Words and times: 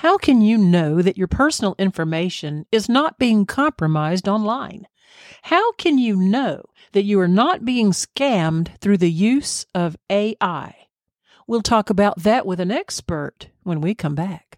How 0.00 0.16
can 0.16 0.40
you 0.40 0.56
know 0.56 1.02
that 1.02 1.18
your 1.18 1.28
personal 1.28 1.74
information 1.78 2.64
is 2.72 2.88
not 2.88 3.18
being 3.18 3.44
compromised 3.44 4.28
online? 4.28 4.88
How 5.42 5.72
can 5.72 5.98
you 5.98 6.16
know 6.16 6.62
that 6.92 7.02
you 7.04 7.20
are 7.20 7.28
not 7.28 7.66
being 7.66 7.90
scammed 7.90 8.78
through 8.78 8.96
the 8.96 9.10
use 9.10 9.66
of 9.74 9.98
AI? 10.08 10.74
We'll 11.46 11.60
talk 11.60 11.90
about 11.90 12.22
that 12.22 12.46
with 12.46 12.60
an 12.60 12.70
expert 12.70 13.48
when 13.62 13.82
we 13.82 13.94
come 13.94 14.14
back. 14.14 14.56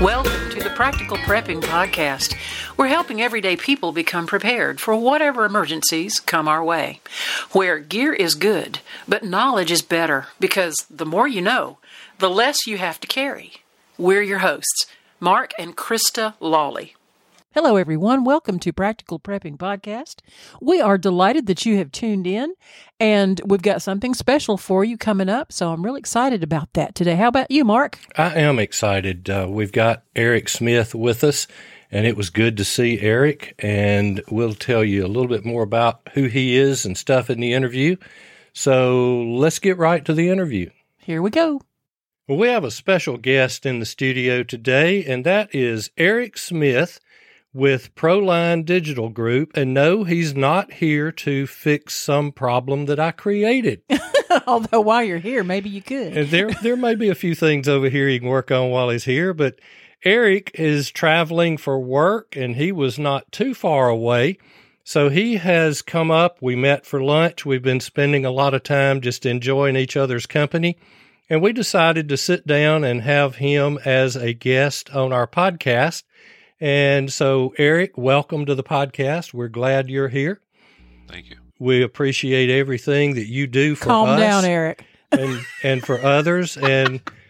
Welcome 0.00 0.50
to 0.50 0.58
the 0.60 0.72
Practical 0.74 1.16
Prepping 1.18 1.62
Podcast. 1.62 2.34
We're 2.82 2.88
helping 2.88 3.22
everyday 3.22 3.54
people 3.54 3.92
become 3.92 4.26
prepared 4.26 4.80
for 4.80 4.96
whatever 4.96 5.44
emergencies 5.44 6.18
come 6.18 6.48
our 6.48 6.64
way. 6.64 7.00
Where 7.52 7.78
gear 7.78 8.12
is 8.12 8.34
good, 8.34 8.80
but 9.06 9.22
knowledge 9.22 9.70
is 9.70 9.82
better 9.82 10.26
because 10.40 10.74
the 10.90 11.06
more 11.06 11.28
you 11.28 11.42
know, 11.42 11.78
the 12.18 12.28
less 12.28 12.66
you 12.66 12.78
have 12.78 12.98
to 12.98 13.06
carry. 13.06 13.52
We're 13.96 14.22
your 14.22 14.40
hosts, 14.40 14.86
Mark 15.20 15.52
and 15.60 15.76
Krista 15.76 16.34
Lawley. 16.40 16.96
Hello, 17.54 17.76
everyone. 17.76 18.24
Welcome 18.24 18.58
to 18.60 18.72
Practical 18.72 19.20
Prepping 19.20 19.58
Podcast. 19.58 20.16
We 20.60 20.80
are 20.80 20.96
delighted 20.96 21.46
that 21.46 21.66
you 21.66 21.76
have 21.76 21.92
tuned 21.92 22.26
in, 22.26 22.54
and 22.98 23.40
we've 23.44 23.60
got 23.60 23.82
something 23.82 24.14
special 24.14 24.56
for 24.56 24.84
you 24.84 24.96
coming 24.96 25.28
up. 25.28 25.52
So 25.52 25.70
I'm 25.70 25.84
really 25.84 26.00
excited 26.00 26.42
about 26.42 26.72
that 26.72 26.94
today. 26.94 27.14
How 27.14 27.28
about 27.28 27.50
you, 27.50 27.62
Mark? 27.62 27.98
I 28.16 28.40
am 28.40 28.58
excited. 28.58 29.28
Uh, 29.28 29.46
we've 29.50 29.70
got 29.70 30.02
Eric 30.16 30.48
Smith 30.48 30.94
with 30.94 31.22
us, 31.22 31.46
and 31.92 32.06
it 32.06 32.16
was 32.16 32.30
good 32.30 32.56
to 32.56 32.64
see 32.64 32.98
Eric. 33.00 33.54
And 33.58 34.22
we'll 34.30 34.54
tell 34.54 34.82
you 34.82 35.04
a 35.04 35.08
little 35.08 35.28
bit 35.28 35.44
more 35.44 35.62
about 35.62 36.08
who 36.14 36.24
he 36.24 36.56
is 36.56 36.86
and 36.86 36.96
stuff 36.96 37.28
in 37.30 37.38
the 37.38 37.52
interview. 37.52 37.96
So 38.54 39.22
let's 39.22 39.58
get 39.58 39.78
right 39.78 40.04
to 40.06 40.14
the 40.14 40.30
interview. 40.30 40.70
Here 40.96 41.22
we 41.22 41.30
go. 41.30 41.60
Well, 42.26 42.38
we 42.38 42.48
have 42.48 42.64
a 42.64 42.70
special 42.70 43.18
guest 43.18 43.66
in 43.66 43.78
the 43.78 43.86
studio 43.86 44.42
today, 44.42 45.04
and 45.04 45.26
that 45.26 45.54
is 45.54 45.90
Eric 45.98 46.38
Smith 46.38 46.98
with 47.52 47.94
Proline 47.94 48.64
Digital 48.64 49.10
Group. 49.10 49.56
And 49.56 49.74
no, 49.74 50.04
he's 50.04 50.34
not 50.34 50.74
here 50.74 51.12
to 51.12 51.46
fix 51.46 51.94
some 51.94 52.32
problem 52.32 52.86
that 52.86 53.00
I 53.00 53.10
created. 53.10 53.82
Although 54.46 54.80
while 54.80 55.02
you're 55.02 55.18
here, 55.18 55.44
maybe 55.44 55.68
you 55.68 55.82
could. 55.82 56.16
And 56.16 56.30
there, 56.30 56.50
there 56.62 56.76
may 56.76 56.94
be 56.94 57.10
a 57.10 57.14
few 57.14 57.34
things 57.34 57.68
over 57.68 57.90
here 57.90 58.08
he 58.08 58.18
can 58.18 58.28
work 58.28 58.50
on 58.50 58.70
while 58.70 58.88
he's 58.88 59.04
here, 59.04 59.34
but 59.34 59.58
Eric 60.04 60.50
is 60.54 60.90
traveling 60.90 61.56
for 61.56 61.78
work 61.78 62.34
and 62.36 62.56
he 62.56 62.72
was 62.72 62.98
not 62.98 63.30
too 63.30 63.54
far 63.54 63.88
away. 63.88 64.38
So 64.84 65.08
he 65.10 65.36
has 65.36 65.80
come 65.80 66.10
up. 66.10 66.38
We 66.40 66.56
met 66.56 66.84
for 66.84 67.00
lunch. 67.02 67.46
We've 67.46 67.62
been 67.62 67.78
spending 67.78 68.24
a 68.24 68.32
lot 68.32 68.52
of 68.52 68.64
time 68.64 69.00
just 69.00 69.24
enjoying 69.24 69.76
each 69.76 69.96
other's 69.96 70.26
company. 70.26 70.76
And 71.30 71.40
we 71.40 71.52
decided 71.52 72.08
to 72.08 72.16
sit 72.16 72.46
down 72.48 72.82
and 72.82 73.02
have 73.02 73.36
him 73.36 73.78
as 73.84 74.16
a 74.16 74.32
guest 74.32 74.90
on 74.90 75.12
our 75.12 75.26
podcast. 75.28 76.02
And 76.60 77.12
so, 77.12 77.54
Eric, 77.58 77.96
welcome 77.96 78.44
to 78.46 78.56
the 78.56 78.64
podcast. 78.64 79.32
We're 79.32 79.48
glad 79.48 79.88
you're 79.88 80.08
here. 80.08 80.40
Thank 81.08 81.30
you. 81.30 81.36
We 81.60 81.82
appreciate 81.82 82.50
everything 82.50 83.14
that 83.14 83.28
you 83.28 83.46
do 83.46 83.76
for 83.76 83.86
Calm 83.86 84.08
us 84.10 84.18
down, 84.20 84.44
Eric. 84.44 84.84
and 85.12 85.40
and 85.62 85.82
for 85.82 86.00
others. 86.02 86.56
And 86.56 87.00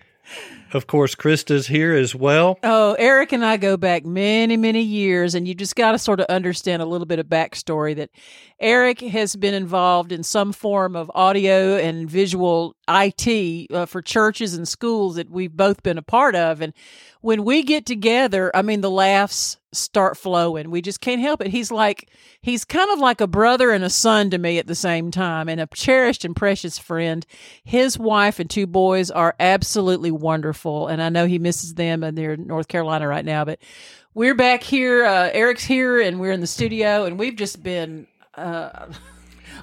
of 0.74 0.86
course, 0.86 1.14
Krista's 1.14 1.66
here 1.66 1.94
as 1.94 2.14
well. 2.14 2.58
Oh, 2.62 2.94
Eric 2.98 3.32
and 3.32 3.44
I 3.44 3.56
go 3.56 3.76
back 3.76 4.04
many, 4.04 4.56
many 4.56 4.82
years, 4.82 5.34
and 5.34 5.46
you 5.46 5.54
just 5.54 5.76
got 5.76 5.92
to 5.92 5.98
sort 5.98 6.20
of 6.20 6.26
understand 6.26 6.82
a 6.82 6.86
little 6.86 7.06
bit 7.06 7.18
of 7.18 7.26
backstory 7.26 7.96
that 7.96 8.10
Eric 8.60 9.00
has 9.00 9.36
been 9.36 9.54
involved 9.54 10.12
in 10.12 10.22
some 10.22 10.52
form 10.52 10.96
of 10.96 11.10
audio 11.14 11.76
and 11.76 12.08
visual 12.08 12.76
IT 12.88 13.70
uh, 13.72 13.86
for 13.86 14.02
churches 14.02 14.54
and 14.54 14.66
schools 14.66 15.16
that 15.16 15.30
we've 15.30 15.56
both 15.56 15.82
been 15.82 15.98
a 15.98 16.02
part 16.02 16.34
of. 16.34 16.60
And 16.60 16.72
when 17.20 17.44
we 17.44 17.62
get 17.62 17.86
together, 17.86 18.50
I 18.54 18.62
mean, 18.62 18.80
the 18.80 18.90
laughs 18.90 19.58
start 19.72 20.16
flowing. 20.16 20.70
We 20.70 20.82
just 20.82 21.00
can't 21.00 21.20
help 21.20 21.40
it. 21.40 21.48
He's 21.48 21.70
like, 21.70 22.10
he's 22.40 22.64
kind 22.64 22.90
of 22.90 22.98
like 22.98 23.20
a 23.20 23.26
brother 23.26 23.70
and 23.70 23.82
a 23.84 23.90
son 23.90 24.30
to 24.30 24.38
me 24.38 24.58
at 24.58 24.66
the 24.66 24.74
same 24.74 25.10
time, 25.10 25.48
and 25.48 25.60
a 25.60 25.68
cherished 25.74 26.24
and 26.24 26.36
precious 26.36 26.78
friend. 26.78 27.26
His 27.64 27.98
wife 27.98 28.38
and 28.38 28.48
two 28.48 28.66
boys 28.66 29.10
are 29.10 29.34
absolutely 29.40 30.10
wonderful, 30.10 30.88
and 30.88 31.02
I 31.02 31.08
know 31.08 31.26
he 31.26 31.38
misses 31.38 31.74
them, 31.74 32.02
and 32.02 32.16
they're 32.16 32.34
in 32.34 32.46
North 32.46 32.68
Carolina 32.68 33.08
right 33.08 33.24
now. 33.24 33.44
But 33.44 33.60
we're 34.14 34.34
back 34.34 34.62
here. 34.62 35.04
Uh, 35.04 35.30
Eric's 35.32 35.64
here, 35.64 36.00
and 36.00 36.20
we're 36.20 36.32
in 36.32 36.40
the 36.40 36.46
studio, 36.46 37.04
and 37.04 37.18
we've 37.18 37.36
just 37.36 37.62
been. 37.62 38.06
Uh, 38.34 38.86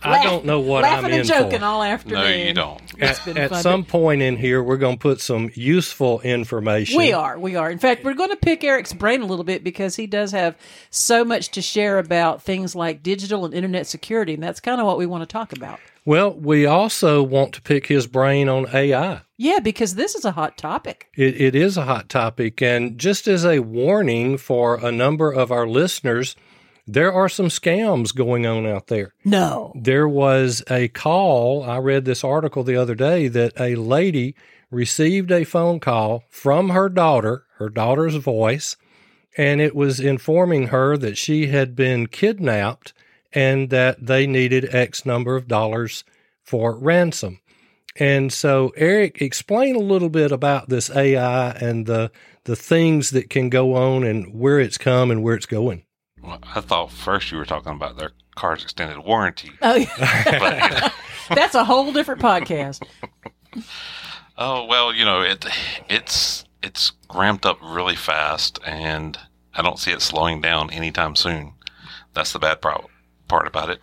I 0.03 0.23
don't 0.23 0.45
know 0.45 0.59
what 0.59 0.83
laughing 0.83 1.05
I'm 1.05 1.11
and 1.11 1.21
in 1.21 1.25
joking 1.25 1.59
for. 1.59 1.65
all 1.65 1.83
afternoon. 1.83 2.21
No, 2.21 2.27
you 2.29 2.53
don't. 2.53 2.81
At, 3.01 3.27
at 3.27 3.55
some 3.61 3.83
point 3.85 4.21
in 4.21 4.35
here, 4.35 4.61
we're 4.61 4.77
going 4.77 4.95
to 4.97 5.01
put 5.01 5.21
some 5.21 5.51
useful 5.53 6.21
information. 6.21 6.97
We 6.97 7.13
are. 7.13 7.37
We 7.39 7.55
are. 7.55 7.69
In 7.71 7.79
fact, 7.79 8.03
we're 8.03 8.13
going 8.13 8.29
to 8.31 8.35
pick 8.35 8.63
Eric's 8.63 8.93
brain 8.93 9.21
a 9.21 9.25
little 9.25 9.45
bit 9.45 9.63
because 9.63 9.95
he 9.95 10.07
does 10.07 10.31
have 10.31 10.55
so 10.89 11.23
much 11.23 11.49
to 11.51 11.61
share 11.61 11.99
about 11.99 12.41
things 12.41 12.75
like 12.75 13.03
digital 13.03 13.45
and 13.45 13.53
internet 13.53 13.87
security. 13.87 14.33
And 14.33 14.43
that's 14.43 14.59
kind 14.59 14.79
of 14.81 14.87
what 14.87 14.97
we 14.97 15.05
want 15.05 15.21
to 15.21 15.27
talk 15.31 15.53
about. 15.53 15.79
Well, 16.05 16.33
we 16.33 16.65
also 16.65 17.21
want 17.21 17.53
to 17.53 17.61
pick 17.61 17.87
his 17.87 18.07
brain 18.07 18.49
on 18.49 18.67
AI. 18.73 19.21
Yeah, 19.37 19.59
because 19.59 19.95
this 19.95 20.15
is 20.15 20.25
a 20.25 20.31
hot 20.31 20.57
topic. 20.57 21.07
It, 21.15 21.39
it 21.39 21.55
is 21.55 21.77
a 21.77 21.83
hot 21.83 22.09
topic. 22.09 22.61
And 22.61 22.97
just 22.97 23.27
as 23.27 23.45
a 23.45 23.59
warning 23.59 24.37
for 24.37 24.83
a 24.83 24.91
number 24.91 25.31
of 25.31 25.51
our 25.51 25.67
listeners, 25.67 26.35
there 26.93 27.13
are 27.13 27.29
some 27.29 27.47
scams 27.47 28.15
going 28.15 28.45
on 28.45 28.65
out 28.65 28.87
there. 28.87 29.13
No. 29.23 29.73
There 29.75 30.07
was 30.07 30.63
a 30.69 30.87
call. 30.87 31.63
I 31.63 31.77
read 31.77 32.05
this 32.05 32.23
article 32.23 32.63
the 32.63 32.75
other 32.75 32.95
day 32.95 33.27
that 33.27 33.53
a 33.59 33.75
lady 33.75 34.35
received 34.71 35.31
a 35.31 35.43
phone 35.43 35.79
call 35.79 36.23
from 36.29 36.69
her 36.69 36.89
daughter, 36.89 37.45
her 37.57 37.69
daughter's 37.69 38.15
voice, 38.15 38.75
and 39.37 39.61
it 39.61 39.75
was 39.75 39.99
informing 39.99 40.67
her 40.67 40.97
that 40.97 41.17
she 41.17 41.47
had 41.47 41.75
been 41.75 42.07
kidnapped 42.07 42.93
and 43.31 43.69
that 43.69 44.05
they 44.05 44.25
needed 44.25 44.73
X 44.73 45.05
number 45.05 45.35
of 45.35 45.47
dollars 45.47 46.03
for 46.43 46.75
ransom. 46.75 47.39
And 47.95 48.31
so, 48.31 48.71
Eric, 48.75 49.21
explain 49.21 49.75
a 49.75 49.79
little 49.79 50.09
bit 50.09 50.31
about 50.31 50.69
this 50.69 50.89
AI 50.89 51.51
and 51.51 51.85
the 51.85 52.11
the 52.45 52.55
things 52.55 53.11
that 53.11 53.29
can 53.29 53.49
go 53.49 53.75
on 53.75 54.03
and 54.03 54.33
where 54.33 54.59
it's 54.59 54.77
come 54.77 55.11
and 55.11 55.21
where 55.21 55.35
it's 55.35 55.45
going. 55.45 55.83
Well, 56.23 56.39
I 56.55 56.61
thought 56.61 56.91
first 56.91 57.31
you 57.31 57.37
were 57.37 57.45
talking 57.45 57.71
about 57.73 57.97
their 57.97 58.11
car's 58.35 58.63
extended 58.63 58.99
warranty. 58.99 59.51
Oh, 59.61 59.75
yeah. 59.97 60.89
But, 61.29 61.35
that's 61.35 61.55
a 61.55 61.63
whole 61.63 61.91
different 61.93 62.21
podcast. 62.21 62.81
oh 64.37 64.65
well, 64.65 64.93
you 64.93 65.05
know 65.05 65.21
it. 65.21 65.45
It's 65.89 66.45
it's 66.63 66.91
ramped 67.13 67.45
up 67.45 67.59
really 67.61 67.95
fast, 67.95 68.59
and 68.65 69.17
I 69.53 69.61
don't 69.61 69.79
see 69.79 69.91
it 69.91 70.01
slowing 70.01 70.41
down 70.41 70.71
anytime 70.71 71.15
soon. 71.15 71.53
That's 72.13 72.33
the 72.33 72.39
bad 72.39 72.61
pro- 72.61 72.89
part 73.27 73.47
about 73.47 73.69
it. 73.69 73.79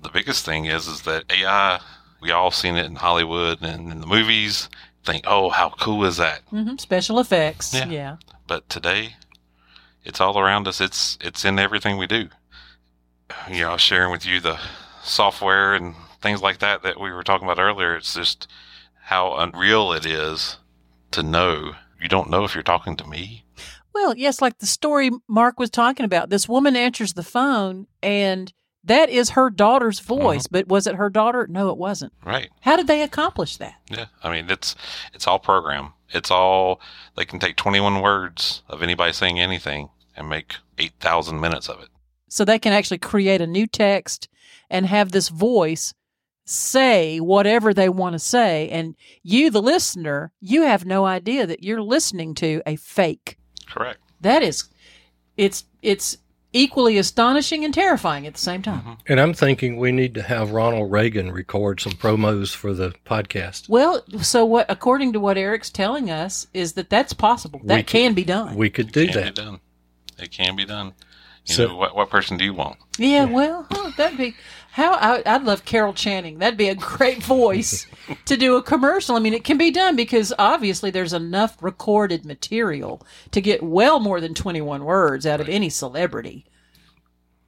The 0.00 0.10
biggest 0.10 0.44
thing 0.44 0.66
is 0.66 0.86
is 0.86 1.02
that 1.02 1.24
AI. 1.30 1.80
We 2.20 2.30
all 2.30 2.50
seen 2.50 2.76
it 2.76 2.86
in 2.86 2.96
Hollywood 2.96 3.62
and 3.62 3.92
in 3.92 4.00
the 4.00 4.06
movies. 4.06 4.68
Think, 5.04 5.24
oh, 5.26 5.50
how 5.50 5.68
cool 5.78 6.04
is 6.06 6.16
that? 6.16 6.40
hmm 6.48 6.76
Special 6.78 7.18
effects. 7.18 7.74
Yeah. 7.74 7.86
yeah. 7.88 8.16
but 8.46 8.66
today 8.70 9.16
it's 10.04 10.20
all 10.20 10.38
around 10.38 10.68
us 10.68 10.80
it's 10.80 11.18
it's 11.20 11.44
in 11.44 11.58
everything 11.58 11.96
we 11.96 12.06
do 12.06 12.28
you 13.50 13.60
know 13.60 13.70
I 13.70 13.72
was 13.72 13.82
sharing 13.82 14.12
with 14.12 14.26
you 14.26 14.40
the 14.40 14.58
software 15.02 15.74
and 15.74 15.94
things 16.20 16.42
like 16.42 16.58
that 16.58 16.82
that 16.82 17.00
we 17.00 17.10
were 17.12 17.22
talking 17.22 17.46
about 17.46 17.60
earlier 17.60 17.96
it's 17.96 18.14
just 18.14 18.48
how 19.04 19.34
unreal 19.36 19.92
it 19.92 20.06
is 20.06 20.56
to 21.10 21.22
know 21.22 21.72
you 22.00 22.08
don't 22.08 22.30
know 22.30 22.44
if 22.44 22.54
you're 22.54 22.62
talking 22.62 22.96
to 22.96 23.06
me 23.06 23.44
Well, 23.94 24.16
yes, 24.16 24.42
like 24.42 24.58
the 24.58 24.66
story 24.66 25.10
Mark 25.28 25.58
was 25.58 25.70
talking 25.70 26.04
about. 26.04 26.28
This 26.28 26.48
woman 26.48 26.74
answers 26.74 27.12
the 27.12 27.22
phone, 27.22 27.86
and 28.02 28.52
that 28.82 29.08
is 29.08 29.30
her 29.30 29.50
daughter's 29.50 30.00
mm-hmm. 30.00 30.20
voice. 30.20 30.46
But 30.48 30.66
was 30.66 30.86
it 30.86 30.96
her 30.96 31.08
daughter? 31.08 31.46
No, 31.48 31.70
it 31.70 31.78
wasn't. 31.78 32.12
right 32.24 32.50
How 32.62 32.76
did 32.76 32.88
they 32.88 33.02
accomplish 33.02 33.56
that? 33.58 33.74
yeah 33.88 34.06
i 34.22 34.30
mean 34.32 34.50
it's 34.50 34.74
it's 35.12 35.26
all 35.26 35.38
program 35.38 35.92
it's 36.10 36.30
all 36.30 36.80
they 37.16 37.24
can 37.24 37.38
take 37.38 37.56
21 37.56 38.00
words 38.00 38.62
of 38.68 38.82
anybody 38.82 39.12
saying 39.12 39.38
anything 39.40 39.90
and 40.16 40.28
make 40.28 40.54
8000 40.78 41.40
minutes 41.40 41.68
of 41.68 41.80
it. 41.80 41.88
So 42.28 42.44
they 42.44 42.58
can 42.58 42.72
actually 42.72 42.98
create 42.98 43.40
a 43.40 43.46
new 43.46 43.66
text 43.66 44.28
and 44.70 44.86
have 44.86 45.12
this 45.12 45.28
voice 45.28 45.94
say 46.46 47.20
whatever 47.20 47.72
they 47.72 47.88
want 47.88 48.12
to 48.14 48.18
say. 48.18 48.68
And 48.68 48.96
you 49.22 49.50
the 49.50 49.62
listener 49.62 50.32
you 50.40 50.62
have 50.62 50.84
no 50.84 51.04
idea 51.06 51.46
that 51.46 51.62
you're 51.62 51.82
listening 51.82 52.34
to 52.36 52.60
a 52.66 52.76
fake. 52.76 53.38
Correct. 53.68 53.98
That 54.20 54.42
is 54.42 54.64
it's 55.36 55.64
it's 55.82 56.18
equally 56.52 56.98
astonishing 56.98 57.64
and 57.64 57.74
terrifying 57.74 58.26
at 58.26 58.34
the 58.34 58.38
same 58.40 58.62
time. 58.62 58.80
Mm-hmm. 58.80 58.92
And 59.08 59.20
I'm 59.20 59.34
thinking 59.34 59.76
we 59.76 59.90
need 59.90 60.14
to 60.14 60.22
have 60.22 60.52
Ronald 60.52 60.92
Reagan 60.92 61.32
record 61.32 61.80
some 61.80 61.92
promos 61.94 62.54
for 62.54 62.72
the 62.74 62.94
podcast. 63.04 63.68
well 63.68 64.04
so 64.20 64.44
what 64.44 64.66
according 64.68 65.12
to 65.14 65.20
what 65.20 65.38
eric's 65.38 65.70
telling 65.70 66.10
us 66.10 66.46
is 66.52 66.74
that 66.74 66.90
that's 66.90 67.12
possible. 67.12 67.60
That 67.64 67.76
We 67.76 67.82
can 67.84 68.10
could- 68.10 68.16
be 68.16 68.24
done. 68.24 68.54
We 68.56 68.70
could 68.70 68.92
do 68.92 69.06
can 69.06 69.34
that. 69.34 69.60
Be 70.16 70.22
done 70.22 70.24
it 70.24 70.30
can 70.32 70.56
be 70.56 70.64
done 70.64 70.92
You 71.46 71.54
So- 71.54 71.68
know, 71.68 71.76
what, 71.76 71.94
what 71.94 72.10
person 72.10 72.36
do 72.36 72.44
you 72.44 72.54
want? 72.54 72.76
Yeah, 72.98 73.24
well, 73.24 73.66
huh, 73.70 73.90
that'd 73.96 74.16
be 74.18 74.34
how 74.72 74.92
I, 74.94 75.22
I'd 75.26 75.42
love 75.44 75.64
Carol 75.64 75.92
Channing. 75.92 76.38
That'd 76.38 76.56
be 76.56 76.68
a 76.68 76.74
great 76.74 77.22
voice 77.22 77.86
to 78.24 78.36
do 78.36 78.56
a 78.56 78.62
commercial. 78.62 79.14
I 79.16 79.18
mean, 79.20 79.34
it 79.34 79.44
can 79.44 79.58
be 79.58 79.70
done 79.70 79.94
because 79.96 80.32
obviously 80.38 80.90
there's 80.90 81.12
enough 81.12 81.60
recorded 81.62 82.24
material 82.24 83.00
to 83.32 83.40
get 83.40 83.62
well 83.62 84.00
more 84.00 84.20
than 84.20 84.32
21 84.34 84.84
words 84.84 85.26
out 85.26 85.40
of 85.40 85.48
any 85.48 85.68
celebrity. 85.70 86.44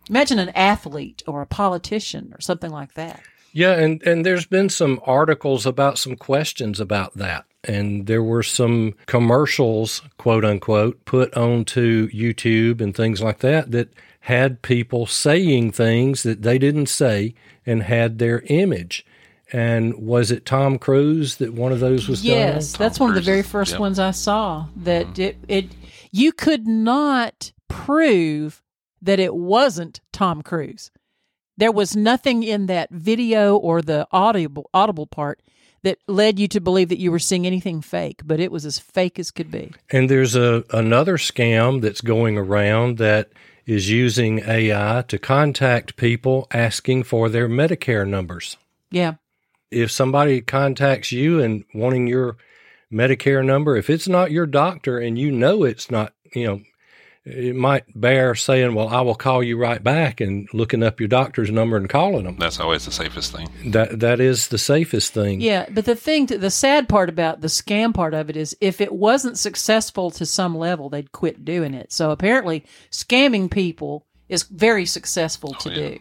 Imagine 0.08 0.38
an 0.38 0.50
athlete 0.50 1.22
or 1.26 1.42
a 1.42 1.46
politician 1.46 2.32
or 2.34 2.40
something 2.40 2.70
like 2.70 2.94
that. 2.94 3.20
Yeah, 3.56 3.72
and 3.72 4.02
and 4.02 4.26
there's 4.26 4.44
been 4.44 4.68
some 4.68 5.00
articles 5.06 5.64
about 5.64 5.96
some 5.96 6.14
questions 6.14 6.78
about 6.78 7.14
that. 7.14 7.46
And 7.64 8.06
there 8.06 8.22
were 8.22 8.42
some 8.42 8.92
commercials, 9.06 10.02
quote 10.18 10.44
unquote, 10.44 11.02
put 11.06 11.34
onto 11.34 12.10
YouTube 12.10 12.82
and 12.82 12.94
things 12.94 13.22
like 13.22 13.38
that 13.38 13.70
that 13.70 13.94
had 14.20 14.60
people 14.60 15.06
saying 15.06 15.72
things 15.72 16.22
that 16.22 16.42
they 16.42 16.58
didn't 16.58 16.90
say 16.90 17.34
and 17.64 17.84
had 17.84 18.18
their 18.18 18.42
image. 18.48 19.06
And 19.50 19.94
was 19.94 20.30
it 20.30 20.44
Tom 20.44 20.78
Cruise 20.78 21.36
that 21.36 21.54
one 21.54 21.72
of 21.72 21.80
those 21.80 22.10
was 22.10 22.22
Yes, 22.22 22.72
done? 22.72 22.84
that's 22.84 23.00
one 23.00 23.08
of 23.08 23.14
the 23.14 23.22
very 23.22 23.42
first 23.42 23.70
yep. 23.70 23.80
ones 23.80 23.98
I 23.98 24.10
saw. 24.10 24.66
That 24.76 25.06
mm-hmm. 25.06 25.22
it 25.22 25.36
it 25.48 25.64
you 26.12 26.30
could 26.30 26.66
not 26.66 27.52
prove 27.68 28.62
that 29.00 29.18
it 29.18 29.34
wasn't 29.34 30.02
Tom 30.12 30.42
Cruise. 30.42 30.90
There 31.56 31.72
was 31.72 31.96
nothing 31.96 32.42
in 32.42 32.66
that 32.66 32.90
video 32.90 33.56
or 33.56 33.80
the 33.82 34.06
audible 34.12 34.68
audible 34.74 35.06
part 35.06 35.40
that 35.82 35.98
led 36.06 36.38
you 36.38 36.48
to 36.48 36.60
believe 36.60 36.88
that 36.88 36.98
you 36.98 37.10
were 37.10 37.18
seeing 37.18 37.46
anything 37.46 37.80
fake, 37.80 38.22
but 38.24 38.40
it 38.40 38.50
was 38.50 38.66
as 38.66 38.78
fake 38.78 39.18
as 39.18 39.30
could 39.30 39.50
be. 39.50 39.72
And 39.90 40.10
there's 40.10 40.34
a 40.34 40.64
another 40.70 41.16
scam 41.16 41.80
that's 41.80 42.00
going 42.00 42.36
around 42.36 42.98
that 42.98 43.30
is 43.66 43.90
using 43.90 44.40
AI 44.40 45.04
to 45.08 45.18
contact 45.18 45.96
people 45.96 46.46
asking 46.52 47.02
for 47.04 47.28
their 47.28 47.48
Medicare 47.48 48.06
numbers. 48.06 48.56
Yeah. 48.90 49.14
if 49.70 49.90
somebody 49.90 50.40
contacts 50.40 51.10
you 51.10 51.40
and 51.42 51.64
wanting 51.74 52.06
your 52.06 52.36
Medicare 52.92 53.44
number, 53.44 53.76
if 53.76 53.90
it's 53.90 54.06
not 54.08 54.30
your 54.30 54.46
doctor 54.46 54.98
and 54.98 55.18
you 55.18 55.32
know 55.32 55.64
it's 55.64 55.90
not, 55.90 56.12
you 56.34 56.46
know, 56.46 56.60
it 57.26 57.56
might 57.56 57.84
bear 58.00 58.36
saying, 58.36 58.74
"Well, 58.74 58.86
I 58.88 59.00
will 59.00 59.16
call 59.16 59.42
you 59.42 59.58
right 59.58 59.82
back," 59.82 60.20
and 60.20 60.48
looking 60.52 60.84
up 60.84 61.00
your 61.00 61.08
doctor's 61.08 61.50
number 61.50 61.76
and 61.76 61.88
calling 61.88 62.22
them. 62.22 62.36
That's 62.38 62.60
always 62.60 62.84
the 62.84 62.92
safest 62.92 63.32
thing. 63.32 63.48
That 63.72 63.98
that 63.98 64.20
is 64.20 64.48
the 64.48 64.58
safest 64.58 65.12
thing. 65.12 65.40
Yeah, 65.40 65.66
but 65.68 65.86
the 65.86 65.96
thing, 65.96 66.26
the 66.26 66.50
sad 66.50 66.88
part 66.88 67.08
about 67.08 67.40
the 67.40 67.48
scam 67.48 67.92
part 67.92 68.14
of 68.14 68.30
it 68.30 68.36
is, 68.36 68.56
if 68.60 68.80
it 68.80 68.92
wasn't 68.92 69.38
successful 69.38 70.12
to 70.12 70.24
some 70.24 70.56
level, 70.56 70.88
they'd 70.88 71.10
quit 71.10 71.44
doing 71.44 71.74
it. 71.74 71.92
So 71.92 72.12
apparently, 72.12 72.64
scamming 72.92 73.50
people 73.50 74.06
is 74.28 74.44
very 74.44 74.86
successful 74.86 75.56
oh, 75.56 75.58
to 75.62 75.70
yeah. 75.70 75.88
do, 75.88 75.98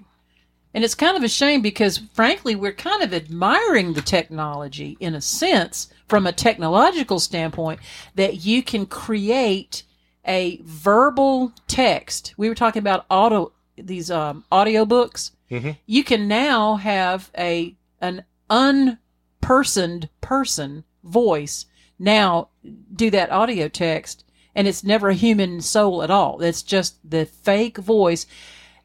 and 0.75 0.83
it's 0.83 0.93
kind 0.93 1.17
of 1.17 1.23
a 1.23 1.27
shame 1.27 1.63
because, 1.63 2.01
frankly, 2.13 2.53
we're 2.53 2.71
kind 2.71 3.01
of 3.01 3.15
admiring 3.15 3.93
the 3.93 4.01
technology 4.01 4.95
in 4.99 5.15
a 5.15 5.21
sense, 5.21 5.89
from 6.07 6.27
a 6.27 6.31
technological 6.31 7.19
standpoint, 7.19 7.79
that 8.13 8.45
you 8.45 8.61
can 8.61 8.85
create 8.85 9.81
a 10.27 10.59
verbal 10.63 11.53
text. 11.67 12.33
We 12.37 12.49
were 12.49 12.55
talking 12.55 12.79
about 12.79 13.05
auto 13.09 13.51
these 13.77 14.09
um, 14.09 14.45
audio 14.51 14.85
books. 14.85 15.31
Mhm. 15.51 15.77
You 15.85 16.03
can 16.03 16.27
now 16.27 16.75
have 16.77 17.29
a 17.37 17.75
an 18.01 18.23
unpersoned 18.49 20.09
person 20.21 20.83
voice 21.03 21.65
now 21.99 22.49
do 22.93 23.09
that 23.11 23.31
audio 23.31 23.67
text 23.67 24.23
and 24.53 24.67
it's 24.67 24.83
never 24.83 25.09
a 25.09 25.13
human 25.13 25.61
soul 25.61 26.03
at 26.03 26.11
all 26.11 26.41
it's 26.41 26.61
just 26.63 26.97
the 27.09 27.25
fake 27.25 27.77
voice 27.77 28.25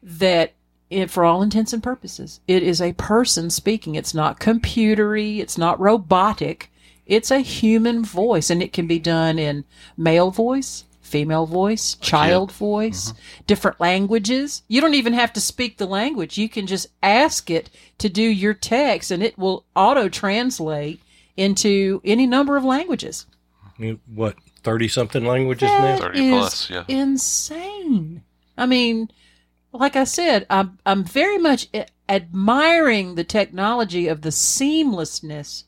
that 0.01 0.53
it, 0.89 1.09
for 1.09 1.25
all 1.25 1.41
intents 1.41 1.73
and 1.73 1.83
purposes 1.83 2.39
it 2.47 2.63
is 2.63 2.81
a 2.81 2.93
person 2.93 3.49
speaking 3.49 3.95
it's 3.95 4.13
not 4.13 4.39
computery 4.39 5.39
it's 5.39 5.57
not 5.57 5.79
robotic 5.79 6.71
it's 7.05 7.31
a 7.31 7.39
human 7.39 8.03
voice 8.03 8.49
and 8.49 8.61
it 8.61 8.71
can 8.71 8.87
be 8.87 8.99
done 8.99 9.37
in 9.37 9.65
male 9.97 10.31
voice 10.31 10.85
female 11.11 11.45
voice 11.45 11.95
child 11.95 12.51
voice 12.51 13.11
mm-hmm. 13.11 13.43
different 13.47 13.79
languages 13.79 14.63
you 14.67 14.79
don't 14.79 14.93
even 14.93 15.13
have 15.13 15.33
to 15.33 15.41
speak 15.41 15.77
the 15.77 15.85
language 15.85 16.37
you 16.37 16.47
can 16.47 16.65
just 16.65 16.87
ask 17.03 17.49
it 17.49 17.69
to 17.97 18.07
do 18.07 18.23
your 18.23 18.53
text 18.53 19.11
and 19.11 19.21
it 19.21 19.37
will 19.37 19.65
auto 19.75 20.07
translate 20.07 21.01
into 21.35 22.01
any 22.05 22.25
number 22.25 22.55
of 22.55 22.63
languages 22.63 23.25
What 24.05 24.35
thirty 24.63 24.87
something 24.87 25.25
languages 25.25 25.69
That 25.69 25.99
now? 25.99 26.05
30 26.05 26.19
is 26.19 26.31
plus, 26.31 26.69
yeah. 26.69 26.83
insane. 26.87 28.23
I 28.57 28.65
mean, 28.65 29.09
like 29.71 29.95
I 29.95 30.03
said, 30.03 30.45
I'm 30.49 30.77
I'm 30.85 31.03
very 31.03 31.37
much 31.37 31.67
admiring 32.07 33.15
the 33.15 33.23
technology 33.23 34.07
of 34.07 34.21
the 34.21 34.29
seamlessness 34.29 35.63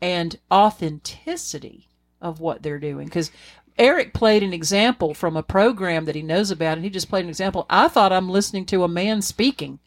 and 0.00 0.38
authenticity 0.50 1.88
of 2.20 2.40
what 2.40 2.62
they're 2.62 2.78
doing 2.78 3.06
because 3.06 3.30
Eric 3.78 4.12
played 4.12 4.42
an 4.42 4.52
example 4.52 5.14
from 5.14 5.36
a 5.36 5.42
program 5.42 6.04
that 6.04 6.14
he 6.14 6.22
knows 6.22 6.50
about, 6.50 6.76
and 6.78 6.84
he 6.84 6.90
just 6.90 7.08
played 7.08 7.24
an 7.24 7.30
example. 7.30 7.66
I 7.70 7.88
thought 7.88 8.12
I'm 8.12 8.28
listening 8.28 8.66
to 8.66 8.84
a 8.84 8.88
man 8.88 9.22
speaking, 9.22 9.78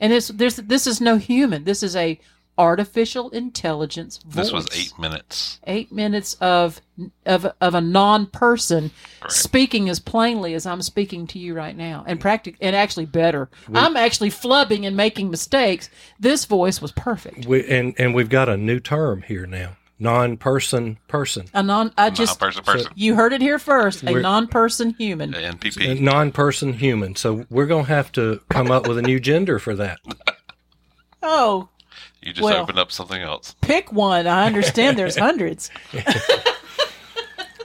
and 0.00 0.12
this 0.12 0.28
this 0.28 0.56
this 0.56 0.86
is 0.86 1.00
no 1.00 1.16
human. 1.16 1.64
This 1.64 1.82
is 1.82 1.96
a 1.96 2.18
artificial 2.58 3.28
intelligence 3.30 4.16
voice 4.16 4.34
This 4.34 4.52
was 4.52 4.66
eight 4.74 4.98
minutes. 4.98 5.60
eight 5.66 5.92
minutes 5.92 6.34
of 6.40 6.80
of 7.26 7.46
of 7.60 7.74
a 7.74 7.82
non-person 7.82 8.92
Correct. 9.20 9.32
speaking 9.34 9.90
as 9.90 10.00
plainly 10.00 10.54
as 10.54 10.64
I'm 10.64 10.80
speaking 10.80 11.26
to 11.28 11.38
you 11.38 11.52
right 11.54 11.76
now, 11.76 12.02
and 12.06 12.18
practic 12.18 12.56
and 12.62 12.74
actually 12.74 13.04
better. 13.06 13.50
I'm 13.74 13.96
actually 13.96 14.30
flubbing 14.30 14.86
and 14.86 14.96
making 14.96 15.30
mistakes. 15.30 15.90
This 16.18 16.46
voice 16.46 16.80
was 16.80 16.92
perfect. 16.92 17.44
We, 17.46 17.66
and 17.68 17.94
and 17.98 18.14
we've 18.14 18.30
got 18.30 18.48
a 18.48 18.56
new 18.56 18.80
term 18.80 19.20
here 19.22 19.46
now: 19.46 19.76
non-person 19.98 20.98
person, 21.08 21.46
A 21.54 21.62
non. 21.62 21.92
I 21.96 22.10
just 22.10 22.40
Non-person 22.40 22.64
person. 22.64 22.92
you 22.94 23.14
heard 23.14 23.32
it 23.32 23.40
here 23.40 23.58
first. 23.58 24.02
A 24.02 24.06
We're- 24.12 24.22
non-person 24.22 24.94
human. 24.98 25.32
NPP. 25.32 26.00
non-person 26.00 26.74
human. 26.74 27.16
So 27.16 27.46
we're 27.50 27.66
gonna 27.66 27.84
have 27.84 28.12
to 28.12 28.40
come 28.50 28.70
up 28.70 28.86
with 28.86 28.98
a 28.98 29.02
new 29.02 29.18
gender 29.20 29.58
for 29.58 29.74
that. 29.76 29.98
Oh, 31.22 31.68
You 32.22 32.32
just 32.32 32.42
Well. 32.44 32.62
opened 32.62 32.78
up 32.78 32.90
something 32.92 33.22
else. 33.22 33.54
pick 33.62 33.92
one. 33.92 34.26
I 34.26 34.46
understand. 34.46 34.98
There's 34.98 35.16
hundreds. 35.28 35.70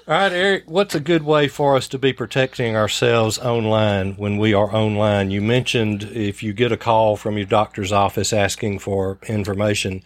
All 0.07 0.17
right, 0.17 0.31
Eric, 0.33 0.63
what's 0.65 0.93
a 0.95 0.99
good 0.99 1.23
way 1.23 1.47
for 1.47 1.77
us 1.77 1.87
to 1.89 1.97
be 1.97 2.11
protecting 2.11 2.75
ourselves 2.75 3.37
online 3.39 4.13
when 4.17 4.37
we 4.37 4.53
are 4.53 4.73
online? 4.75 5.31
You 5.31 5.41
mentioned 5.41 6.03
if 6.11 6.43
you 6.43 6.53
get 6.53 6.71
a 6.71 6.77
call 6.77 7.15
from 7.15 7.37
your 7.37 7.45
doctor's 7.45 7.91
office 7.91 8.33
asking 8.33 8.79
for 8.79 9.19
information, 9.27 10.03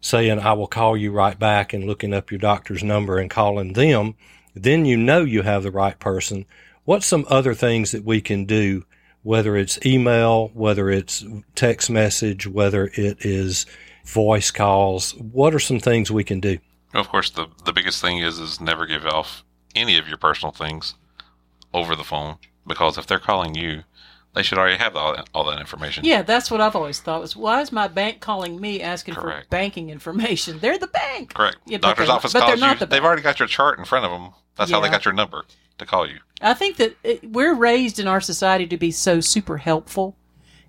saying, 0.00 0.38
I 0.40 0.52
will 0.52 0.66
call 0.66 0.96
you 0.96 1.12
right 1.12 1.38
back 1.38 1.72
and 1.72 1.84
looking 1.84 2.14
up 2.14 2.30
your 2.30 2.38
doctor's 2.38 2.82
number 2.82 3.18
and 3.18 3.30
calling 3.30 3.72
them, 3.72 4.14
then 4.54 4.84
you 4.84 4.96
know 4.96 5.22
you 5.22 5.42
have 5.42 5.62
the 5.62 5.70
right 5.70 5.98
person. 5.98 6.46
What's 6.84 7.06
some 7.06 7.26
other 7.28 7.54
things 7.54 7.90
that 7.92 8.04
we 8.04 8.20
can 8.20 8.44
do, 8.44 8.84
whether 9.22 9.56
it's 9.56 9.84
email, 9.84 10.48
whether 10.54 10.90
it's 10.90 11.24
text 11.54 11.90
message, 11.90 12.46
whether 12.46 12.90
it 12.94 13.24
is 13.24 13.66
voice 14.04 14.50
calls? 14.50 15.14
What 15.16 15.54
are 15.54 15.58
some 15.58 15.80
things 15.80 16.10
we 16.10 16.24
can 16.24 16.40
do? 16.40 16.58
Of 16.94 17.08
course, 17.08 17.30
the 17.30 17.48
the 17.64 17.72
biggest 17.72 18.00
thing 18.00 18.18
is 18.18 18.38
is 18.38 18.60
never 18.60 18.86
give 18.86 19.04
off 19.04 19.44
any 19.74 19.98
of 19.98 20.08
your 20.08 20.16
personal 20.16 20.52
things 20.52 20.94
over 21.74 21.94
the 21.94 22.04
phone 22.04 22.36
because 22.66 22.96
if 22.96 23.06
they're 23.06 23.18
calling 23.18 23.54
you, 23.54 23.82
they 24.34 24.42
should 24.42 24.58
already 24.58 24.76
have 24.76 24.94
all 24.96 25.16
that, 25.16 25.28
all 25.34 25.44
that 25.44 25.58
information. 25.60 26.04
Yeah, 26.04 26.22
that's 26.22 26.50
what 26.50 26.60
I've 26.60 26.76
always 26.76 27.00
thought. 27.00 27.20
Was 27.20 27.34
why 27.36 27.60
is 27.60 27.72
my 27.72 27.88
bank 27.88 28.20
calling 28.20 28.60
me 28.60 28.82
asking 28.82 29.14
for 29.14 29.42
banking 29.50 29.90
information? 29.90 30.58
They're 30.60 30.78
the 30.78 30.86
bank. 30.88 31.34
Correct. 31.34 31.56
Yeah, 31.66 31.78
but 31.78 31.88
Doctor's 31.88 32.08
office 32.08 32.32
but 32.32 32.40
they're 32.40 32.48
calls 32.50 32.60
not 32.60 32.72
you. 32.74 32.78
the 32.80 32.86
They've 32.86 32.98
bank. 32.98 33.04
already 33.06 33.22
got 33.22 33.38
your 33.38 33.48
chart 33.48 33.78
in 33.78 33.84
front 33.84 34.04
of 34.04 34.10
them. 34.10 34.32
That's 34.56 34.70
how 34.70 34.80
they 34.80 34.90
got 34.90 35.04
your 35.04 35.14
number 35.14 35.44
to 35.78 35.86
call 35.86 36.06
you. 36.08 36.18
I 36.40 36.54
think 36.54 36.76
that 36.76 36.96
it, 37.04 37.32
we're 37.32 37.54
raised 37.54 37.98
in 37.98 38.06
our 38.08 38.20
society 38.20 38.66
to 38.66 38.76
be 38.76 38.90
so 38.90 39.20
super 39.20 39.56
helpful 39.56 40.16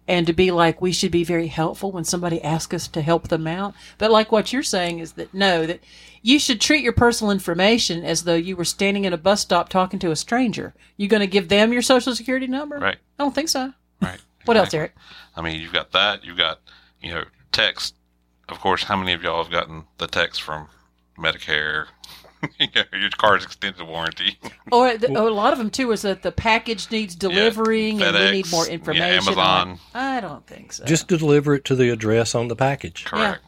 and 0.09 0.25
to 0.25 0.33
be 0.33 0.49
like 0.49 0.81
we 0.81 0.91
should 0.91 1.11
be 1.11 1.23
very 1.23 1.47
helpful 1.47 1.91
when 1.91 2.03
somebody 2.03 2.43
asks 2.43 2.73
us 2.73 2.87
to 2.89 3.01
help 3.01 3.27
them 3.27 3.45
out. 3.45 3.75
But 3.99 4.09
like 4.09 4.31
what 4.31 4.51
you're 4.51 4.63
saying 4.63 4.99
is 4.99 5.13
that 5.13 5.33
no, 5.33 5.67
that 5.67 5.81
you 6.23 6.39
should 6.39 6.59
treat 6.59 6.83
your 6.83 6.93
personal 6.93 7.31
information 7.31 8.03
as 8.03 8.23
though 8.23 8.35
you 8.35 8.55
were 8.55 8.65
standing 8.65 9.05
in 9.05 9.13
a 9.13 9.17
bus 9.17 9.41
stop 9.41 9.69
talking 9.69 9.99
to 9.99 10.11
a 10.11 10.15
stranger. 10.15 10.73
You're 10.97 11.09
going 11.09 11.21
to 11.21 11.27
give 11.27 11.47
them 11.47 11.71
your 11.71 11.83
social 11.83 12.15
security 12.15 12.47
number? 12.47 12.79
Right. 12.79 12.97
I 13.19 13.23
don't 13.23 13.35
think 13.35 13.49
so. 13.49 13.73
Right. 14.01 14.19
What 14.45 14.55
else, 14.57 14.73
Eric? 14.73 14.95
I 15.35 15.41
mean, 15.41 15.59
you've 15.61 15.73
got 15.73 15.91
that. 15.91 16.23
You've 16.23 16.37
got, 16.37 16.59
you 17.01 17.13
know, 17.13 17.25
text. 17.51 17.93
Of 18.47 18.59
course, 18.59 18.81
how 18.81 18.95
many 18.95 19.13
of 19.13 19.21
y'all 19.21 19.43
have 19.43 19.51
gotten 19.51 19.83
the 19.99 20.07
text 20.07 20.41
from 20.41 20.69
Medicare? 21.19 21.85
you 22.59 22.67
know, 22.75 22.83
your 22.93 23.09
car's 23.11 23.43
extended 23.43 23.85
warranty. 23.85 24.37
Or 24.71 24.97
the, 24.97 25.11
a 25.19 25.23
lot 25.31 25.51
of 25.51 25.57
them 25.57 25.71
too 25.71 25.91
is 25.91 26.03
that 26.03 26.21
the 26.21 26.31
package 26.31 26.91
needs 26.91 27.15
delivering 27.15 28.01
and 28.03 28.15
we 28.15 28.31
need 28.31 28.51
more 28.51 28.67
yeah, 28.67 28.73
information. 28.73 29.03
Amazon. 29.27 29.79
I 29.95 30.21
don't 30.21 30.45
think 30.45 30.73
so. 30.73 30.85
Just 30.85 31.07
deliver 31.07 31.55
it 31.55 31.65
to 31.65 31.75
the 31.75 31.89
address 31.89 32.35
on 32.35 32.49
the 32.49 32.55
package. 32.55 33.03
Correct. 33.05 33.41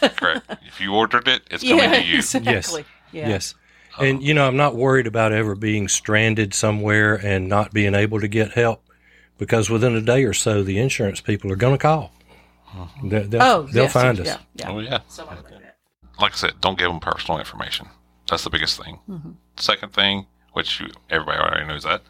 Correct. 0.16 0.44
If 0.66 0.80
you 0.80 0.94
ordered 0.94 1.28
it, 1.28 1.42
it's 1.50 1.62
coming 1.62 1.78
yeah, 1.78 1.94
to 2.00 2.04
you. 2.04 2.16
exactly. 2.16 2.84
Yeah. 3.10 3.28
Yes. 3.30 3.54
And, 3.98 4.22
you 4.22 4.34
know, 4.34 4.46
I'm 4.46 4.58
not 4.58 4.76
worried 4.76 5.06
about 5.06 5.32
ever 5.32 5.54
being 5.54 5.88
stranded 5.88 6.52
somewhere 6.52 7.14
and 7.14 7.48
not 7.48 7.72
being 7.72 7.94
able 7.94 8.20
to 8.20 8.28
get 8.28 8.52
help. 8.52 8.82
because 9.38 9.70
within 9.70 9.94
a 9.94 10.00
day 10.02 10.24
or 10.24 10.34
so, 10.34 10.62
the 10.62 10.78
insurance 10.78 11.20
people 11.22 11.50
are 11.52 11.56
going 11.56 11.74
to 11.74 11.78
call. 11.78 12.12
They, 13.02 13.20
will 13.26 13.42
Oh, 13.42 13.62
they'll 13.62 13.84
yes, 13.84 13.92
find 13.92 14.18
yes, 14.18 14.28
us. 14.28 14.40
Yeah, 14.54 14.66
yeah. 14.66 14.72
Oh 14.74 14.78
yeah. 14.80 14.98
Like 15.18 15.48
that. 15.48 15.76
like 16.20 16.32
I 16.32 16.36
said, 16.36 16.60
don't 16.60 16.78
give 16.78 16.88
them 16.88 17.00
personal 17.00 17.38
information. 17.38 17.88
That's 18.28 18.44
the 18.44 18.50
biggest 18.50 18.80
thing. 18.82 18.98
Second 19.56 19.92
thing, 19.92 20.26
which 20.52 20.80
you, 20.80 20.88
everybody 21.10 21.38
already 21.38 21.66
knows 21.66 21.84
that. 21.84 22.02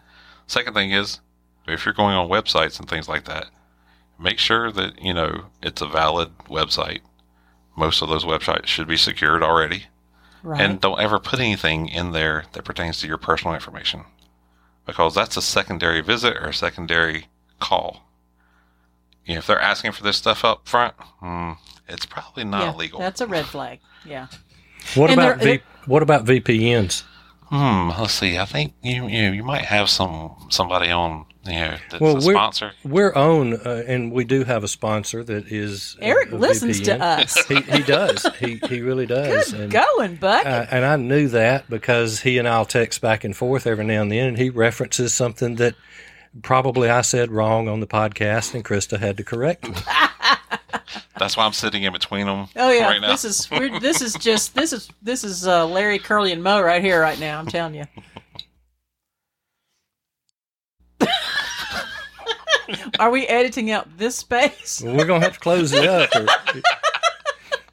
Second 0.46 0.74
thing 0.74 0.90
is, 0.92 1.20
if 1.66 1.84
you're 1.84 1.94
going 1.94 2.14
on 2.14 2.28
websites 2.28 2.78
and 2.78 2.88
things 2.88 3.08
like 3.08 3.24
that, 3.24 3.46
make 4.18 4.38
sure 4.38 4.70
that 4.72 5.00
you 5.02 5.12
know 5.12 5.46
it's 5.62 5.82
a 5.82 5.86
valid 5.86 6.30
website. 6.48 7.00
Most 7.76 8.00
of 8.02 8.08
those 8.08 8.24
websites 8.24 8.66
should 8.66 8.86
be 8.88 8.96
secured 8.96 9.42
already, 9.42 9.86
Right. 10.42 10.60
and 10.60 10.80
don't 10.80 11.00
ever 11.00 11.18
put 11.18 11.40
anything 11.40 11.88
in 11.88 12.12
there 12.12 12.44
that 12.52 12.64
pertains 12.64 12.98
to 13.00 13.06
your 13.08 13.18
personal 13.18 13.54
information, 13.54 14.04
because 14.86 15.14
that's 15.14 15.36
a 15.36 15.42
secondary 15.42 16.00
visit 16.00 16.36
or 16.38 16.46
a 16.46 16.54
secondary 16.54 17.26
call. 17.60 18.04
You 19.26 19.34
know, 19.34 19.38
if 19.40 19.46
they're 19.48 19.60
asking 19.60 19.92
for 19.92 20.04
this 20.04 20.16
stuff 20.16 20.44
up 20.44 20.68
front, 20.68 20.94
hmm, 21.20 21.52
it's 21.88 22.06
probably 22.06 22.44
not 22.44 22.62
yeah, 22.62 22.72
illegal. 22.72 23.00
That's 23.00 23.20
a 23.20 23.26
red 23.26 23.44
flag. 23.54 23.80
Yeah. 24.04 24.28
What 24.94 25.10
And 25.10 25.20
about 25.20 25.40
v, 25.42 25.60
what 25.86 26.02
about 26.02 26.24
VPNs? 26.24 27.02
Hmm. 27.48 27.90
Let's 27.98 28.12
see. 28.14 28.38
I 28.38 28.44
think 28.44 28.74
you 28.82 29.06
you 29.08 29.30
you 29.30 29.42
might 29.44 29.64
have 29.66 29.88
some 29.88 30.34
somebody 30.50 30.90
on 30.90 31.26
you 31.44 31.52
know 31.52 31.76
that's 31.90 32.00
Well, 32.00 32.12
a 32.16 32.26
we're- 32.26 32.34
sponsor. 32.34 32.72
We're 32.84 33.14
on, 33.14 33.54
uh, 33.54 33.84
and 33.86 34.10
we 34.10 34.24
do 34.24 34.42
have 34.42 34.64
a 34.64 34.68
sponsor 34.68 35.22
that 35.22 35.46
is 35.52 35.96
uh, 36.02 36.06
Eric 36.06 36.32
a 36.32 36.36
listens 36.36 36.80
to 36.82 37.00
us. 37.00 37.46
He, 37.46 37.60
he 37.60 37.82
does. 37.84 38.26
He 38.40 38.56
he 38.68 38.80
really 38.80 39.06
does. 39.18 39.52
Good 39.52 39.60
and, 39.60 39.70
going, 39.72 40.16
Buck. 40.16 40.44
uh, 40.44 40.66
and 40.72 40.84
I 40.84 40.96
knew 40.96 41.28
that 41.28 41.70
because 41.70 42.20
he 42.22 42.38
and 42.38 42.48
I'll 42.48 42.64
text 42.64 43.00
back 43.00 43.22
and 43.22 43.36
forth 43.36 43.64
every 43.66 43.84
now 43.84 44.02
and 44.02 44.10
then, 44.10 44.26
and 44.28 44.38
he 44.38 44.50
references 44.50 45.14
something 45.14 45.54
that 45.56 45.76
probably 46.42 46.90
I 46.90 47.02
said 47.02 47.30
wrong 47.30 47.68
on 47.68 47.78
the 47.78 47.86
podcast, 47.86 48.52
and 48.54 48.64
Krista 48.64 48.98
had 48.98 49.16
to 49.18 49.22
correct 49.24 49.68
me. 49.68 49.74
That's 51.18 51.36
why 51.36 51.44
I'm 51.44 51.52
sitting 51.52 51.82
in 51.82 51.92
between 51.92 52.26
them. 52.26 52.48
oh 52.56 52.70
yeah, 52.70 52.86
right 52.86 53.00
now. 53.00 53.08
this 53.08 53.24
is 53.24 53.50
we're, 53.50 53.80
this 53.80 54.02
is 54.02 54.14
just 54.14 54.54
this 54.54 54.72
is 54.72 54.88
this 55.02 55.24
is 55.24 55.46
uh, 55.46 55.66
Larry 55.66 55.98
Curly 55.98 56.32
and 56.32 56.42
Moe 56.42 56.60
right 56.60 56.82
here 56.82 57.00
right 57.00 57.18
now. 57.18 57.38
I'm 57.38 57.46
telling 57.46 57.74
you. 57.74 57.84
Are 62.98 63.10
we 63.10 63.26
editing 63.26 63.70
out 63.70 63.96
this 63.96 64.16
space? 64.16 64.82
Well, 64.84 64.96
we're 64.96 65.06
gonna 65.06 65.24
have 65.24 65.34
to 65.34 65.40
close 65.40 65.72
it 65.72 65.86
up. 65.86 66.14
Or, 66.14 66.26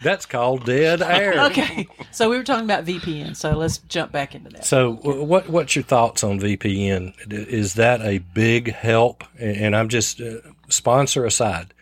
that's 0.04 0.26
called 0.26 0.66
dead 0.66 1.02
air. 1.02 1.46
Okay, 1.46 1.88
so 2.12 2.30
we 2.30 2.38
were 2.38 2.44
talking 2.44 2.66
about 2.66 2.86
VPN, 2.86 3.36
so 3.36 3.52
let's 3.52 3.80
jump 3.80 4.12
back 4.12 4.36
into 4.36 4.50
that. 4.52 4.66
So, 4.66 4.94
what 4.94 5.50
what's 5.50 5.76
your 5.76 5.84
thoughts 5.84 6.24
on 6.24 6.40
VPN? 6.40 7.14
Is 7.32 7.74
that 7.76 8.02
a 8.02 8.20
big 8.20 8.74
help? 8.74 9.24
And 9.40 9.76
I'm 9.76 9.90
just 9.90 10.22
uh, 10.22 10.36
sponsor 10.70 11.26
aside. 11.26 11.73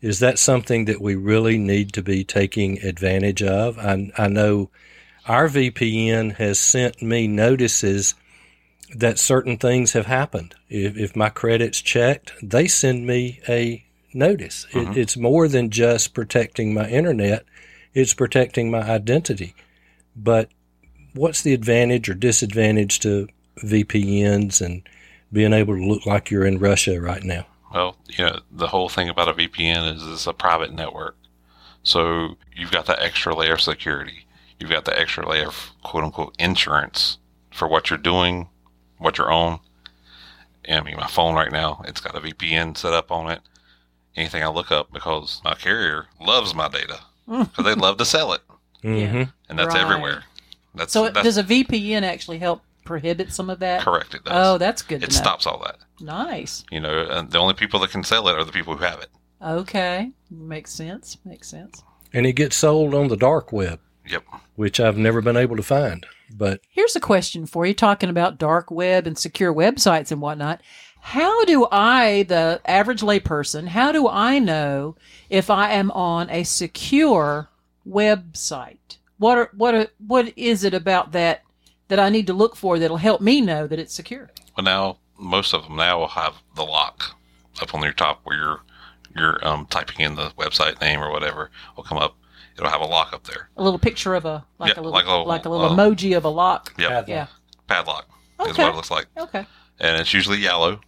Is 0.00 0.20
that 0.20 0.38
something 0.38 0.84
that 0.84 1.00
we 1.00 1.16
really 1.16 1.58
need 1.58 1.92
to 1.94 2.02
be 2.02 2.24
taking 2.24 2.78
advantage 2.84 3.42
of? 3.42 3.78
I, 3.78 4.10
I 4.16 4.28
know 4.28 4.70
our 5.26 5.48
VPN 5.48 6.36
has 6.36 6.58
sent 6.58 7.02
me 7.02 7.26
notices 7.26 8.14
that 8.94 9.18
certain 9.18 9.58
things 9.58 9.92
have 9.92 10.06
happened. 10.06 10.54
If, 10.68 10.96
if 10.96 11.16
my 11.16 11.28
credit's 11.28 11.82
checked, 11.82 12.32
they 12.42 12.68
send 12.68 13.06
me 13.06 13.40
a 13.48 13.84
notice. 14.14 14.66
It, 14.72 14.76
mm-hmm. 14.76 14.98
it's 14.98 15.16
more 15.16 15.48
than 15.48 15.70
just 15.70 16.14
protecting 16.14 16.72
my 16.72 16.88
internet; 16.88 17.44
it's 17.92 18.14
protecting 18.14 18.70
my 18.70 18.82
identity. 18.82 19.54
But 20.16 20.48
what's 21.14 21.42
the 21.42 21.54
advantage 21.54 22.08
or 22.08 22.14
disadvantage 22.14 23.00
to 23.00 23.28
VPNs 23.58 24.64
and 24.64 24.88
being 25.32 25.52
able 25.52 25.76
to 25.76 25.84
look 25.84 26.06
like 26.06 26.30
you're 26.30 26.46
in 26.46 26.58
Russia 26.58 27.00
right 27.00 27.22
now? 27.22 27.46
Well, 27.72 27.96
you 28.08 28.24
know, 28.24 28.40
the 28.50 28.68
whole 28.68 28.88
thing 28.88 29.08
about 29.08 29.28
a 29.28 29.34
VPN 29.34 29.94
is 29.94 30.06
it's 30.06 30.26
a 30.26 30.32
private 30.32 30.72
network. 30.72 31.16
So 31.82 32.36
you've 32.54 32.70
got 32.70 32.86
that 32.86 33.00
extra 33.02 33.34
layer 33.34 33.54
of 33.54 33.60
security. 33.60 34.26
You've 34.58 34.70
got 34.70 34.84
the 34.84 34.98
extra 34.98 35.28
layer 35.28 35.46
of 35.48 35.70
quote 35.82 36.04
unquote 36.04 36.34
insurance 36.38 37.18
for 37.50 37.68
what 37.68 37.90
you're 37.90 37.98
doing, 37.98 38.48
what 38.98 39.18
you're 39.18 39.30
on. 39.32 39.60
I 40.68 40.80
mean, 40.82 40.96
my 40.96 41.06
phone 41.06 41.34
right 41.34 41.52
now, 41.52 41.82
it's 41.86 42.00
got 42.00 42.14
a 42.16 42.20
VPN 42.20 42.76
set 42.76 42.92
up 42.92 43.10
on 43.10 43.30
it. 43.30 43.40
Anything 44.16 44.42
I 44.42 44.48
look 44.48 44.70
up 44.72 44.92
because 44.92 45.40
my 45.44 45.54
carrier 45.54 46.06
loves 46.20 46.54
my 46.54 46.68
data 46.68 47.00
because 47.26 47.64
they 47.64 47.74
love 47.74 47.96
to 47.98 48.04
sell 48.04 48.32
it, 48.32 48.40
hmm 48.82 49.22
and 49.48 49.58
that's 49.58 49.74
Right. 49.74 49.80
everywhere. 49.80 50.24
That's, 50.74 50.92
So, 50.92 51.04
that's 51.10 51.22
does 51.22 51.38
a 51.38 51.44
VPN 51.44 52.02
actually 52.02 52.38
help 52.38 52.62
prohibit 52.84 53.32
some 53.32 53.48
of 53.48 53.60
that? 53.60 53.80
correct. 53.82 54.14
It 54.14 54.24
does. 54.24 54.32
Oh, 54.34 54.58
that's 54.58 54.82
good. 54.82 55.02
it 55.02 55.10
to 55.10 55.16
know. 55.16 55.22
stops 55.22 55.46
all 55.46 55.58
that. 55.64 55.76
Nice. 56.00 56.64
You 56.70 56.80
know, 56.80 57.06
and 57.10 57.30
the 57.30 57.38
only 57.38 57.54
people 57.54 57.80
that 57.80 57.90
can 57.90 58.04
sell 58.04 58.28
it 58.28 58.36
are 58.36 58.44
the 58.44 58.52
people 58.52 58.76
who 58.76 58.84
have 58.84 59.00
it. 59.00 59.08
Okay, 59.42 60.10
makes 60.30 60.72
sense. 60.72 61.16
Makes 61.24 61.48
sense. 61.48 61.82
And 62.12 62.26
it 62.26 62.32
gets 62.32 62.56
sold 62.56 62.94
on 62.94 63.08
the 63.08 63.16
dark 63.16 63.52
web, 63.52 63.80
Yep. 64.06 64.24
which 64.56 64.80
I've 64.80 64.96
never 64.96 65.20
been 65.20 65.36
able 65.36 65.56
to 65.56 65.62
find. 65.62 66.06
But 66.30 66.60
Here's 66.70 66.96
a 66.96 67.00
question 67.00 67.46
for 67.46 67.64
you 67.66 67.74
talking 67.74 68.10
about 68.10 68.38
dark 68.38 68.70
web 68.70 69.06
and 69.06 69.16
secure 69.18 69.52
websites 69.52 70.10
and 70.10 70.20
whatnot. 70.20 70.60
How 71.00 71.44
do 71.44 71.66
I, 71.70 72.24
the 72.24 72.60
average 72.64 73.00
layperson, 73.02 73.68
how 73.68 73.92
do 73.92 74.08
I 74.08 74.38
know 74.38 74.96
if 75.30 75.48
I 75.50 75.70
am 75.70 75.90
on 75.92 76.28
a 76.30 76.42
secure 76.42 77.48
website? 77.86 78.96
What 79.18 79.38
are, 79.38 79.50
what 79.56 79.74
are, 79.74 79.86
what 80.06 80.32
is 80.36 80.64
it 80.64 80.74
about 80.74 81.12
that 81.12 81.42
that 81.88 81.98
I 81.98 82.10
need 82.10 82.26
to 82.26 82.34
look 82.34 82.54
for 82.56 82.78
that'll 82.78 82.98
help 82.98 83.20
me 83.20 83.40
know 83.40 83.66
that 83.66 83.78
it's 83.78 83.94
secure? 83.94 84.30
Well, 84.56 84.64
now 84.64 84.98
most 85.18 85.52
of 85.54 85.64
them 85.64 85.76
now 85.76 85.98
will 85.98 86.08
have 86.08 86.34
the 86.54 86.64
lock 86.64 87.16
up 87.60 87.74
on 87.74 87.82
your 87.82 87.92
top 87.92 88.20
where 88.24 88.36
you're 88.36 88.60
you're 89.16 89.46
um, 89.46 89.66
typing 89.66 90.00
in 90.04 90.14
the 90.14 90.30
website 90.38 90.80
name 90.80 91.00
or 91.00 91.10
whatever 91.10 91.50
will 91.76 91.84
come 91.84 91.98
up. 91.98 92.16
It'll 92.56 92.70
have 92.70 92.80
a 92.80 92.86
lock 92.86 93.12
up 93.12 93.24
there. 93.24 93.48
A 93.56 93.62
little 93.62 93.78
picture 93.78 94.14
of 94.14 94.24
a 94.24 94.44
like 94.58 94.74
Yeah, 94.74 94.80
a 94.80 94.82
little 94.82 94.92
like 94.92 95.06
like 95.06 95.44
a 95.46 95.48
a, 95.48 95.50
little, 95.50 95.74
little 95.74 95.80
uh, 95.80 95.90
emoji 95.90 96.16
of 96.16 96.24
a 96.24 96.28
lock. 96.28 96.74
Yep. 96.78 96.88
Padlock. 96.88 97.08
Yeah. 97.08 97.26
Padlock 97.66 98.08
is 98.48 98.58
what 98.58 98.72
it 98.72 98.76
looks 98.76 98.90
like, 98.90 99.06
Okay. 99.16 99.46
and 99.80 100.00
it's 100.00 100.12
usually 100.14 100.38
yellow. 100.38 100.80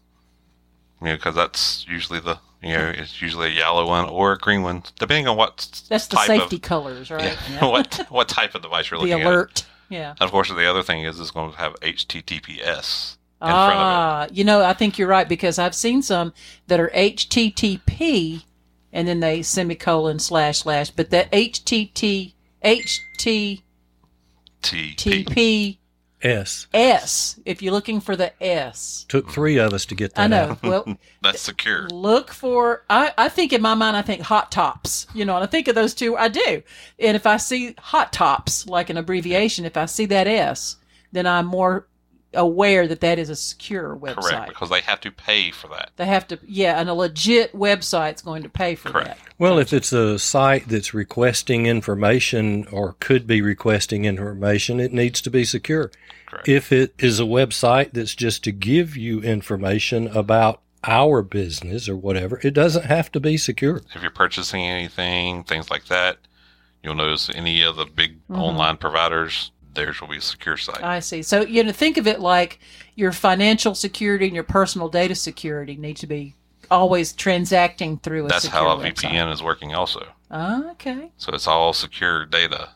You 1.00 1.08
know, 1.08 1.16
because 1.16 1.34
that's 1.34 1.86
usually 1.88 2.20
the 2.20 2.38
you 2.62 2.74
know 2.74 2.92
it's 2.94 3.22
usually 3.22 3.48
a 3.48 3.54
yellow 3.54 3.86
one 3.86 4.08
or 4.08 4.32
a 4.32 4.38
green 4.38 4.62
one, 4.62 4.82
depending 4.98 5.26
on 5.28 5.36
what 5.36 5.82
That's 5.88 6.06
the 6.08 6.18
safety 6.24 6.56
of 6.56 6.62
colors, 6.62 7.10
right? 7.10 7.36
yeah, 7.50 7.64
what 7.66 8.06
what 8.10 8.28
type 8.28 8.54
of 8.54 8.62
device 8.62 8.90
you're 8.90 8.98
the 9.00 9.06
looking 9.06 9.20
at. 9.20 9.24
The 9.24 9.30
alert. 9.30 9.66
Yeah. 9.88 10.10
And 10.10 10.22
of 10.22 10.30
course, 10.30 10.48
the 10.48 10.70
other 10.70 10.82
thing 10.82 11.04
is 11.04 11.18
it's 11.18 11.30
going 11.30 11.52
to 11.52 11.58
have 11.58 11.74
HTTPS 11.80 12.36
in 12.56 12.58
front 12.60 13.16
of 13.16 13.19
Ah, 13.42 14.26
you 14.30 14.44
know, 14.44 14.62
I 14.62 14.72
think 14.74 14.98
you're 14.98 15.08
right 15.08 15.28
because 15.28 15.58
I've 15.58 15.74
seen 15.74 16.02
some 16.02 16.32
that 16.66 16.78
are 16.80 16.90
HTTP 16.90 18.44
and 18.92 19.06
then 19.08 19.20
they 19.20 19.42
semicolon 19.42 20.18
slash 20.18 20.60
slash, 20.60 20.90
but 20.90 21.10
that 21.10 21.30
HTT 21.32 22.34
it. 22.62 23.00
TP. 23.12 23.62
HTTPS, 26.22 26.66
S 26.74 27.40
if 27.46 27.62
you're 27.62 27.72
looking 27.72 27.98
for 27.98 28.14
the 28.14 28.30
S. 28.42 29.06
took 29.08 29.30
three 29.30 29.56
of 29.58 29.72
us 29.72 29.86
to 29.86 29.94
get 29.94 30.14
that 30.14 30.22
I 30.24 30.26
know. 30.26 30.50
out. 30.50 30.62
Well, 30.62 30.98
That's 31.22 31.40
secure. 31.40 31.88
look 31.88 32.30
for 32.30 32.84
I, 32.90 33.12
I 33.16 33.30
think 33.30 33.54
in 33.54 33.62
my 33.62 33.72
mind 33.74 33.96
I 33.96 34.02
think 34.02 34.20
hot 34.22 34.52
tops. 34.52 35.06
You 35.14 35.24
know, 35.24 35.34
and 35.36 35.44
I 35.44 35.46
think 35.46 35.66
of 35.68 35.74
those 35.74 35.94
two 35.94 36.16
I 36.18 36.28
do. 36.28 36.62
And 36.98 37.16
if 37.16 37.26
I 37.26 37.38
see 37.38 37.74
hot 37.78 38.12
tops 38.12 38.66
like 38.66 38.90
an 38.90 38.98
abbreviation, 38.98 39.64
if 39.64 39.78
I 39.78 39.86
see 39.86 40.04
that 40.06 40.26
S, 40.26 40.76
then 41.10 41.26
I'm 41.26 41.46
more 41.46 41.86
aware 42.34 42.86
that 42.86 43.00
that 43.00 43.18
is 43.18 43.28
a 43.28 43.36
secure 43.36 43.96
website. 43.96 44.16
Correct, 44.22 44.48
because 44.48 44.70
they 44.70 44.80
have 44.82 45.00
to 45.00 45.10
pay 45.10 45.50
for 45.50 45.68
that. 45.68 45.90
They 45.96 46.06
have 46.06 46.28
to, 46.28 46.38
yeah, 46.46 46.78
and 46.80 46.88
a 46.88 46.94
legit 46.94 47.52
website's 47.54 48.22
going 48.22 48.42
to 48.44 48.48
pay 48.48 48.74
for 48.76 48.90
Correct. 48.90 49.24
that. 49.24 49.34
Well, 49.38 49.58
if 49.58 49.72
it's 49.72 49.92
a 49.92 50.18
site 50.18 50.68
that's 50.68 50.94
requesting 50.94 51.66
information 51.66 52.66
or 52.70 52.94
could 53.00 53.26
be 53.26 53.42
requesting 53.42 54.04
information, 54.04 54.78
it 54.80 54.92
needs 54.92 55.20
to 55.22 55.30
be 55.30 55.44
secure. 55.44 55.90
Correct. 56.26 56.48
If 56.48 56.70
it 56.72 56.94
is 56.98 57.18
a 57.18 57.24
website 57.24 57.92
that's 57.92 58.14
just 58.14 58.44
to 58.44 58.52
give 58.52 58.96
you 58.96 59.20
information 59.22 60.06
about 60.08 60.60
our 60.84 61.22
business 61.22 61.88
or 61.88 61.96
whatever, 61.96 62.40
it 62.44 62.54
doesn't 62.54 62.84
have 62.86 63.10
to 63.12 63.20
be 63.20 63.36
secure. 63.36 63.82
if 63.94 64.00
you're 64.02 64.10
purchasing 64.10 64.62
anything, 64.62 65.42
things 65.44 65.68
like 65.70 65.86
that, 65.86 66.18
you'll 66.82 66.94
notice 66.94 67.28
any 67.34 67.60
of 67.62 67.76
the 67.76 67.84
big 67.84 68.16
Mhm. 68.28 68.38
online 68.38 68.76
providers, 68.76 69.50
theirs 69.74 70.00
will 70.00 70.08
be 70.08 70.16
a 70.18 70.20
secure 70.20 70.56
site. 70.56 70.82
I 70.82 71.00
see. 71.00 71.22
So, 71.22 71.42
you 71.42 71.62
know, 71.62 71.72
think 71.72 71.96
of 71.96 72.06
it 72.06 72.20
like 72.20 72.58
your 72.96 73.12
financial 73.12 73.74
security 73.74 74.26
and 74.26 74.34
your 74.34 74.44
personal 74.44 74.88
data 74.88 75.14
security 75.14 75.76
need 75.76 75.96
to 75.98 76.06
be 76.06 76.34
always 76.70 77.12
transacting 77.12 77.98
through 77.98 78.26
a 78.26 78.28
That's 78.28 78.44
secure 78.44 78.62
how 78.62 78.70
a 78.70 78.76
website. 78.78 78.94
VPN 79.10 79.32
is 79.32 79.42
working 79.42 79.74
also. 79.74 80.06
Okay. 80.32 81.10
So 81.16 81.32
it's 81.32 81.46
all 81.46 81.72
secure 81.72 82.26
data. 82.26 82.70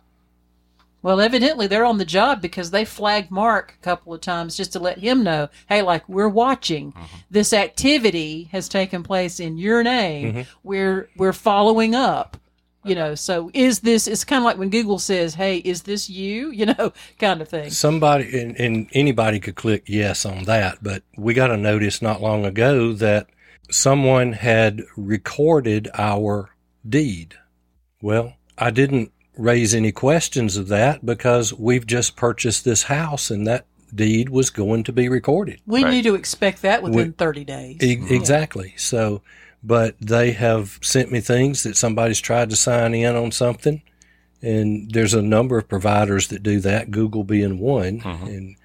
Well, 1.03 1.21
evidently 1.21 1.67
they're 1.67 1.85
on 1.85 1.99
the 1.99 2.05
job 2.07 2.41
because 2.41 2.71
they 2.71 2.87
flagged 2.87 3.31
Mark 3.31 3.75
a 3.79 3.85
couple 3.85 4.15
of 4.15 4.23
times 4.23 4.57
just 4.57 4.73
to 4.73 4.79
let 4.79 4.99
him 4.99 5.23
know, 5.23 5.51
hey, 5.69 5.83
like 5.83 6.09
we're 6.09 6.31
watching. 6.31 6.93
Mm-hmm. 6.93 7.17
This 7.31 7.53
activity 7.53 8.49
has 8.53 8.71
taken 8.71 9.03
place 9.03 9.39
in 9.39 9.59
your 9.59 9.83
name. 9.83 10.33
Mhm. 10.35 10.47
We're 10.63 11.11
we're 11.17 11.35
following 11.35 11.95
up. 11.95 12.39
You 12.85 12.95
know, 12.95 13.14
so 13.14 13.50
is 13.55 13.81
this? 13.81 14.07
It's 14.07 14.25
kind 14.25 14.41
of 14.41 14.45
like 14.45 14.59
when 14.59 14.71
Google 14.71 14.99
says, 14.99 15.35
"Hey, 15.35 15.59
is 15.59 15.83
this 15.83 16.09
you?" 16.11 16.50
You 16.55 16.67
know, 16.67 16.93
kind 17.19 17.41
of 17.43 17.49
thing. 17.49 17.71
Somebody 17.71 18.41
and, 18.41 18.59
and 18.61 18.88
anybody 18.93 19.41
could 19.41 19.55
click 19.57 19.85
yes 19.87 20.25
on 20.25 20.45
that, 20.45 20.79
but 20.83 21.03
we 21.17 21.35
got 21.35 21.50
a 21.50 21.57
notice 21.57 22.00
not 22.03 22.21
long 22.23 22.45
ago 22.45 22.93
that 22.95 23.26
someone 23.71 24.33
had 24.35 24.83
recorded 24.97 25.88
our 25.95 26.50
deed. 26.88 27.35
Well, 28.03 28.35
I 28.59 28.71
didn't 28.71 29.11
raise 29.37 29.75
any 29.75 29.91
questions 29.91 30.57
of 30.57 30.69
that 30.69 31.05
because 31.05 31.53
we've 31.53 31.87
just 31.87 32.14
purchased 32.17 32.64
this 32.64 32.85
house 32.85 33.31
and 33.31 33.47
that 33.47 33.67
deed 33.95 34.29
was 34.29 34.50
going 34.50 34.85
to 34.85 34.93
be 34.93 35.09
recorded. 35.09 35.61
We 35.67 35.83
Right. 35.83 35.91
knew 35.91 36.03
to 36.05 36.14
expect 36.14 36.62
that 36.62 36.83
within 36.83 37.09
We- 37.09 37.12
30 37.12 37.45
days. 37.45 37.76
E- 37.83 37.99
Exactly. 38.11 38.75
So, 38.76 39.23
but 39.64 39.97
they 39.99 40.33
have 40.33 40.78
sent 40.83 41.11
me 41.11 41.21
things 41.21 41.62
that 41.62 41.76
somebody's 41.76 42.21
tried 42.21 42.50
to 42.50 42.56
sign 42.56 42.94
in 42.94 43.16
on 43.16 43.33
something, 43.33 43.83
and 44.42 44.90
there's 44.92 45.14
a 45.14 45.23
number 45.23 45.56
of 45.56 45.68
providers 45.68 46.28
that 46.28 46.42
do 46.42 46.61
that. 46.61 46.90
Google 46.90 47.25
being 47.25 47.59
one, 47.59 48.00
mm-hmm. 48.00 48.26
and 48.26 48.56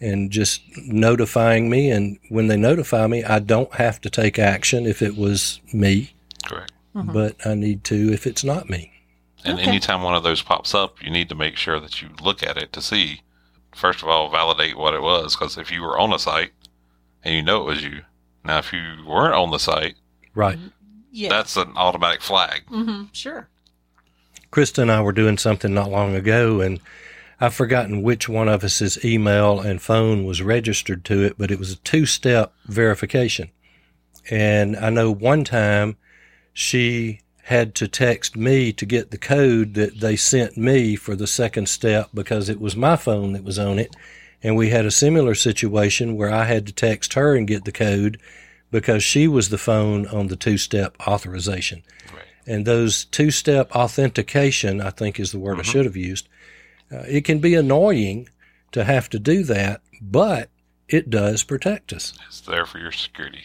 and 0.00 0.30
just 0.30 0.62
notifying 0.76 1.70
me. 1.70 1.90
And 1.90 2.18
when 2.28 2.48
they 2.48 2.56
notify 2.56 3.06
me, 3.06 3.24
I 3.24 3.38
don't 3.38 3.72
have 3.74 4.00
to 4.02 4.10
take 4.10 4.38
action 4.38 4.86
if 4.86 5.02
it 5.02 5.16
was 5.16 5.60
me, 5.72 6.12
Correct. 6.46 6.72
Mm-hmm. 6.94 7.12
but 7.12 7.36
I 7.46 7.54
need 7.54 7.84
to 7.84 8.12
if 8.12 8.26
it's 8.26 8.44
not 8.44 8.68
me. 8.68 8.92
And 9.44 9.58
Okay. 9.58 9.68
anytime 9.68 10.02
one 10.02 10.14
of 10.14 10.22
those 10.24 10.42
pops 10.42 10.74
up, 10.74 11.02
you 11.02 11.10
need 11.10 11.28
to 11.28 11.34
make 11.34 11.56
sure 11.56 11.78
that 11.80 12.02
you 12.02 12.08
look 12.22 12.42
at 12.42 12.56
it 12.56 12.72
to 12.72 12.82
see, 12.82 13.22
first 13.74 14.02
of 14.02 14.08
all, 14.08 14.30
validate 14.30 14.76
what 14.76 14.94
it 14.94 15.02
was. 15.02 15.36
Because 15.36 15.56
if 15.56 15.70
you 15.70 15.82
were 15.82 15.98
on 15.98 16.10
the 16.10 16.18
site 16.18 16.50
and 17.24 17.34
you 17.34 17.42
know 17.42 17.62
it 17.62 17.66
was 17.66 17.84
you, 17.84 18.02
now 18.44 18.58
if 18.58 18.72
you 18.72 19.04
weren't 19.06 19.34
on 19.34 19.50
the 19.50 19.58
site, 19.58 19.94
Right. 20.34 20.58
yeah. 21.10 21.28
that's 21.28 21.56
an 21.56 21.72
automatic 21.76 22.22
flag. 22.22 22.62
hmm 22.68 23.04
Sure. 23.12 23.48
Krista 24.50 24.78
and 24.78 24.90
I 24.90 25.02
were 25.02 25.12
doing 25.12 25.36
something 25.36 25.74
not 25.74 25.90
long 25.90 26.14
ago, 26.14 26.60
and 26.60 26.80
I've 27.40 27.54
forgotten 27.54 28.02
which 28.02 28.28
one 28.28 28.48
of 28.48 28.64
us's 28.64 29.04
email 29.04 29.60
and 29.60 29.80
phone 29.80 30.24
was 30.24 30.42
registered 30.42 31.04
to 31.06 31.22
it, 31.22 31.34
but 31.38 31.50
it 31.50 31.58
was 31.58 31.72
a 31.72 31.76
two 31.76 32.06
step 32.06 32.52
verification. 32.66 33.50
And 34.30 34.76
I 34.76 34.90
know 34.90 35.10
one 35.12 35.44
time 35.44 35.96
she 36.52 37.20
had 37.44 37.74
to 37.76 37.88
text 37.88 38.36
me 38.36 38.72
to 38.72 38.84
get 38.84 39.10
the 39.10 39.18
code 39.18 39.74
that 39.74 40.00
they 40.00 40.16
sent 40.16 40.56
me 40.56 40.96
for 40.96 41.16
the 41.16 41.26
second 41.26 41.68
step 41.68 42.10
because 42.12 42.48
it 42.48 42.60
was 42.60 42.76
my 42.76 42.96
phone 42.96 43.32
that 43.32 43.44
was 43.44 43.58
on 43.58 43.78
it. 43.78 43.94
And 44.42 44.56
we 44.56 44.70
had 44.70 44.84
a 44.84 44.90
similar 44.90 45.34
situation 45.34 46.16
where 46.16 46.30
I 46.30 46.44
had 46.44 46.66
to 46.66 46.72
text 46.72 47.14
her 47.14 47.34
and 47.34 47.46
get 47.48 47.64
the 47.64 47.72
code 47.72 48.20
because 48.70 49.02
she 49.02 49.26
was 49.28 49.48
the 49.48 49.58
phone 49.58 50.06
on 50.08 50.28
the 50.28 50.36
two 50.36 50.58
step 50.58 50.96
authorization. 51.06 51.82
Right. 52.12 52.24
And 52.46 52.66
those 52.66 53.04
two 53.06 53.30
step 53.30 53.70
authentication, 53.72 54.80
I 54.80 54.90
think 54.90 55.18
is 55.18 55.32
the 55.32 55.38
word 55.38 55.58
I 55.58 55.62
should 55.62 55.84
have 55.84 55.96
used. 55.96 56.28
Uh, 56.90 57.04
it 57.08 57.24
can 57.24 57.38
be 57.38 57.54
annoying 57.54 58.28
to 58.72 58.84
have 58.84 59.08
to 59.10 59.18
do 59.18 59.42
that, 59.44 59.82
but 60.00 60.50
it 60.88 61.10
does 61.10 61.44
protect 61.44 61.92
us. 61.92 62.14
It's 62.26 62.40
there 62.40 62.64
for 62.64 62.78
your 62.78 62.92
security. 62.92 63.42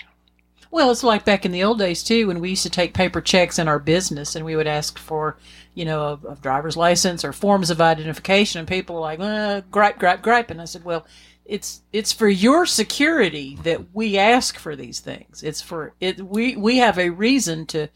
Well, 0.72 0.90
it's 0.90 1.04
like 1.04 1.24
back 1.24 1.46
in 1.46 1.52
the 1.52 1.64
old 1.64 1.78
days 1.78 2.04
too, 2.04 2.28
when 2.28 2.40
we 2.40 2.50
used 2.50 2.64
to 2.64 2.70
take 2.70 2.96
paper 2.96 3.22
checks 3.22 3.60
in 3.60 3.68
our 3.68 3.78
business, 3.78 4.36
and 4.36 4.44
we 4.44 4.56
would 4.56 4.66
ask 4.66 4.98
for, 4.98 5.38
you 5.76 5.86
know, 5.86 6.20
a, 6.26 6.32
a 6.32 6.36
driver's 6.36 6.76
license 6.76 7.24
or 7.24 7.32
forms 7.32 7.70
of 7.70 7.80
identification, 7.80 8.58
and 8.58 8.68
people 8.68 8.96
were 8.96 9.02
like, 9.02 9.20
uh, 9.20 9.62
"Gripe, 9.70 10.00
gripe, 10.00 10.24
gripe," 10.24 10.50
and 10.50 10.60
I 10.60 10.66
said, 10.66 10.84
"Well, 10.84 11.06
it's 11.46 11.82
it's 11.92 12.14
for 12.14 12.30
your 12.30 12.66
security 12.66 13.58
that 13.64 13.94
we 13.94 14.18
ask 14.18 14.58
for 14.58 14.76
these 14.76 15.00
things. 15.00 15.44
It's 15.44 15.62
for 15.62 15.94
it. 16.00 16.26
We 16.26 16.56
we 16.56 16.78
have 16.78 16.98
a 16.98 17.10
reason 17.10 17.66
to, 17.68 17.90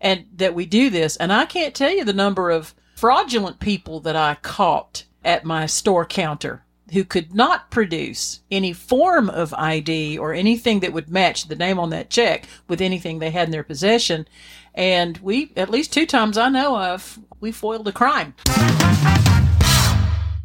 and 0.00 0.26
that 0.36 0.54
we 0.54 0.66
do 0.66 0.90
this. 0.90 1.16
And 1.16 1.32
I 1.32 1.46
can't 1.46 1.74
tell 1.74 1.92
you 1.92 2.04
the 2.04 2.12
number 2.12 2.50
of 2.50 2.74
fraudulent 2.96 3.58
people 3.60 4.00
that 4.00 4.16
I 4.16 4.36
caught 4.42 5.04
at 5.24 5.44
my 5.44 5.66
store 5.66 6.04
counter 6.04 6.64
who 6.92 7.04
could 7.04 7.34
not 7.34 7.70
produce 7.70 8.40
any 8.50 8.72
form 8.72 9.30
of 9.30 9.54
ID 9.54 10.18
or 10.18 10.34
anything 10.34 10.80
that 10.80 10.92
would 10.92 11.08
match 11.08 11.48
the 11.48 11.56
name 11.56 11.78
on 11.78 11.90
that 11.90 12.10
check 12.10 12.46
with 12.68 12.80
anything 12.80 13.18
they 13.18 13.30
had 13.30 13.48
in 13.48 13.52
their 13.52 13.64
possession. 13.64 14.28
And 14.74 15.16
we, 15.18 15.52
at 15.56 15.70
least 15.70 15.92
two 15.92 16.04
times 16.04 16.36
I 16.36 16.50
know 16.50 16.76
of, 16.76 17.18
we 17.40 17.50
foiled 17.50 17.88
a 17.88 17.92
crime. 17.92 18.34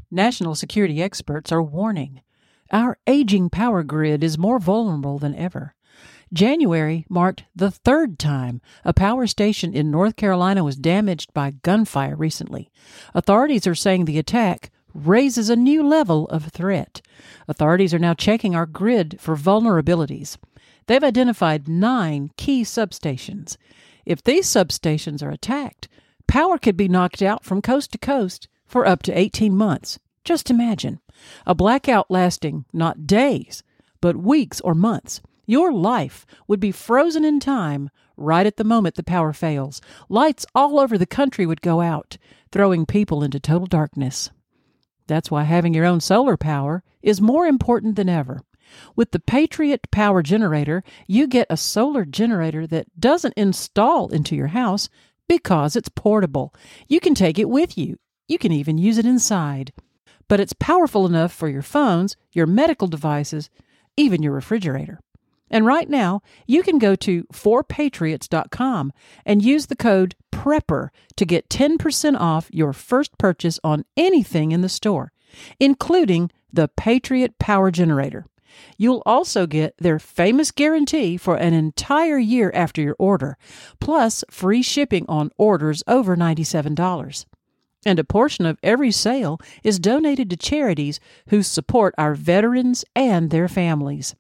National 0.10 0.56
security 0.56 1.02
experts 1.02 1.52
are 1.52 1.62
warning 1.62 2.22
our 2.72 2.98
aging 3.08 3.50
power 3.50 3.84
grid 3.84 4.24
is 4.24 4.38
more 4.38 4.60
vulnerable 4.60 5.20
than 5.20 5.36
ever. 5.36 5.74
January 6.34 7.06
marked 7.10 7.46
the 7.56 7.72
third 7.72 8.20
time 8.20 8.62
a 8.84 8.94
power 8.94 9.28
station 9.28 9.74
in 9.74 9.90
North 9.90 10.16
Carolina 10.16 10.64
was 10.64 10.76
damaged 10.76 11.34
by 11.34 11.52
gunfire 11.52 12.16
recently. 12.16 12.70
Authorities 13.14 13.66
are 13.66 13.76
saying 13.76 14.06
the 14.06 14.20
attack 14.20 14.70
raises 14.94 15.50
a 15.50 15.56
new 15.56 15.84
level 15.84 16.28
of 16.28 16.46
threat. 16.46 17.02
Authorities 17.48 17.94
are 17.94 18.00
now 18.00 18.14
checking 18.14 18.56
our 18.56 18.66
grid 18.66 19.18
for 19.20 19.36
vulnerabilities. 19.36 20.38
They've 20.88 21.04
identified 21.04 21.68
nine 21.68 22.32
key 22.38 22.64
substations. 22.64 23.58
If 24.06 24.24
these 24.24 24.48
substations 24.48 25.22
are 25.22 25.30
attacked, 25.30 25.88
power 26.28 26.58
could 26.58 26.78
be 26.78 26.88
knocked 26.88 27.22
out 27.22 27.44
from 27.44 27.62
coast 27.62 27.92
to 27.92 27.98
coast 27.98 28.48
for 28.66 28.86
up 28.86 29.04
to 29.04 29.18
18 29.18 29.56
months. 29.56 30.00
Just 30.28 30.50
imagine 30.50 31.00
a 31.46 31.56
blackout 31.56 32.12
lasting 32.12 32.66
not 32.74 33.08
days, 33.08 33.64
but 34.02 34.18
weeks 34.18 34.60
or 34.60 34.76
months. 34.76 35.22
Your 35.46 35.72
life 35.72 36.26
would 36.50 36.60
be 36.60 36.74
frozen 36.74 37.24
in 37.24 37.40
time 37.40 37.90
right 38.18 38.46
at 38.46 38.58
the 38.58 38.66
moment 38.66 38.96
the 38.96 39.04
power 39.04 39.32
fails. 39.32 39.80
Lights 40.10 40.46
all 40.54 40.82
over 40.82 40.98
the 40.98 41.06
country 41.06 41.46
would 41.46 41.62
go 41.62 41.80
out, 41.80 42.18
throwing 42.52 42.86
people 42.86 43.24
into 43.24 43.40
total 43.40 43.68
darkness. 43.68 44.30
That's 45.08 45.32
why 45.32 45.44
having 45.44 45.74
your 45.74 45.86
own 45.86 46.02
solar 46.02 46.36
power 46.36 46.84
is 47.02 47.22
more 47.22 47.46
important 47.46 47.96
than 47.96 48.10
ever. 48.10 48.42
With 48.98 49.12
the 49.12 49.22
Patriot 49.22 49.90
Power 49.92 50.22
Generator, 50.22 50.84
you 51.08 51.28
get 51.28 51.48
a 51.50 51.56
solar 51.56 52.04
generator 52.04 52.68
that 52.68 53.00
doesn't 53.00 53.36
install 53.38 54.10
into 54.10 54.36
your 54.36 54.48
house 54.48 54.90
because 55.30 55.78
it's 55.78 55.88
portable. 55.88 56.54
You 56.90 57.00
can 57.00 57.16
take 57.16 57.40
it 57.40 57.48
with 57.48 57.78
you. 57.78 57.98
You 58.28 58.38
can 58.38 58.52
even 58.52 58.78
use 58.78 58.98
it 58.98 59.06
inside. 59.06 59.72
But 60.28 60.40
it's 60.40 60.54
powerful 60.54 61.06
enough 61.06 61.32
for 61.32 61.48
your 61.48 61.62
phones, 61.62 62.16
your 62.32 62.46
medical 62.46 62.88
devices, 62.88 63.50
even 63.96 64.22
your 64.22 64.34
refrigerator. 64.34 65.00
And 65.50 65.66
right 65.66 65.90
now, 65.90 66.22
you 66.46 66.62
can 66.62 66.78
go 66.78 66.96
to 66.96 67.24
4patriots.com 67.26 68.92
and 69.26 69.42
use 69.42 69.68
the 69.68 69.76
code 69.76 70.16
PREPPER 70.32 70.92
to 71.16 71.26
get 71.26 71.50
10% 71.50 72.20
off 72.20 72.50
your 72.52 72.74
first 72.74 73.18
purchase 73.18 73.60
on 73.64 73.86
anything 73.96 74.52
in 74.52 74.62
the 74.62 74.70
store, 74.70 75.12
including 75.60 76.32
the 76.52 76.68
Patriot 76.68 77.40
Power 77.40 77.72
Generator. 77.72 78.26
You'll 78.78 79.04
also 79.06 79.46
get 79.46 79.76
their 79.78 80.00
famous 80.00 80.52
guarantee 80.52 81.18
for 81.18 81.36
an 81.36 81.54
entire 81.54 82.18
year 82.18 82.52
after 82.54 82.82
your 82.82 82.96
order, 82.98 83.38
plus 83.80 84.24
free 84.30 84.62
shipping 84.62 85.06
on 85.08 85.32
orders 85.38 85.84
over 85.88 86.16
$97. 86.16 87.26
And 87.86 88.00
a 88.00 88.04
portion 88.04 88.46
of 88.46 88.58
every 88.64 88.92
sale 88.92 89.40
is 89.64 89.80
donated 89.80 90.30
to 90.30 90.38
charities 90.38 91.00
who 91.30 91.44
support 91.44 91.96
our 91.98 92.16
veterans 92.16 92.84
and 92.96 93.30
their 93.30 93.48
families. 93.48 94.16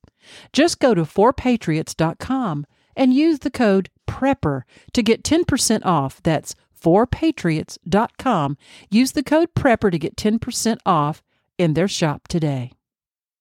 Just 0.53 0.79
go 0.79 0.93
to 0.93 1.03
4patriots.com 1.03 2.65
and 2.95 3.13
use 3.13 3.39
the 3.39 3.51
code 3.51 3.89
PREPPER 4.07 4.63
to 4.93 5.03
get 5.03 5.23
10% 5.23 5.85
off. 5.85 6.21
That's 6.23 6.55
4patriots.com. 6.81 8.57
Use 8.89 9.11
the 9.11 9.23
code 9.23 9.53
PREPPER 9.55 9.91
to 9.91 9.99
get 9.99 10.15
10% 10.15 10.77
off 10.85 11.23
in 11.57 11.73
their 11.73 11.87
shop 11.87 12.27
today. 12.27 12.71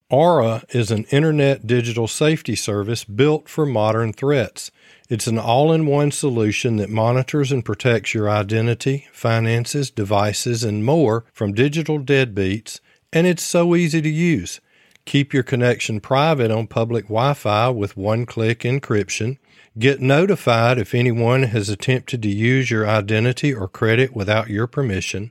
Aura 0.09 0.63
is 0.71 0.93
an 0.93 1.05
internet 1.11 1.67
digital 1.67 2.07
safety 2.07 2.55
service 2.55 3.05
built 3.05 3.49
for 3.49 3.67
modern 3.67 4.13
threats. 4.13 4.71
It's 5.09 5.29
an 5.29 5.39
all 5.39 5.73
in 5.73 5.87
one 5.87 6.11
solution 6.11 6.77
that 6.77 6.91
monitors 6.91 7.53
and 7.53 7.65
protects 7.65 8.13
your 8.13 8.29
identity, 8.29 9.07
finances, 9.13 9.89
devices, 9.89 10.65
and 10.65 10.85
more 10.85 11.25
from 11.33 11.55
digital 11.55 12.01
deadbeats, 12.01 12.81
and 13.13 13.25
it's 13.25 13.45
so 13.45 13.77
easy 13.77 14.03
to 14.03 14.09
use. 14.09 14.61
Keep 15.05 15.33
your 15.33 15.45
connection 15.45 16.01
private 16.01 16.51
on 16.51 16.67
public 16.67 17.05
Wi 17.05 17.35
Fi 17.35 17.69
with 17.69 17.97
one 17.97 18.27
click 18.27 18.61
encryption. 18.61 19.39
Get 19.79 20.01
notified 20.01 20.79
if 20.79 20.93
anyone 20.93 21.45
has 21.45 21.69
attempted 21.69 22.21
to 22.25 22.29
use 22.29 22.69
your 22.69 22.89
identity 22.89 23.55
or 23.55 23.69
credit 23.69 24.17
without 24.17 24.51
your 24.51 24.67
permission. 24.67 25.31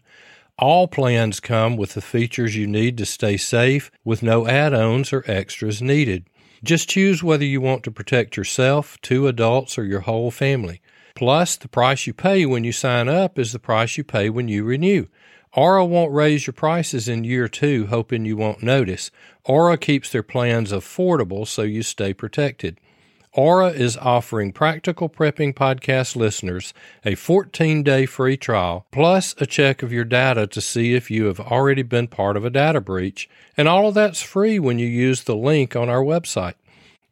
All 0.57 0.88
plans 0.88 1.41
come 1.41 1.75
with 1.75 1.95
the 1.95 2.01
features 2.01 2.55
you 2.55 2.65
need 2.65 2.97
to 2.99 3.05
stay 3.05 3.35
safe 3.35 3.91
with 4.05 4.23
no 4.23 4.47
add 4.47 4.73
ons 4.73 5.11
or 5.11 5.25
extras 5.27 5.81
needed. 5.81 6.29
Just 6.65 6.89
choose 6.89 7.21
whether 7.21 7.45
you 7.45 7.62
want 7.62 7.84
to 7.84 7.91
protect 7.91 8.36
yourself, 8.36 8.99
two 9.04 9.28
adults, 9.28 9.78
or 9.78 9.84
your 9.84 9.99
whole 9.99 10.32
family. 10.32 10.82
Plus, 11.13 11.56
the 11.56 11.67
price 11.67 12.08
you 12.08 12.13
pay 12.13 12.43
when 12.43 12.63
you 12.63 12.71
sign 12.71 13.08
up 13.08 13.38
is 13.38 13.51
the 13.51 13.60
price 13.60 13.99
you 13.99 14.04
pay 14.04 14.32
when 14.32 14.47
you 14.47 14.63
renew. 14.63 15.06
Aura 15.54 15.86
won't 15.86 16.12
raise 16.12 16.47
your 16.47 16.56
prices 16.56 17.08
in 17.08 17.23
year 17.23 17.47
two, 17.47 17.86
hoping 17.86 18.25
you 18.25 18.36
won't 18.36 18.63
notice. 18.63 19.12
Aura 19.43 19.78
keeps 19.78 20.12
their 20.12 20.23
plans 20.23 20.71
affordable 20.71 21.45
so 21.45 21.62
you 21.62 21.84
stay 21.84 22.15
protected. 22.15 22.82
Aura 23.36 23.67
is 23.67 23.98
offering 23.98 24.54
Practical 24.54 25.10
Prepping 25.10 25.54
Podcast 25.54 26.15
listeners 26.15 26.74
a 27.04 27.15
14 27.15 27.84
day 27.84 28.06
free 28.06 28.38
trial, 28.38 28.86
plus 28.91 29.36
a 29.38 29.45
check 29.45 29.84
of 29.84 29.91
your 29.91 30.06
data 30.06 30.48
to 30.48 30.62
see 30.62 30.93
if 30.93 31.12
you 31.12 31.26
have 31.26 31.41
already 31.41 31.82
been 31.82 32.08
part 32.08 32.38
of 32.38 32.45
a 32.45 32.50
data 32.50 32.80
breach. 32.80 33.30
And 33.58 33.67
all 33.67 33.89
of 33.89 33.93
that's 33.93 34.21
free 34.21 34.58
when 34.58 34.80
you 34.80 34.88
use 34.88 35.24
the 35.24 35.36
link 35.36 35.76
on 35.76 35.89
our 35.89 36.02
website. 36.02 36.54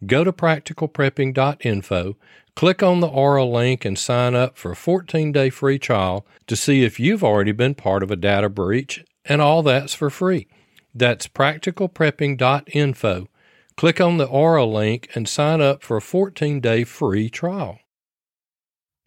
Go 0.06 0.24
to 0.24 0.32
practicalprepping.info, 0.32 2.16
click 2.56 2.82
on 2.82 3.02
the 3.02 3.08
Aura 3.08 3.44
link, 3.44 3.84
and 3.84 4.00
sign 4.00 4.34
up 4.34 4.58
for 4.58 4.72
a 4.72 4.78
14 4.78 5.34
day 5.34 5.50
free 5.50 5.78
trial 5.78 6.26
to 6.48 6.56
see 6.56 6.86
if 6.86 7.02
you've 7.02 7.24
already 7.24 7.52
been 7.52 7.76
part 7.76 8.02
of 8.02 8.12
a 8.12 8.16
data 8.16 8.48
breach, 8.48 9.04
and 9.26 9.42
all 9.42 9.62
that's 9.62 9.94
for 9.94 10.10
free. 10.10 10.48
That's 10.96 11.28
practicalprepping.info. 11.28 13.28
Click 13.76 14.00
on 14.00 14.18
the 14.18 14.26
Aura 14.28 14.66
link 14.66 15.10
and 15.16 15.28
sign 15.28 15.62
up 15.62 15.84
for 15.84 15.98
a 15.98 16.02
14 16.02 16.60
day 16.60 16.84
free 16.84 17.30
trial. 17.30 17.80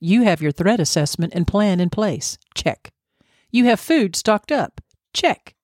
You 0.01 0.23
have 0.23 0.43
your 0.43 0.53
threat 0.53 0.81
assessment 0.81 1.33
and 1.35 1.47
plan 1.47 1.81
in 1.81 1.91
place. 1.91 2.37
Check. 2.55 2.93
You 3.51 3.65
have 3.67 3.81
food 3.81 4.15
stocked 4.15 4.53
up. 4.53 4.81
Check. 5.15 5.55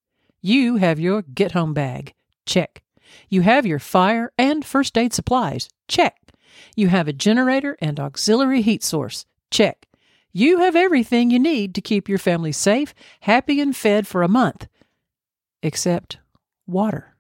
You 0.41 0.77
have 0.77 0.99
your 0.99 1.23
get 1.23 1.53
home 1.53 1.75
bag. 1.75 2.15
Check. 2.47 2.83
You 3.29 3.43
have 3.43 3.67
your 3.67 3.79
fire 3.79 4.33
and 4.39 4.65
first 4.65 4.97
aid 4.97 5.13
supplies. 5.13 5.69
Check. 5.89 6.17
You 6.75 6.89
have 6.89 7.09
a 7.09 7.13
generator 7.13 7.77
and 7.81 8.01
auxiliary 8.01 8.63
heat 8.63 8.83
source. 8.83 9.27
Check. 9.51 9.87
You 10.33 10.61
have 10.61 10.75
everything 10.75 11.31
you 11.31 11.39
need 11.39 11.75
to 11.75 11.83
keep 11.83 12.09
your 12.09 12.19
family 12.19 12.53
safe, 12.53 12.95
happy, 13.21 13.61
and 13.61 13.77
fed 13.77 14.07
for 14.07 14.23
a 14.23 14.29
month. 14.29 14.67
Except 15.63 16.19
water. 16.67 17.12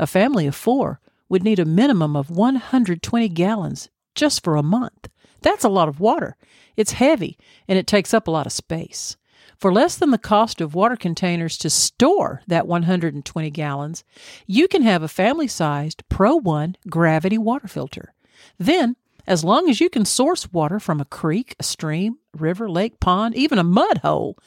A 0.00 0.06
family 0.06 0.46
of 0.46 0.54
four 0.54 0.98
would 1.28 1.44
need 1.44 1.58
a 1.58 1.66
minimum 1.66 2.16
of 2.16 2.30
120 2.30 3.28
gallons 3.28 3.90
just 4.14 4.42
for 4.42 4.56
a 4.56 4.62
month. 4.62 5.10
That's 5.42 5.62
a 5.62 5.68
lot 5.68 5.90
of 5.90 6.00
water. 6.00 6.38
It's 6.74 6.92
heavy 6.92 7.36
and 7.68 7.78
it 7.78 7.86
takes 7.86 8.14
up 8.14 8.26
a 8.26 8.30
lot 8.30 8.46
of 8.46 8.52
space. 8.52 9.18
For 9.58 9.70
less 9.70 9.96
than 9.96 10.10
the 10.10 10.16
cost 10.16 10.62
of 10.62 10.74
water 10.74 10.96
containers 10.96 11.58
to 11.58 11.68
store 11.68 12.40
that 12.46 12.66
120 12.66 13.50
gallons, 13.50 14.02
you 14.46 14.68
can 14.68 14.80
have 14.80 15.02
a 15.02 15.08
family 15.08 15.46
sized 15.46 16.02
ProOne 16.08 16.76
gravity 16.88 17.36
water 17.36 17.68
filter. 17.68 18.14
Then, 18.56 18.96
as 19.26 19.44
long 19.44 19.68
as 19.68 19.82
you 19.82 19.90
can 19.90 20.06
source 20.06 20.50
water 20.50 20.80
from 20.80 21.02
a 21.02 21.04
creek, 21.04 21.54
a 21.60 21.62
stream, 21.62 22.16
river, 22.34 22.70
lake, 22.70 23.00
pond, 23.00 23.36
even 23.36 23.58
a 23.58 23.64
mud 23.64 23.98
hole, 23.98 24.38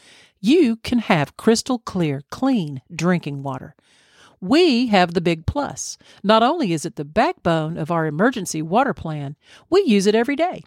you 0.42 0.78
can 0.78 0.98
have 0.98 1.38
crystal 1.38 1.78
clear, 1.78 2.24
clean 2.32 2.82
drinking 2.92 3.44
water. 3.44 3.76
We 4.44 4.88
have 4.88 5.14
the 5.14 5.22
big 5.22 5.46
plus. 5.46 5.98
Not 6.22 6.44
only 6.44 6.74
is 6.74 6.86
it 6.86 6.98
the 6.98 7.06
backbone 7.06 7.78
of 7.78 7.90
our 7.90 8.06
emergency 8.06 8.62
water 8.62 8.94
plan, 8.94 9.38
we 9.70 9.84
use 9.84 10.06
it 10.06 10.16
every 10.16 10.36
day. 10.36 10.64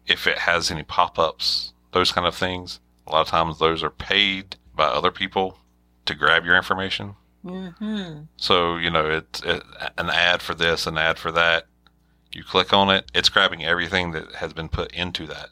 if 0.08 0.28
it 0.28 0.38
has 0.39 0.70
any 0.72 0.84
pop-ups, 0.84 1.74
those 1.92 2.12
kind 2.12 2.28
of 2.28 2.36
things. 2.36 2.80
A 3.08 3.12
lot 3.12 3.22
of 3.22 3.28
times 3.28 3.60
those 3.60 3.84
are 3.84 3.89
paid 3.89 4.56
by 4.76 4.86
other 4.86 5.12
people 5.12 5.58
to 6.06 6.16
grab 6.16 6.46
your 6.46 6.56
information. 6.56 7.16
Mm-hmm. 7.46 8.24
So, 8.38 8.78
you 8.78 8.89
know, 8.89 9.10
it's 9.10 9.42
it, 9.44 9.63
an 9.98 10.10
ad 10.10 10.42
for 10.42 10.54
this, 10.54 10.88
an 10.88 10.98
ad 10.98 11.18
for 11.20 11.32
that. 11.32 11.66
You 12.32 12.44
click 12.44 12.74
on 12.74 12.89
it, 12.89 13.12
it's 13.13 13.30
grabbing 13.30 13.63
everything 13.63 14.12
that 14.12 14.36
has 14.36 14.54
been 14.54 14.70
put 14.70 14.92
into 14.94 15.28
that. 15.28 15.50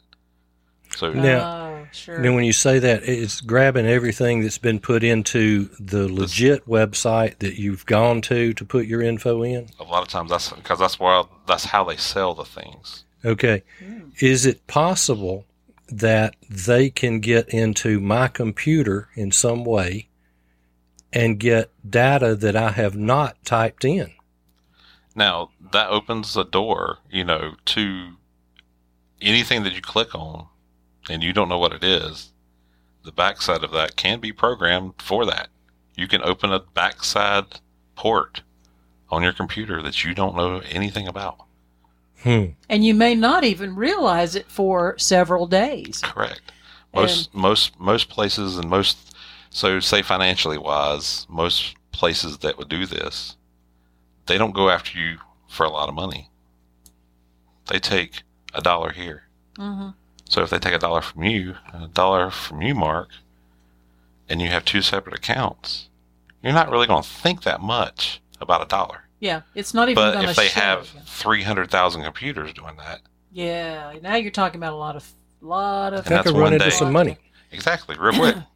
So, 0.96 1.12
Now- 1.12 1.38
oh, 1.40 1.86
sure. 1.92 2.18
Now, 2.18 2.34
when 2.34 2.44
you 2.44 2.52
say 2.52 2.78
that, 2.78 3.02
it's 3.04 3.40
grabbing 3.40 3.86
everything 3.86 4.42
that's 4.42 4.58
been 4.58 4.78
put 4.80 5.02
into 5.02 5.70
the 5.78 6.08
legit 6.12 6.66
website 6.66 7.38
that 7.38 7.58
you've 7.58 7.86
gone 7.86 8.20
to 8.22 8.52
to 8.54 8.64
put 8.64 8.86
your 8.86 9.00
info 9.02 9.42
in. 9.42 9.68
a 9.78 9.84
lot 9.84 10.02
of 10.02 10.08
times 10.08 10.30
that's 10.30 10.50
because 10.50 10.78
that's 10.78 10.98
why 10.98 11.24
that's 11.46 11.64
how 11.64 11.84
they 11.84 11.96
sell 11.96 12.34
the 12.34 12.44
things. 12.44 13.04
Okay. 13.24 13.62
Hmm. 13.78 14.08
Is 14.20 14.46
it 14.46 14.66
possible 14.66 15.46
that 15.88 16.34
they 16.48 16.90
can 16.90 17.20
get 17.20 17.48
into 17.50 18.00
my 18.00 18.28
computer 18.28 19.08
in 19.14 19.30
some 19.30 19.64
way 19.64 20.08
and 21.12 21.38
get 21.38 21.70
data 21.88 22.34
that 22.34 22.56
I 22.56 22.70
have 22.72 22.96
not 22.96 23.36
typed 23.44 23.84
in? 23.84 24.12
Now 25.14 25.50
that 25.72 25.90
opens 25.90 26.34
the 26.34 26.44
door, 26.44 26.98
you 27.10 27.24
know, 27.24 27.54
to 27.66 28.12
anything 29.20 29.62
that 29.64 29.74
you 29.74 29.82
click 29.82 30.14
on 30.14 30.46
and 31.08 31.22
you 31.22 31.32
don't 31.32 31.48
know 31.48 31.58
what 31.58 31.72
it 31.72 31.84
is. 31.84 32.32
The 33.04 33.12
backside 33.12 33.64
of 33.64 33.72
that 33.72 33.96
can 33.96 34.20
be 34.20 34.32
programmed 34.32 34.94
for 34.98 35.26
that. 35.26 35.48
You 35.96 36.08
can 36.08 36.22
open 36.22 36.52
a 36.52 36.60
backside 36.60 37.60
port 37.96 38.42
on 39.10 39.22
your 39.22 39.32
computer 39.32 39.82
that 39.82 40.04
you 40.04 40.14
don't 40.14 40.36
know 40.36 40.62
anything 40.70 41.06
about. 41.06 41.44
Hmm. 42.22 42.44
and 42.68 42.84
you 42.84 42.94
may 42.94 43.14
not 43.16 43.42
even 43.42 43.74
realize 43.74 44.36
it 44.36 44.48
for 44.48 44.96
several 44.98 45.46
days. 45.46 46.00
Correct. 46.02 46.40
Most 46.94 47.34
most 47.34 47.80
most 47.80 48.08
places 48.08 48.58
and 48.58 48.68
most 48.70 49.16
so 49.50 49.80
say 49.80 50.02
financially 50.02 50.58
wise, 50.58 51.26
most 51.28 51.74
places 51.90 52.38
that 52.38 52.58
would 52.58 52.68
do 52.68 52.86
this, 52.86 53.36
they 54.26 54.38
don't 54.38 54.54
go 54.54 54.70
after 54.70 54.98
you 54.98 55.18
for 55.48 55.64
a 55.64 55.70
lot 55.70 55.88
of 55.88 55.94
money. 55.94 56.30
They 57.68 57.78
take 57.78 58.22
a 58.54 58.62
dollar 58.62 58.92
here. 58.92 59.24
Mm-hmm. 59.58 59.90
So 60.28 60.42
if 60.42 60.50
they 60.50 60.58
take 60.58 60.74
a 60.74 60.78
dollar 60.78 61.02
from 61.02 61.24
you, 61.24 61.56
a 61.72 61.88
dollar 61.88 62.30
from 62.30 62.62
you, 62.62 62.74
Mark, 62.74 63.10
and 64.28 64.40
you 64.40 64.48
have 64.48 64.64
two 64.64 64.80
separate 64.80 65.14
accounts, 65.14 65.88
you're 66.42 66.52
not 66.52 66.70
really 66.70 66.86
going 66.86 67.02
to 67.02 67.08
think 67.08 67.42
that 67.42 67.60
much 67.60 68.20
about 68.40 68.62
a 68.62 68.66
dollar. 68.66 69.01
Yeah, 69.22 69.42
it's 69.54 69.72
not 69.72 69.88
even. 69.88 70.02
But 70.02 70.14
gonna 70.14 70.30
if 70.30 70.36
they 70.36 70.48
show 70.48 70.60
have 70.60 70.90
you. 70.92 71.00
three 71.06 71.42
hundred 71.44 71.70
thousand 71.70 72.02
computers 72.02 72.52
doing 72.52 72.76
that, 72.78 73.02
yeah, 73.30 73.94
now 74.02 74.16
you're 74.16 74.32
talking 74.32 74.58
about 74.58 74.72
a 74.72 74.76
lot 74.76 74.96
of, 74.96 75.08
lot 75.40 75.92
of. 75.94 76.00
And 76.00 76.06
That 76.06 76.10
that's 76.10 76.26
could 76.26 76.32
run 76.34 76.42
one 76.42 76.52
into 76.54 76.64
day. 76.64 76.70
some 76.72 76.92
money. 76.92 77.16
exactly, 77.52 77.96
real 77.98 78.12
quick. 78.12 78.36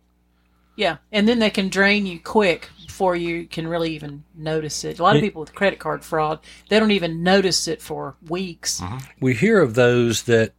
Yeah, 0.79 0.99
and 1.11 1.27
then 1.27 1.39
they 1.39 1.49
can 1.49 1.71
drain 1.71 2.05
you 2.05 2.21
quick 2.21 2.69
before 2.85 3.17
you 3.17 3.47
can 3.47 3.67
really 3.67 3.95
even 3.95 4.25
notice 4.35 4.85
it. 4.85 4.99
A 4.99 5.03
lot 5.03 5.17
of 5.17 5.23
people 5.23 5.41
with 5.41 5.55
credit 5.55 5.79
card 5.79 6.05
fraud, 6.05 6.41
they 6.69 6.79
don't 6.79 6.91
even 6.91 7.23
notice 7.23 7.67
it 7.67 7.81
for 7.81 8.17
weeks. 8.29 8.83
Mm-hmm. 8.83 8.99
We 9.21 9.33
hear 9.33 9.63
of 9.63 9.73
those 9.73 10.25
that 10.25 10.53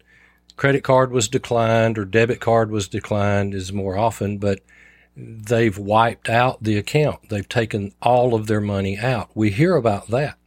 credit 0.55 0.83
card 0.83 1.11
was 1.11 1.27
declined 1.27 1.99
or 1.99 2.05
debit 2.05 2.39
card 2.39 2.71
was 2.71 2.87
declined 2.87 3.53
is 3.53 3.71
more 3.71 3.95
often, 3.95 4.39
but 4.39 4.61
they've 5.19 5.77
wiped 5.77 6.29
out 6.29 6.61
the 6.63 6.77
account. 6.77 7.29
They've 7.29 7.47
taken 7.49 7.93
all 8.01 8.35
of 8.35 8.47
their 8.47 8.61
money 8.61 8.97
out. 8.97 9.29
We 9.33 9.49
hear 9.49 9.75
about 9.75 10.07
that, 10.09 10.37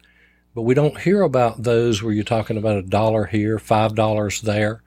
but 0.55 0.63
we 0.63 0.75
don't 0.75 1.01
hear 1.01 1.23
about 1.23 1.63
those 1.65 2.03
where 2.03 2.13
you're 2.13 2.23
talking 2.25 2.57
about 2.57 2.77
a 2.77 2.83
dollar 2.83 3.27
here, 3.27 3.59
five 3.59 3.95
dollars 3.95 4.41
there, 4.43 4.83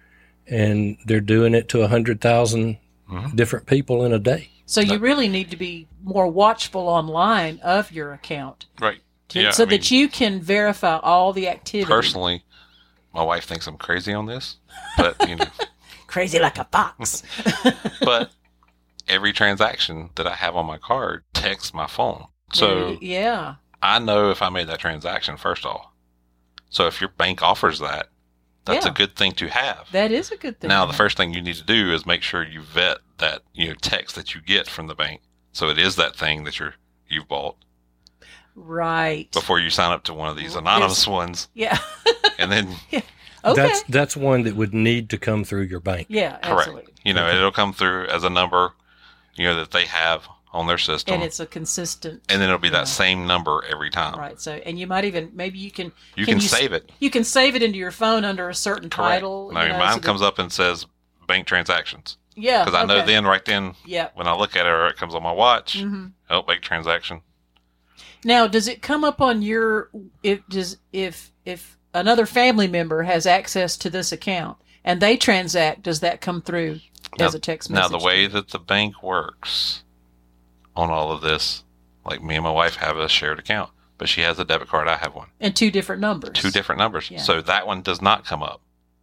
and 0.48 0.98
they're 1.06 1.19
doing 1.22 1.54
it 1.54 1.67
to 1.69 1.82
a 1.82 1.88
hundred 1.88 2.22
thousand 2.22 2.78
Mhm. 3.10 3.36
different 3.36 3.65
people 3.65 4.06
in 4.06 4.13
a 4.13 4.19
day. 4.19 4.50
So 4.65 4.80
you 4.80 4.98
really 4.98 5.28
need 5.28 5.52
to 5.52 5.58
be 5.58 5.88
more 6.02 6.28
watchful 6.28 6.88
online 6.88 7.60
of 7.62 7.91
your 7.91 8.13
account, 8.13 8.65
right. 8.80 9.00
to, 9.30 9.41
Yeah, 9.41 9.52
so 9.52 9.63
I 9.63 9.65
mean, 9.65 9.80
that 9.82 9.91
you 9.91 10.08
can 10.08 10.39
verify 10.41 10.98
all 11.00 11.34
the 11.34 11.50
activity. 11.50 11.89
personally, 11.91 12.43
my 13.13 13.22
wife 13.22 13.43
thinks 13.43 13.67
I'm 13.67 13.78
crazy 13.78 14.13
on 14.13 14.26
this, 14.26 14.56
but 14.98 15.17
you 15.30 15.36
know, 15.36 15.46
crazy 16.08 16.39
like 16.39 16.58
a 16.58 16.63
fox. 16.72 17.24
but 18.02 18.32
every 19.08 19.34
transaction 19.34 20.10
that 20.16 20.28
I 20.28 20.36
have 20.36 20.56
on 20.56 20.66
my 20.66 20.78
card 20.78 21.24
texts 21.34 21.74
my 21.74 21.88
phone. 21.88 22.26
So 22.54 22.98
yeah, 23.02 23.56
I 23.82 24.00
know 24.00 24.30
if 24.32 24.42
I 24.42 24.50
made 24.50 24.68
that 24.68 24.80
transaction 24.80 25.38
first 25.38 25.66
off. 25.66 25.88
So 26.70 26.88
if 26.88 27.02
your 27.02 27.10
bank 27.10 27.42
offers 27.44 27.80
that, 27.80 28.08
that's 28.66 28.86
Yeah. 28.86 28.92
a 28.92 28.96
good 28.96 29.16
thing 29.16 29.34
to 29.34 29.48
have. 29.50 29.88
that 29.92 30.12
is 30.12 30.32
a 30.32 30.38
good 30.38 30.60
thing. 30.60 30.70
now 30.70 30.86
the 30.86 30.94
first 30.94 31.18
thing 31.18 31.34
you 31.34 31.42
need 31.42 31.56
to 31.58 31.63
do 31.63 31.92
is 31.94 32.06
make 32.06 32.24
sure 32.24 32.44
you 32.44 32.62
vet 32.62 32.98
that 33.18 33.42
you 33.54 33.68
know 33.68 33.74
text 33.76 34.16
that 34.16 34.34
you 34.34 34.42
get 34.42 34.68
from 34.68 34.88
the 34.88 34.96
bank. 34.96 35.22
So 35.52 35.70
it 35.70 35.78
is 35.78 35.96
that 35.98 36.16
thing 36.16 36.44
that 36.46 36.60
you're 36.60 36.76
you've 37.10 37.28
bought 37.28 37.58
right 38.56 39.32
before 39.32 39.60
you 39.60 39.70
sign 39.70 39.92
up 39.92 40.04
to 40.06 40.13
one 40.13 40.30
of 40.30 40.38
these 40.38 40.56
anonymous 40.56 41.08
ones, 41.08 41.48
Yeah. 41.54 41.78
and 42.38 42.52
then 42.52 42.70
okay. 42.94 43.04
That's 43.56 43.84
that's 43.89 44.16
one 44.18 44.44
that 44.44 44.56
would 44.56 44.74
need 44.74 45.10
to 45.12 45.18
come 45.18 45.44
through 45.44 45.63
your 45.63 45.80
bank. 45.80 46.08
yeah. 46.10 46.38
correct. 46.39 46.46
Absolutely. 46.70 46.94
You 47.04 47.13
know, 47.13 47.28
it'll 47.30 47.52
come 47.52 47.74
through 47.74 48.08
as 48.08 48.24
a 48.24 48.30
number, 48.30 48.74
you 49.36 49.46
know, 49.46 49.56
that 49.58 49.72
they 49.72 49.86
have 49.86 50.28
on 50.52 50.67
their 50.67 50.78
system. 50.78 51.15
and 51.15 51.24
it's 51.24 51.39
a 51.39 51.46
consistent. 51.48 52.22
and 52.30 52.39
then 52.39 52.48
it'll 52.50 52.60
be 52.60 52.69
that 52.69 52.88
same 52.88 53.26
number 53.26 53.63
every 53.72 53.89
time. 53.89 54.19
Right. 54.19 54.39
So, 54.39 54.52
and 54.54 54.78
you 54.78 54.86
might 54.86 55.04
even 55.06 55.32
maybe 55.34 55.58
you 55.58 55.72
can 55.72 55.91
You 56.15 56.26
can, 56.26 56.38
s- 56.38 56.52
save 56.52 56.74
it. 56.74 56.91
You 57.00 57.10
can 57.10 57.24
save 57.24 57.56
it 57.56 57.63
into 57.63 57.78
your 57.80 57.89
phone 57.91 58.24
under 58.24 58.50
a 58.50 58.54
certain 58.56 58.89
Correct. 58.89 59.13
title. 59.22 59.52
I 59.56 59.63
you 59.63 59.69
mean, 59.69 59.74
know, 59.80 59.84
mine 59.86 59.93
so 59.96 60.00
that- 60.00 60.06
comes 60.06 60.22
up 60.22 60.38
and 60.38 60.52
says 60.52 60.86
bank 61.28 61.48
transactions 61.48 62.17
Yeah. 62.36 62.63
because 62.65 62.80
I 62.80 62.86
know 62.86 63.04
then 63.04 63.26
right 63.26 63.43
then 63.43 63.74
Yeah. 63.86 64.10
when 64.13 64.28
I 64.28 64.36
look 64.36 64.56
at 64.56 64.67
it 64.67 64.69
or 64.69 64.88
it 64.88 64.98
comes 64.98 65.15
on 65.15 65.24
my 65.24 65.32
watch, 65.32 65.80
hmm 65.80 66.08
oh, 66.30 66.43
bank 66.43 66.62
transaction. 66.62 67.22
Now, 68.24 68.48
does 68.48 68.67
it 68.67 68.82
come 68.82 69.04
up 69.04 69.19
on 69.22 69.41
your 69.41 69.89
if 70.22 70.48
does 70.48 70.78
if 70.91 71.32
if 71.46 71.78
another 71.93 72.26
family 72.26 72.67
member 72.67 73.04
has 73.04 73.26
access 73.26 73.76
to 73.78 73.89
this 73.89 74.12
account 74.12 74.58
and 74.84 75.02
they 75.02 75.17
transact, 75.17 75.82
does 75.84 76.00
that 76.02 76.22
come 76.22 76.41
through 76.41 76.80
as 77.19 77.36
a 77.36 77.39
text 77.39 77.69
Now, 77.69 77.88
the 77.88 77.97
way 77.97 78.28
that 78.28 78.49
the 78.49 78.60
bank 78.60 79.02
works 79.04 79.84
on 80.76 80.89
all 80.89 81.12
of 81.12 81.21
this, 81.21 81.63
like 82.06 82.21
me 82.23 82.36
and 82.36 82.43
my 82.43 82.52
wife 82.52 82.76
have 82.78 82.97
a 82.97 83.08
shared 83.10 83.39
account, 83.39 83.71
but 83.97 84.10
she 84.10 84.21
has 84.21 84.39
a 84.39 84.45
debit 84.45 84.67
card, 84.67 84.88
I 84.88 84.97
have 84.97 85.13
one. 85.15 85.28
and 85.39 85.56
two 85.56 85.71
different 85.71 86.02
numbers. 86.02 86.38
Two 86.39 86.52
different 86.52 86.80
numbers. 86.80 87.10
Yeah. 87.12 87.19
So 87.19 87.41
that 87.41 87.67
one 87.67 87.82
does 87.82 88.02
not 88.02 88.26
come 88.26 88.41
up. 88.43 88.62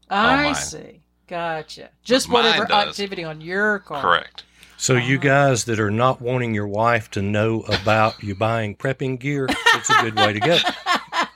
I 0.09 0.45
mine. 0.45 0.55
see. 0.57 1.01
Gotcha. 1.29 1.91
Just 2.03 2.29
Mine 2.29 2.45
whatever 2.45 2.65
does. 2.67 2.89
activity 2.89 3.23
on 3.23 3.41
your 3.41 3.79
card. 3.79 4.03
Correct. 4.03 4.43
So 4.77 4.95
you 4.95 5.17
Uh-huh. 5.19 5.23
guys 5.29 5.65
that 5.67 5.79
are 5.79 5.91
not 5.91 6.21
wanting 6.21 6.55
your 6.55 6.67
wife 6.67 7.11
to 7.13 7.23
know 7.23 7.61
about 7.69 8.21
you 8.23 8.35
buying 8.35 8.75
prepping 8.75 9.21
gear, 9.21 9.47
it's 9.49 9.91
a 9.91 10.03
good 10.03 10.17
way 10.17 10.33
to 10.33 10.41
go. 10.41 10.59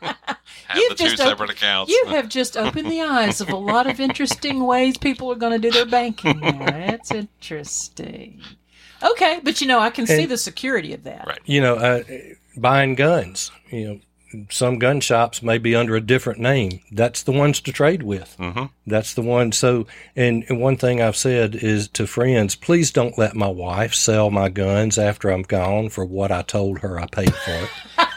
Have 0.75 0.83
You've 0.83 0.91
the 0.91 0.95
two 0.97 1.05
just 1.11 1.17
separate 1.19 1.35
opened- 1.45 1.51
accounts. 1.59 1.91
You 1.93 2.05
have 2.09 2.29
just 2.29 2.57
opened 2.57 2.91
the 2.91 3.01
eyes 3.03 3.41
of 3.41 3.49
a 3.51 3.57
lot 3.57 3.87
of 3.89 4.01
interesting 4.01 4.65
ways 4.67 4.97
people 4.97 5.31
are 5.33 5.37
going 5.37 5.53
to 5.53 5.59
do 5.59 5.71
their 5.71 5.87
banking 5.87 6.41
now. 6.41 6.59
That's 6.67 7.11
interesting. 7.11 8.41
Okay, 9.03 9.41
but 9.43 9.61
you 9.61 9.67
know, 9.67 9.81
I 9.81 9.91
can 9.91 10.07
see 10.07 10.25
the 10.27 10.39
security 10.39 10.93
of 10.95 11.05
that. 11.05 11.27
Right. 11.27 11.39
You 11.45 11.61
know, 11.61 11.75
uh, 11.77 12.03
buying 12.57 12.95
guns. 12.95 13.51
You 13.71 13.87
know, 13.89 14.01
some 14.51 14.79
gun 14.79 15.01
shops 15.01 15.43
may 15.43 15.59
be 15.59 15.77
under 15.77 15.95
a 15.95 16.01
different 16.01 16.41
name. 16.41 16.81
That's 16.91 17.23
the 17.23 17.31
ones 17.33 17.61
to 17.61 17.73
trade 17.73 18.03
with. 18.03 18.35
hmm 18.39 18.65
That's 18.87 19.15
the 19.15 19.23
one. 19.23 19.53
So, 19.53 19.87
and, 20.17 20.45
and 20.49 20.61
one 20.61 20.77
thing 20.77 21.01
I've 21.03 21.17
said 21.17 21.55
is 21.55 21.87
to 21.89 22.07
friends, 22.07 22.57
please 22.57 22.91
don't 22.91 23.17
let 23.19 23.37
my 23.37 23.47
wife 23.49 23.95
sell 23.95 24.31
my 24.31 24.49
guns 24.49 24.99
after 24.99 25.31
I'm 25.31 25.43
gone 25.43 25.89
for 25.91 26.05
what 26.05 26.33
I 26.33 26.43
told 26.43 26.79
her 26.81 26.99
I 26.99 27.07
paid 27.07 27.33
for 27.35 27.53
it. 27.53 27.71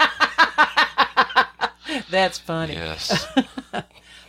That's 2.10 2.38
funny. 2.38 2.74
Yes. 2.74 3.28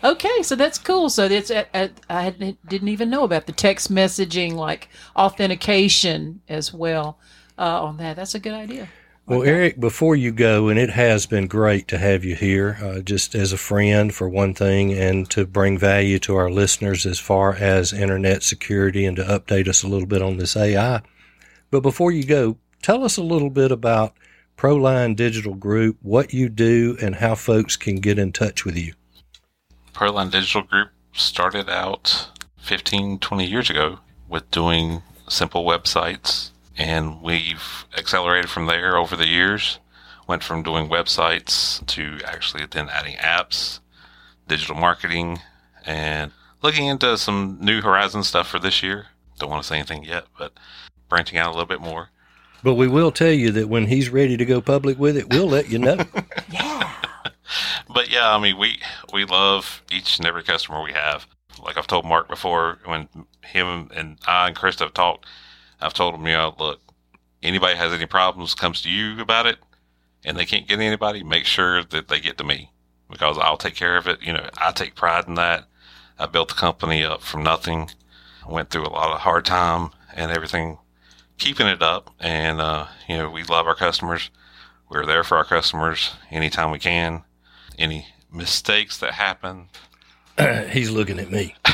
Okay, 0.04 0.42
so 0.42 0.54
that's 0.54 0.78
cool. 0.78 1.10
So 1.10 1.26
that's 1.26 1.50
uh, 1.50 1.64
uh, 1.74 1.88
I 2.08 2.30
didn't 2.30 2.88
even 2.88 3.10
know 3.10 3.24
about 3.24 3.46
the 3.46 3.52
text 3.52 3.92
messaging, 3.92 4.52
like 4.52 4.88
authentication 5.16 6.40
as 6.48 6.72
well 6.72 7.18
uh, 7.58 7.82
on 7.82 7.96
that. 7.96 8.14
That's 8.14 8.34
a 8.34 8.38
good 8.38 8.52
idea. 8.52 8.88
Well, 9.26 9.42
Eric, 9.42 9.78
before 9.78 10.16
you 10.16 10.32
go, 10.32 10.68
and 10.68 10.78
it 10.78 10.88
has 10.90 11.26
been 11.26 11.48
great 11.48 11.86
to 11.88 11.98
have 11.98 12.24
you 12.24 12.34
here, 12.34 12.78
uh, 12.80 13.00
just 13.00 13.34
as 13.34 13.52
a 13.52 13.58
friend 13.58 14.14
for 14.14 14.26
one 14.26 14.54
thing, 14.54 14.92
and 14.92 15.28
to 15.30 15.44
bring 15.44 15.76
value 15.76 16.18
to 16.20 16.36
our 16.36 16.50
listeners 16.50 17.04
as 17.04 17.18
far 17.18 17.54
as 17.54 17.92
internet 17.92 18.42
security 18.42 19.04
and 19.04 19.16
to 19.18 19.24
update 19.24 19.68
us 19.68 19.82
a 19.82 19.88
little 19.88 20.06
bit 20.06 20.22
on 20.22 20.38
this 20.38 20.56
AI. 20.56 21.02
But 21.70 21.80
before 21.80 22.10
you 22.10 22.24
go, 22.24 22.56
tell 22.80 23.04
us 23.04 23.18
a 23.18 23.22
little 23.22 23.50
bit 23.50 23.70
about 23.70 24.14
Proline 24.58 25.14
Digital 25.14 25.54
Group, 25.54 25.98
what 26.02 26.34
you 26.34 26.48
do, 26.48 26.98
and 27.00 27.14
how 27.14 27.36
folks 27.36 27.76
can 27.76 28.00
get 28.00 28.18
in 28.18 28.32
touch 28.32 28.64
with 28.64 28.76
you. 28.76 28.94
Proline 29.94 30.32
Digital 30.32 30.62
Group 30.62 30.88
started 31.12 31.70
out 31.70 32.28
15, 32.58 33.20
20 33.20 33.46
years 33.46 33.70
ago 33.70 34.00
with 34.28 34.50
doing 34.50 35.02
simple 35.28 35.64
websites, 35.64 36.50
and 36.76 37.22
we've 37.22 37.84
accelerated 37.96 38.50
from 38.50 38.66
there 38.66 38.96
over 38.96 39.14
the 39.14 39.28
years. 39.28 39.78
Went 40.26 40.42
from 40.42 40.64
doing 40.64 40.88
websites 40.88 41.86
to 41.86 42.18
actually 42.24 42.66
then 42.66 42.88
adding 42.88 43.14
apps, 43.18 43.78
digital 44.48 44.74
marketing, 44.74 45.38
and 45.86 46.32
looking 46.62 46.86
into 46.86 47.16
some 47.16 47.58
new 47.60 47.80
horizon 47.80 48.24
stuff 48.24 48.48
for 48.48 48.58
this 48.58 48.82
year. 48.82 49.06
Don't 49.38 49.50
want 49.50 49.62
to 49.62 49.68
say 49.68 49.76
anything 49.76 50.02
yet, 50.02 50.24
but 50.36 50.52
branching 51.08 51.38
out 51.38 51.46
a 51.46 51.52
little 51.52 51.64
bit 51.64 51.80
more. 51.80 52.10
But 52.62 52.74
we 52.74 52.88
will 52.88 53.12
tell 53.12 53.32
you 53.32 53.50
that 53.52 53.68
when 53.68 53.86
he's 53.86 54.10
ready 54.10 54.36
to 54.36 54.44
go 54.44 54.60
public 54.60 54.98
with 54.98 55.16
it, 55.16 55.30
we'll 55.30 55.48
let 55.48 55.68
you 55.70 55.78
know. 55.78 55.98
Yeah. 56.50 56.92
But 57.88 58.10
yeah, 58.10 58.34
I 58.34 58.38
mean, 58.38 58.58
we 58.58 58.78
we 59.12 59.24
love 59.24 59.82
each 59.90 60.18
and 60.18 60.26
every 60.26 60.42
customer 60.42 60.82
we 60.82 60.92
have. 60.92 61.26
Like 61.62 61.76
I've 61.76 61.86
told 61.86 62.04
Mark 62.04 62.28
before, 62.28 62.78
when 62.84 63.08
him 63.42 63.90
and 63.94 64.18
I 64.26 64.48
and 64.48 64.56
Chris 64.56 64.78
have 64.80 64.94
talked, 64.94 65.26
I've 65.80 65.94
told 65.94 66.14
him, 66.14 66.26
you 66.26 66.34
know, 66.34 66.54
look, 66.58 66.80
anybody 67.42 67.76
has 67.76 67.92
any 67.92 68.06
problems, 68.06 68.54
comes 68.54 68.82
to 68.82 68.90
you 68.90 69.20
about 69.20 69.46
it, 69.46 69.58
and 70.24 70.36
they 70.36 70.44
can't 70.44 70.68
get 70.68 70.80
anybody, 70.80 71.22
make 71.22 71.44
sure 71.44 71.82
that 71.84 72.08
they 72.08 72.20
get 72.20 72.38
to 72.38 72.44
me 72.44 72.70
because 73.10 73.38
I'll 73.38 73.56
take 73.56 73.74
care 73.74 73.96
of 73.96 74.06
it. 74.06 74.22
You 74.22 74.32
know, 74.34 74.48
I 74.58 74.72
take 74.72 74.94
pride 74.94 75.26
in 75.26 75.34
that. 75.34 75.64
I 76.18 76.26
built 76.26 76.48
the 76.48 76.54
company 76.54 77.04
up 77.04 77.22
from 77.22 77.42
nothing. 77.42 77.90
I 78.46 78.52
went 78.52 78.70
through 78.70 78.86
a 78.86 78.90
lot 78.90 79.12
of 79.12 79.20
hard 79.20 79.44
time 79.44 79.90
and 80.14 80.30
everything, 80.30 80.78
keeping 81.38 81.66
it 81.66 81.82
up. 81.82 82.10
And 82.20 82.60
uh, 82.60 82.86
you 83.08 83.16
know, 83.16 83.30
we 83.30 83.42
love 83.44 83.66
our 83.66 83.74
customers. 83.74 84.30
We're 84.90 85.06
there 85.06 85.24
for 85.24 85.36
our 85.36 85.44
customers 85.44 86.12
anytime 86.30 86.70
we 86.70 86.78
can 86.78 87.22
any 87.78 88.06
mistakes 88.32 88.98
that 88.98 89.14
happen. 89.14 89.68
he's 90.70 90.90
looking 90.90 91.18
at 91.18 91.30
me. 91.30 91.54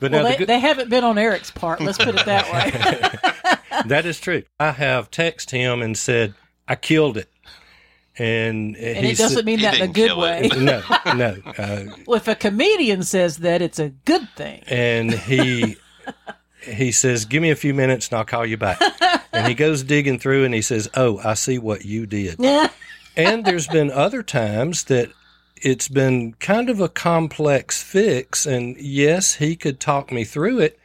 But 0.00 0.10
Well, 0.10 0.22
now 0.24 0.28
the 0.28 0.32
they, 0.32 0.38
good- 0.38 0.48
they 0.48 0.58
haven't 0.58 0.90
been 0.90 1.04
on 1.04 1.16
Eric's 1.18 1.50
part. 1.52 1.80
Let's 1.80 1.96
put 1.98 2.08
it 2.16 2.26
that 2.26 2.52
way. 2.52 3.82
that 3.88 4.04
is 4.04 4.18
true. 4.20 4.42
I 4.58 4.72
have 4.72 5.10
texted 5.10 5.52
him 5.52 5.80
and 5.80 5.96
said 5.96 6.34
I 6.68 6.74
killed 6.74 7.16
it, 7.16 7.30
and, 8.18 8.76
and 8.76 9.06
it 9.06 9.16
doesn't 9.16 9.44
mean 9.46 9.60
that 9.62 9.76
in 9.76 9.82
a 9.82 9.88
good 9.88 10.16
way. 10.18 10.50
no, 10.58 10.82
no. 11.14 11.36
Uh, 11.56 11.84
Well, 12.06 12.16
if 12.16 12.26
a 12.28 12.34
comedian 12.34 13.02
says 13.04 13.38
that, 13.38 13.62
it's 13.62 13.78
a 13.78 13.90
good 13.90 14.28
thing. 14.36 14.64
and 14.66 15.12
he 15.14 15.76
he 16.64 16.92
says, 16.92 17.24
"Give 17.24 17.42
me 17.42 17.50
a 17.50 17.56
few 17.56 17.74
minutes, 17.74 18.08
and 18.08 18.18
I'll 18.18 18.24
call 18.24 18.46
you 18.46 18.56
back." 18.56 18.80
And 19.34 19.48
he 19.48 19.54
goes 19.54 19.82
digging 19.82 20.20
through, 20.20 20.44
and 20.44 20.54
he 20.54 20.62
says, 20.62 20.88
"Oh, 20.94 21.18
I 21.24 21.34
see 21.34 21.58
what 21.58 21.84
you 21.84 22.06
did." 22.06 22.36
Yeah. 22.38 22.68
And 23.16 23.44
there's 23.44 23.66
been 23.66 23.90
other 23.90 24.22
times 24.22 24.84
that 24.84 25.10
it's 25.56 25.88
been 25.88 26.34
kind 26.34 26.70
of 26.70 26.80
a 26.80 26.88
complex 26.88 27.82
fix, 27.82 28.46
and 28.46 28.76
yes, 28.76 29.34
he 29.34 29.56
could 29.56 29.80
talk 29.80 30.12
me 30.12 30.22
through 30.22 30.60
it. 30.60 30.78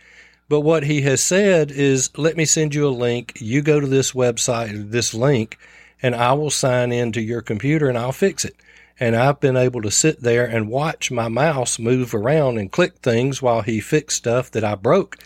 But 0.48 0.62
what 0.62 0.84
he 0.84 1.02
has 1.02 1.22
said 1.22 1.70
is, 1.70 2.10
let 2.18 2.36
me 2.36 2.44
send 2.44 2.74
you 2.74 2.88
a 2.88 2.90
link. 2.90 3.34
You 3.40 3.62
go 3.62 3.80
to 3.80 3.86
this 3.86 4.14
website, 4.14 4.90
this 4.90 5.14
link, 5.14 5.60
and 6.02 6.16
I 6.16 6.34
will 6.34 6.50
sign 6.50 6.92
into 6.92 7.22
your 7.22 7.42
computer 7.42 7.88
and 7.88 7.98
I'll 7.98 8.12
fix 8.12 8.44
it. 8.46 8.56
And 9.00 9.16
I've 9.16 9.40
been 9.40 9.56
able 9.56 9.82
to 9.84 9.92
sit 9.92 10.22
there 10.22 10.46
and 10.46 10.70
watch 10.70 11.12
my 11.12 11.28
mouse 11.30 11.78
move 11.78 12.14
around 12.14 12.58
and 12.58 12.72
click 12.72 12.98
things 12.98 13.42
while 13.42 13.62
he 13.62 13.80
fixed 13.80 14.18
stuff 14.18 14.50
that 14.52 14.64
I 14.64 14.76
broke. 14.76 15.18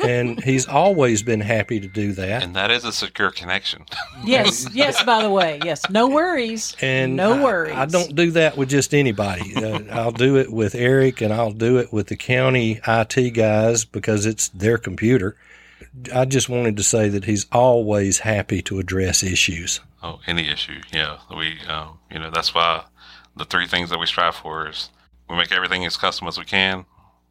And 0.00 0.42
he's 0.42 0.66
always 0.68 1.22
been 1.22 1.40
happy 1.40 1.80
to 1.80 1.88
do 1.88 2.12
that. 2.12 2.42
And 2.44 2.54
that 2.54 2.70
is 2.70 2.84
a 2.84 2.92
secure 2.92 3.30
connection. 3.30 3.84
Yes. 4.24 4.66
Yes. 4.74 5.02
By 5.02 5.22
the 5.22 5.30
way, 5.30 5.60
yes. 5.64 5.88
No 5.90 6.08
worries. 6.08 6.76
And 6.80 7.16
no 7.16 7.32
I- 7.32 7.42
worries. 7.44 7.74
I, 7.74 7.86
don't 7.86 8.14
do 8.14 8.30
that 8.32 8.56
with 8.56 8.68
just 8.68 8.94
anybody. 8.94 9.56
Uh, 9.56 9.80
I'll 9.90 10.12
do 10.12 10.36
it 10.36 10.52
with 10.52 10.74
Eric 10.74 11.20
and 11.20 11.32
I'll 11.32 11.52
do 11.52 11.78
it 11.78 11.92
with 11.92 12.06
the 12.08 12.16
county 12.16 12.80
IT 12.86 13.30
guys 13.34 13.84
because 13.84 14.24
it's 14.26 14.48
their 14.50 14.78
computer. 14.78 15.36
I 16.14 16.26
just 16.26 16.48
wanted 16.48 16.76
to 16.76 16.82
say 16.84 17.08
that 17.08 17.24
he's 17.24 17.46
always 17.50 18.20
happy 18.20 18.62
to 18.62 18.78
address 18.78 19.22
issues. 19.24 19.80
oh, 20.02 20.20
any 20.26 20.48
issue. 20.48 20.80
Yeah. 20.92 21.18
We, 21.36 21.58
um, 21.68 21.98
you 22.10 22.18
know, 22.20 22.30
that's 22.30 22.54
why 22.54 22.84
the 23.36 23.44
three 23.44 23.66
things 23.66 23.90
that 23.90 23.98
we 23.98 24.06
strive 24.06 24.36
for 24.36 24.68
is 24.68 24.90
we 25.28 25.36
make 25.36 25.50
everything 25.50 25.84
as 25.84 25.96
custom 25.96 26.28
as 26.28 26.38
we 26.38 26.44
can, 26.44 26.84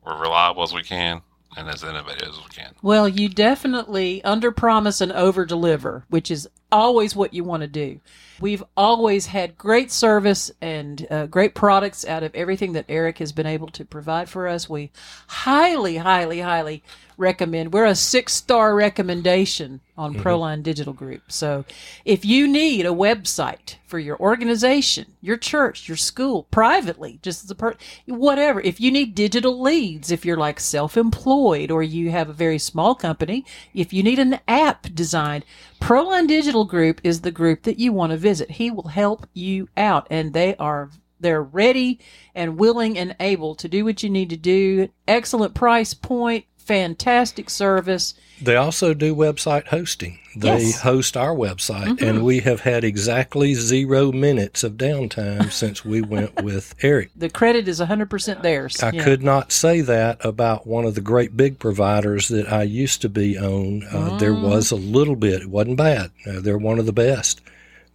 we're 0.06 0.20
reliable 0.20 0.64
as 0.64 0.74
we 0.74 0.84
can, 0.84 1.22
and 1.56 1.68
as 1.70 1.84
innovative 1.84 2.30
as 2.30 2.38
we 2.38 2.46
can. 2.50 2.74
Well, 2.82 3.08
you 3.08 3.30
definitely 3.30 4.24
under 4.24 4.52
promise 4.52 5.02
and 5.02 5.12
over 5.12 5.46
deliver, 5.46 6.06
which 6.10 6.30
is 6.30 6.50
always 6.72 7.16
what 7.16 7.34
you 7.34 7.44
want 7.44 7.62
to 7.62 7.68
do. 7.68 8.00
We've 8.40 8.64
always 8.76 9.28
had 9.28 9.58
great 9.58 9.92
service 9.92 10.52
and 10.62 11.08
uh, 11.10 11.26
great 11.26 11.56
products 11.56 12.06
out 12.06 12.24
of 12.24 12.36
everything 12.36 12.74
that 12.74 12.86
Eric 12.88 13.18
has 13.18 13.32
been 13.32 13.48
able 13.48 13.68
to 13.70 13.86
provide 13.86 14.30
for 14.30 14.48
us. 14.48 14.70
We 14.70 14.92
highly, 15.28 15.98
highly, 15.98 16.42
highly 16.42 16.84
recommend. 17.18 17.74
We're 17.74 17.86
a 17.86 17.96
six 17.96 18.34
star 18.34 18.76
recommendation 18.76 19.82
on 19.98 20.14
Proline 20.14 20.62
Digital 20.62 20.94
Group. 20.94 21.24
So 21.32 21.66
if 22.06 22.24
you 22.24 22.48
need 22.48 22.86
a 22.86 22.90
website 22.90 23.76
for 23.88 23.98
your 23.98 24.20
organization, 24.20 25.08
your 25.22 25.38
church, 25.38 25.88
your 25.88 25.98
school, 25.98 26.44
privately, 26.52 27.20
just 27.24 27.44
as 27.44 27.50
a 27.50 27.56
per, 27.56 27.76
whatever, 28.06 28.62
if 28.62 28.80
you 28.80 28.92
need 28.92 29.16
digital 29.16 29.60
leads, 29.60 30.12
if 30.12 30.24
you're 30.24 30.38
like 30.38 30.60
self 30.60 30.96
employed 30.96 31.72
or 31.72 31.82
you 31.82 32.12
have 32.12 32.30
a 32.30 32.34
very 32.34 32.60
small 32.60 32.94
company, 32.94 33.44
if 33.74 33.92
you 33.92 34.04
need 34.04 34.20
an 34.20 34.40
app 34.48 34.94
designed, 34.94 35.44
Proline 35.82 36.28
Digital 36.28 36.57
Group 36.66 37.02
is 37.04 37.22
the 37.22 37.32
group 37.32 37.64
that 37.64 37.80
you 37.80 37.92
want 37.94 38.12
to 38.12 38.18
visit. 38.18 38.52
He 38.52 38.72
will 38.72 38.90
help 38.90 39.28
you 39.34 39.70
out 39.78 40.08
and 40.10 40.34
they 40.34 40.56
are 40.58 40.90
they're 41.20 41.44
ready 41.44 42.00
and 42.36 42.60
willing 42.60 42.98
and 42.98 43.16
able 43.20 43.56
to 43.56 43.68
do 43.68 43.84
what 43.84 44.04
you 44.04 44.10
need 44.10 44.30
to 44.30 44.38
do. 44.38 44.90
Excellent 45.08 45.56
price 45.56 45.94
point, 45.94 46.46
fantastic 46.68 47.50
service. 47.50 48.14
They 48.42 48.56
also 48.56 48.94
do 48.94 49.16
website 49.16 49.68
hosting. 49.68 50.20
They 50.36 50.60
Yes. 50.66 50.82
host 50.82 51.18
our 51.18 51.34
website, 51.36 52.00
and 52.04 52.24
we 52.24 52.42
have 52.42 52.60
had 52.62 52.84
exactly 52.84 53.56
zero 53.56 54.12
minutes 54.12 54.64
of 54.64 54.74
downtime 54.74 55.52
since 55.62 55.84
we 55.84 56.02
went 56.02 56.44
with 56.44 56.76
Eric. 56.84 57.10
The 57.16 57.30
credit 57.30 57.68
is 57.68 57.80
100% 57.80 58.44
theirs. 58.44 58.84
I 58.84 58.92
Yeah. 58.92 59.04
could 59.04 59.24
not 59.24 59.52
say 59.52 59.82
that 59.82 60.24
about 60.24 60.68
one 60.68 60.86
of 60.86 60.94
the 60.94 61.02
great 61.02 61.36
big 61.36 61.58
providers 61.58 62.28
that 62.28 62.52
I 62.52 62.62
used 62.64 63.02
to 63.02 63.10
be 63.10 63.38
on. 63.40 63.84
Uh, 63.92 64.18
There 64.20 64.36
was 64.36 64.70
a 64.70 64.76
little 64.76 65.16
bit, 65.16 65.42
it 65.42 65.50
wasn't 65.50 65.78
bad. 65.78 66.12
Uh, 66.28 66.40
they're 66.42 66.58
one 66.60 66.78
of 66.78 66.86
the 66.86 66.94
best, 66.94 67.42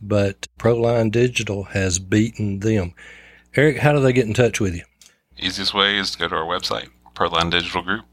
but 0.00 0.48
Proline 0.58 1.12
Digital 1.12 1.64
has 1.64 2.00
beaten 2.00 2.58
them. 2.60 2.94
Eric, 3.54 3.78
how 3.78 3.92
do 3.92 4.00
they 4.00 4.12
get 4.12 4.26
in 4.26 4.34
touch 4.34 4.58
with 4.58 4.74
you? 4.74 4.82
Easiest 5.38 5.72
way 5.74 5.98
is 5.98 6.10
to 6.12 6.18
go 6.18 6.26
to 6.28 6.34
our 6.34 6.44
website, 6.46 6.88
Proline 7.14 7.50
Digital 7.50 7.82
Group, 7.82 8.04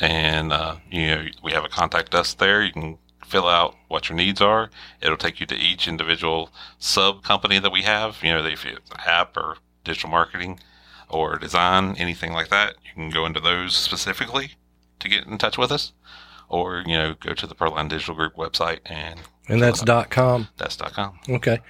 and 0.00 0.52
uh, 0.52 0.76
you 0.90 1.06
know 1.06 1.26
we 1.42 1.52
have 1.52 1.64
a 1.64 1.68
contact 1.68 2.14
us 2.14 2.34
there. 2.34 2.62
You 2.62 2.72
can 2.72 2.98
fill 3.26 3.46
out 3.46 3.74
what 3.88 4.08
your 4.08 4.16
needs 4.16 4.40
are. 4.40 4.70
It'll 5.02 5.16
take 5.16 5.38
you 5.40 5.46
to 5.46 5.54
each 5.54 5.86
individual 5.86 6.50
sub 6.78 7.22
company 7.22 7.58
that 7.58 7.72
we 7.72 7.82
have. 7.82 8.18
You 8.22 8.32
know, 8.32 8.44
if 8.44 8.64
it's 8.64 8.90
app 9.06 9.36
or 9.36 9.56
digital 9.84 10.10
marketing 10.10 10.60
or 11.08 11.38
design, 11.38 11.94
anything 11.98 12.32
like 12.32 12.48
that, 12.48 12.76
you 12.84 12.92
can 12.94 13.10
go 13.10 13.26
into 13.26 13.40
those 13.40 13.74
specifically 13.76 14.52
to 15.00 15.08
get 15.08 15.26
in 15.26 15.38
touch 15.38 15.58
with 15.58 15.70
us, 15.70 15.92
or 16.48 16.82
you 16.86 16.96
know, 16.96 17.14
go 17.20 17.34
to 17.34 17.46
the 17.46 17.54
ProLine 17.54 17.88
Digital 17.88 18.14
Group 18.14 18.34
website 18.36 18.80
and 18.86 19.20
And 19.48 19.62
that's 19.62 19.82
dot 19.82 20.10
.com. 20.10 20.48
that's 20.56 20.76
dot 20.76 20.92
com. 20.92 21.18
Okay. 21.28 21.60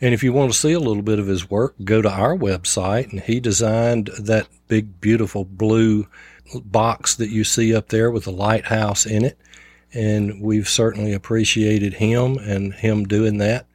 And 0.00 0.14
if 0.14 0.22
you 0.22 0.32
want 0.32 0.52
to 0.52 0.56
see 0.56 0.72
a 0.72 0.78
little 0.78 1.02
bit 1.02 1.18
of 1.18 1.26
his 1.26 1.50
work, 1.50 1.74
go 1.82 2.00
to 2.00 2.08
our 2.08 2.36
website. 2.36 3.10
And 3.10 3.20
he 3.20 3.40
designed 3.40 4.10
that 4.20 4.46
big, 4.68 5.00
beautiful 5.00 5.44
blue 5.44 6.06
box 6.64 7.14
that 7.16 7.30
you 7.30 7.44
see 7.44 7.74
up 7.74 7.88
there 7.88 8.10
with 8.10 8.24
the 8.24 8.32
lighthouse 8.32 9.06
in 9.06 9.24
it. 9.24 9.38
And 9.92 10.42
we've 10.42 10.68
certainly 10.68 11.12
appreciated 11.14 11.94
him 11.94 12.36
and 12.36 12.74
him 12.74 13.06
doing 13.06 13.38
that. 13.38 13.66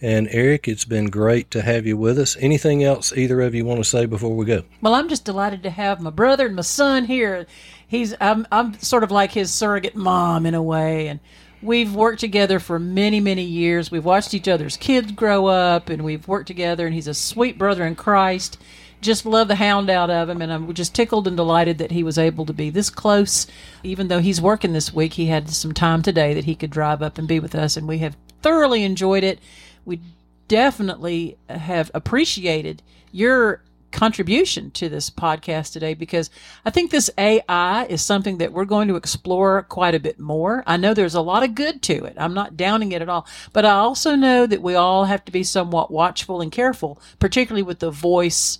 And 0.00 0.26
Eric, 0.32 0.66
it's 0.66 0.84
been 0.84 1.10
great 1.10 1.48
to 1.52 1.62
have 1.62 1.86
you 1.86 1.96
with 1.96 2.18
us. 2.18 2.36
Anything 2.40 2.82
else 2.82 3.16
either 3.16 3.40
of 3.40 3.54
you 3.54 3.64
want 3.64 3.78
to 3.78 3.88
say 3.88 4.04
before 4.04 4.34
we 4.34 4.44
go? 4.44 4.64
Well, 4.80 4.94
I'm 4.94 5.08
just 5.08 5.24
delighted 5.24 5.62
to 5.62 5.70
have 5.70 6.00
my 6.00 6.10
brother 6.10 6.46
and 6.46 6.56
my 6.56 6.62
son 6.62 7.04
here. 7.04 7.46
He's 7.86 8.12
I'm 8.20 8.44
I'm 8.50 8.80
sort 8.80 9.04
of 9.04 9.12
like 9.12 9.30
his 9.30 9.52
surrogate 9.52 9.94
mom 9.94 10.44
in 10.44 10.54
a 10.54 10.62
way, 10.62 11.06
and 11.06 11.20
we've 11.62 11.94
worked 11.94 12.18
together 12.18 12.58
for 12.58 12.80
many 12.80 13.20
many 13.20 13.44
years. 13.44 13.92
We've 13.92 14.04
watched 14.04 14.34
each 14.34 14.48
other's 14.48 14.76
kids 14.76 15.12
grow 15.12 15.46
up, 15.46 15.88
and 15.88 16.02
we've 16.02 16.26
worked 16.26 16.48
together. 16.48 16.84
And 16.84 16.94
he's 16.96 17.06
a 17.06 17.14
sweet 17.14 17.56
brother 17.56 17.84
in 17.86 17.94
Christ. 17.94 18.58
Just 19.02 19.26
love 19.26 19.48
the 19.48 19.56
hound 19.56 19.90
out 19.90 20.10
of 20.10 20.30
him, 20.30 20.40
and 20.40 20.52
I'm 20.52 20.72
just 20.72 20.94
tickled 20.94 21.26
and 21.26 21.36
delighted 21.36 21.78
that 21.78 21.90
he 21.90 22.02
was 22.02 22.16
able 22.16 22.46
to 22.46 22.52
be 22.52 22.70
this 22.70 22.88
close. 22.88 23.46
Even 23.82 24.08
though 24.08 24.20
he's 24.20 24.40
working 24.40 24.72
this 24.72 24.94
week, 24.94 25.14
he 25.14 25.26
had 25.26 25.50
some 25.50 25.74
time 25.74 26.02
today 26.02 26.32
that 26.34 26.44
he 26.44 26.54
could 26.54 26.70
drive 26.70 27.02
up 27.02 27.18
and 27.18 27.26
be 27.26 27.40
with 27.40 27.54
us, 27.54 27.76
and 27.76 27.88
we 27.88 27.98
have 27.98 28.16
thoroughly 28.42 28.84
enjoyed 28.84 29.24
it. 29.24 29.40
We 29.84 30.00
definitely 30.46 31.36
have 31.50 31.90
appreciated 31.94 32.80
your 33.10 33.62
contribution 33.90 34.70
to 34.70 34.88
this 34.88 35.10
podcast 35.10 35.72
today 35.72 35.94
because 35.94 36.30
I 36.64 36.70
think 36.70 36.90
this 36.90 37.10
AI 37.18 37.84
is 37.84 38.02
something 38.02 38.38
that 38.38 38.52
we're 38.52 38.64
going 38.64 38.88
to 38.88 38.96
explore 38.96 39.62
quite 39.64 39.94
a 39.94 40.00
bit 40.00 40.18
more. 40.18 40.64
I 40.66 40.76
know 40.76 40.94
there's 40.94 41.14
a 41.14 41.20
lot 41.20 41.42
of 41.42 41.54
good 41.54 41.82
to 41.82 42.04
it. 42.04 42.16
I'm 42.16 42.34
not 42.34 42.56
downing 42.56 42.92
it 42.92 43.02
at 43.02 43.08
all, 43.08 43.26
but 43.52 43.64
I 43.64 43.72
also 43.72 44.14
know 44.14 44.46
that 44.46 44.62
we 44.62 44.74
all 44.74 45.04
have 45.04 45.24
to 45.26 45.32
be 45.32 45.44
somewhat 45.44 45.90
watchful 45.90 46.40
and 46.40 46.50
careful, 46.50 47.00
particularly 47.18 47.62
with 47.62 47.80
the 47.80 47.90
voice 47.90 48.58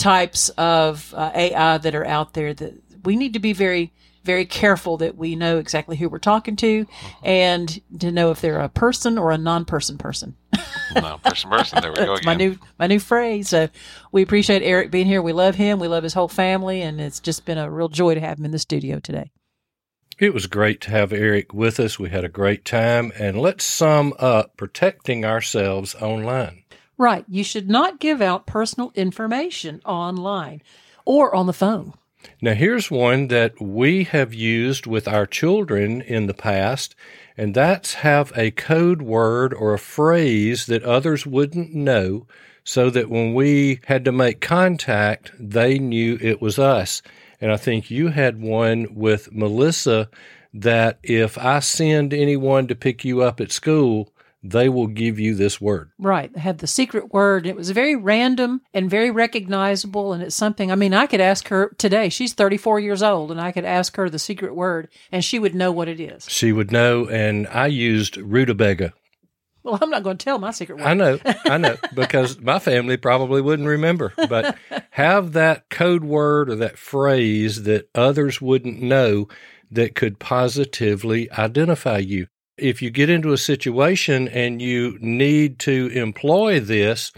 types 0.00 0.48
of 0.50 1.12
uh, 1.14 1.30
AI 1.34 1.78
that 1.78 1.94
are 1.94 2.06
out 2.06 2.32
there 2.32 2.54
that 2.54 2.74
we 3.04 3.16
need 3.16 3.34
to 3.34 3.38
be 3.38 3.52
very 3.52 3.92
very 4.22 4.44
careful 4.44 4.98
that 4.98 5.16
we 5.16 5.34
know 5.34 5.58
exactly 5.58 5.96
who 5.96 6.08
we're 6.08 6.18
talking 6.18 6.54
to 6.54 6.86
and 7.22 7.80
to 7.98 8.12
know 8.12 8.30
if 8.30 8.40
they're 8.40 8.60
a 8.60 8.68
person 8.68 9.16
or 9.16 9.30
a 9.30 9.38
non-person 9.38 9.98
person. 9.98 10.36
No, 10.92 11.18
person, 11.18 11.48
person. 11.48 11.80
There 11.80 11.92
we 11.92 11.98
go 11.98 12.14
That's 12.14 12.26
my 12.26 12.34
new 12.34 12.58
my 12.76 12.88
new 12.88 12.98
phrase. 12.98 13.48
So 13.48 13.68
we 14.10 14.22
appreciate 14.22 14.62
Eric 14.62 14.90
being 14.90 15.06
here. 15.06 15.22
We 15.22 15.32
love 15.32 15.54
him. 15.54 15.78
We 15.78 15.86
love 15.86 16.02
his 16.02 16.14
whole 16.14 16.26
family, 16.26 16.82
and 16.82 17.00
it's 17.00 17.20
just 17.20 17.44
been 17.44 17.58
a 17.58 17.70
real 17.70 17.88
joy 17.88 18.14
to 18.14 18.20
have 18.20 18.40
him 18.40 18.44
in 18.44 18.50
the 18.50 18.58
studio 18.58 18.98
today. 18.98 19.30
It 20.18 20.34
was 20.34 20.48
great 20.48 20.80
to 20.82 20.90
have 20.90 21.12
Eric 21.12 21.54
with 21.54 21.78
us. 21.78 22.00
We 22.00 22.10
had 22.10 22.24
a 22.24 22.28
great 22.28 22.64
time. 22.64 23.12
And 23.16 23.40
let's 23.40 23.64
sum 23.64 24.14
up 24.18 24.56
protecting 24.56 25.24
ourselves 25.24 25.94
online. 25.94 26.59
Right. 27.00 27.24
You 27.30 27.44
should 27.44 27.70
not 27.70 27.98
give 27.98 28.20
out 28.20 28.44
personal 28.44 28.92
information 28.94 29.80
online 29.86 30.60
or 31.06 31.34
on 31.34 31.46
the 31.46 31.54
phone. 31.54 31.94
Now, 32.42 32.52
here's 32.52 32.90
one 32.90 33.28
that 33.28 33.58
we 33.58 34.04
have 34.04 34.34
used 34.34 34.86
with 34.86 35.08
our 35.08 35.24
children 35.24 36.02
in 36.02 36.26
the 36.26 36.34
past, 36.34 36.94
and 37.38 37.54
that's 37.54 37.94
have 37.94 38.34
a 38.36 38.50
code 38.50 39.00
word 39.00 39.54
or 39.54 39.72
a 39.72 39.78
phrase 39.78 40.66
that 40.66 40.82
others 40.82 41.24
wouldn't 41.24 41.74
know 41.74 42.26
so 42.64 42.90
that 42.90 43.08
when 43.08 43.32
we 43.32 43.80
had 43.86 44.04
to 44.04 44.12
make 44.12 44.42
contact, 44.42 45.32
they 45.40 45.78
knew 45.78 46.18
it 46.20 46.42
was 46.42 46.58
us. 46.58 47.00
And 47.40 47.50
I 47.50 47.56
think 47.56 47.90
you 47.90 48.08
had 48.08 48.42
one 48.42 48.88
with 48.94 49.32
Melissa 49.32 50.10
that 50.52 50.98
if 51.02 51.38
I 51.38 51.60
send 51.60 52.12
anyone 52.12 52.66
to 52.66 52.74
pick 52.74 53.06
you 53.06 53.22
up 53.22 53.40
at 53.40 53.52
school, 53.52 54.12
they 54.42 54.68
will 54.68 54.86
give 54.86 55.18
you 55.18 55.34
this 55.34 55.60
word. 55.60 55.90
Right. 55.98 56.32
They 56.32 56.40
had 56.40 56.58
the 56.58 56.66
secret 56.66 57.12
word. 57.12 57.46
It 57.46 57.56
was 57.56 57.70
very 57.70 57.96
random 57.96 58.62
and 58.72 58.88
very 58.88 59.10
recognizable. 59.10 60.12
And 60.12 60.22
it's 60.22 60.36
something, 60.36 60.72
I 60.72 60.76
mean, 60.76 60.94
I 60.94 61.06
could 61.06 61.20
ask 61.20 61.48
her 61.48 61.74
today. 61.78 62.08
She's 62.08 62.32
34 62.32 62.80
years 62.80 63.02
old, 63.02 63.30
and 63.30 63.40
I 63.40 63.52
could 63.52 63.64
ask 63.64 63.96
her 63.96 64.08
the 64.08 64.18
secret 64.18 64.54
word, 64.54 64.88
and 65.12 65.24
she 65.24 65.38
would 65.38 65.54
know 65.54 65.70
what 65.72 65.88
it 65.88 66.00
is. 66.00 66.26
She 66.28 66.52
would 66.52 66.72
know, 66.72 67.06
and 67.06 67.46
I 67.48 67.66
used 67.66 68.16
rutabaga 68.16 68.92
Well, 69.62 69.78
I'm 69.80 69.90
not 69.90 70.02
going 70.02 70.16
to 70.16 70.24
tell 70.24 70.38
my 70.38 70.52
secret 70.52 70.78
word. 70.78 70.86
I 70.86 70.94
know, 70.94 71.18
I 71.44 71.58
know, 71.58 71.76
because 71.94 72.40
my 72.40 72.58
family 72.58 72.96
probably 72.96 73.42
wouldn't 73.42 73.68
remember. 73.68 74.14
But 74.16 74.56
have 74.90 75.32
that 75.32 75.68
code 75.68 76.04
word 76.04 76.48
or 76.48 76.56
that 76.56 76.78
phrase 76.78 77.64
that 77.64 77.90
others 77.94 78.40
wouldn't 78.40 78.80
know 78.80 79.28
that 79.70 79.94
could 79.94 80.18
positively 80.18 81.30
identify 81.30 81.98
you. 81.98 82.26
If 82.60 82.82
you 82.82 82.90
get 82.90 83.10
into 83.10 83.32
a 83.32 83.38
situation 83.38 84.28
and 84.28 84.60
you 84.60 84.98
need 85.00 85.58
to 85.60 85.88
employ 85.94 86.60
this, 86.60 87.12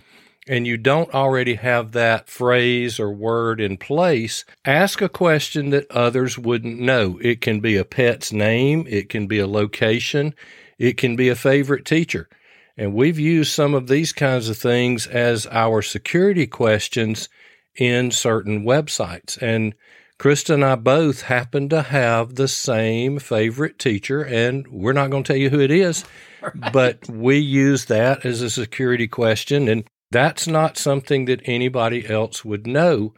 and 0.48 0.66
you 0.66 0.76
don't 0.76 1.14
already 1.14 1.54
have 1.54 1.92
that 1.92 2.28
phrase 2.28 2.98
or 2.98 3.12
word 3.12 3.60
in 3.60 3.76
place, 3.76 4.44
ask 4.64 5.00
a 5.00 5.08
question 5.08 5.70
that 5.70 5.90
others 5.90 6.36
wouldn't 6.36 6.80
know. 6.80 7.18
It 7.22 7.40
can 7.40 7.60
be 7.60 7.76
a 7.76 7.84
pet's 7.84 8.32
name, 8.32 8.84
it 8.88 9.08
can 9.08 9.26
be 9.26 9.38
a 9.38 9.46
location, 9.46 10.34
it 10.78 10.96
can 10.96 11.14
be 11.14 11.28
a 11.28 11.36
favorite 11.36 11.84
teacher. 11.84 12.28
And 12.76 12.94
we've 12.94 13.18
used 13.18 13.52
some 13.52 13.74
of 13.74 13.86
these 13.86 14.12
kinds 14.12 14.48
of 14.48 14.58
things 14.58 15.06
as 15.06 15.46
our 15.48 15.82
security 15.82 16.46
questions 16.46 17.28
in 17.76 18.10
certain 18.10 18.64
websites. 18.64 19.40
And 19.40 19.74
Krista 20.22 20.54
and 20.54 20.64
I 20.64 20.76
both 20.76 21.22
happen 21.22 21.68
to 21.70 21.82
have 21.82 22.36
the 22.36 22.46
same 22.46 23.18
favorite 23.18 23.76
teacher, 23.76 24.22
and 24.22 24.64
we're 24.68 24.92
not 24.92 25.10
going 25.10 25.24
to 25.24 25.26
tell 25.32 25.36
you 25.36 25.50
who 25.50 25.58
it 25.58 25.72
is, 25.72 26.04
but 26.72 27.08
we 27.08 27.38
use 27.38 27.86
that 27.86 28.24
as 28.24 28.40
a 28.40 28.48
security 28.48 29.08
question. 29.08 29.66
And 29.66 29.82
that's 30.12 30.46
not 30.46 30.78
something 30.78 31.24
that 31.24 31.40
anybody 31.44 32.08
else 32.08 32.44
would 32.44 32.68
know, 32.68 33.14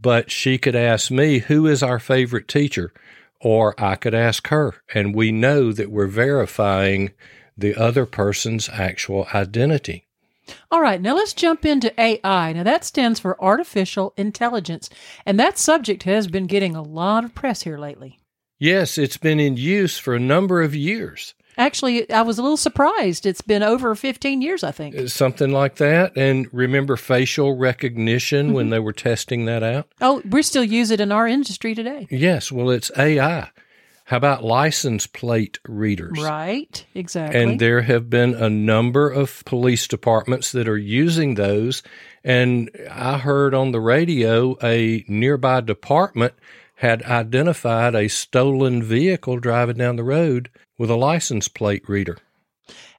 but 0.00 0.30
she 0.30 0.56
could 0.56 0.76
ask 0.76 1.10
me, 1.10 1.40
Who 1.40 1.66
is 1.66 1.82
our 1.82 1.98
favorite 1.98 2.46
teacher? 2.46 2.92
Or 3.40 3.74
I 3.76 3.96
could 3.96 4.14
ask 4.14 4.46
her, 4.46 4.74
and 4.94 5.12
we 5.12 5.32
know 5.32 5.72
that 5.72 5.90
we're 5.90 6.06
verifying 6.06 7.10
the 7.58 7.74
other 7.74 8.06
person's 8.06 8.68
actual 8.68 9.26
identity. 9.34 10.06
All 10.70 10.80
right, 10.80 11.00
now 11.00 11.14
let's 11.14 11.32
jump 11.32 11.64
into 11.64 11.98
AI. 12.00 12.52
Now, 12.52 12.62
that 12.62 12.84
stands 12.84 13.20
for 13.20 13.42
artificial 13.42 14.12
intelligence, 14.16 14.90
and 15.24 15.38
that 15.38 15.58
subject 15.58 16.04
has 16.04 16.26
been 16.26 16.46
getting 16.46 16.74
a 16.74 16.82
lot 16.82 17.24
of 17.24 17.34
press 17.34 17.62
here 17.62 17.78
lately. 17.78 18.20
Yes, 18.58 18.98
it's 18.98 19.16
been 19.16 19.40
in 19.40 19.56
use 19.56 19.98
for 19.98 20.14
a 20.14 20.20
number 20.20 20.62
of 20.62 20.74
years, 20.74 21.34
Actually, 21.56 22.10
I 22.10 22.22
was 22.22 22.38
a 22.38 22.42
little 22.42 22.56
surprised. 22.56 23.26
It's 23.26 23.40
been 23.40 23.62
over 23.62 23.94
15 23.94 24.42
years, 24.42 24.64
I 24.64 24.72
think. 24.72 24.96
Uh, 24.96 25.06
something 25.06 25.50
like 25.50 25.76
that. 25.76 26.16
And 26.16 26.48
remember 26.52 26.96
facial 26.96 27.56
recognition 27.56 28.52
when 28.52 28.66
mm-hmm. 28.66 28.70
they 28.72 28.80
were 28.80 28.92
testing 28.92 29.44
that 29.44 29.62
out? 29.62 29.88
Oh, 30.00 30.22
we 30.28 30.42
still 30.42 30.64
use 30.64 30.90
it 30.90 31.00
in 31.00 31.12
our 31.12 31.28
industry 31.28 31.74
today. 31.74 32.06
Yes, 32.10 32.50
well, 32.50 32.70
it's 32.70 32.90
AI. 32.98 33.50
How 34.04 34.18
about 34.18 34.44
license 34.44 35.06
plate 35.06 35.58
readers? 35.66 36.20
Right, 36.20 36.84
exactly. 36.94 37.40
And 37.40 37.58
there 37.58 37.80
have 37.80 38.10
been 38.10 38.34
a 38.34 38.50
number 38.50 39.10
of 39.10 39.42
police 39.46 39.88
departments 39.88 40.52
that 40.52 40.68
are 40.68 40.76
using 40.76 41.34
those. 41.34 41.82
And 42.22 42.70
I 42.90 43.16
heard 43.16 43.54
on 43.54 43.72
the 43.72 43.80
radio 43.80 44.58
a 44.62 45.06
nearby 45.08 45.62
department 45.62 46.34
had 46.76 47.02
identified 47.04 47.94
a 47.94 48.08
stolen 48.08 48.82
vehicle 48.82 49.38
driving 49.38 49.78
down 49.78 49.96
the 49.96 50.04
road 50.04 50.50
with 50.76 50.90
a 50.90 50.96
license 50.96 51.48
plate 51.48 51.88
reader. 51.88 52.18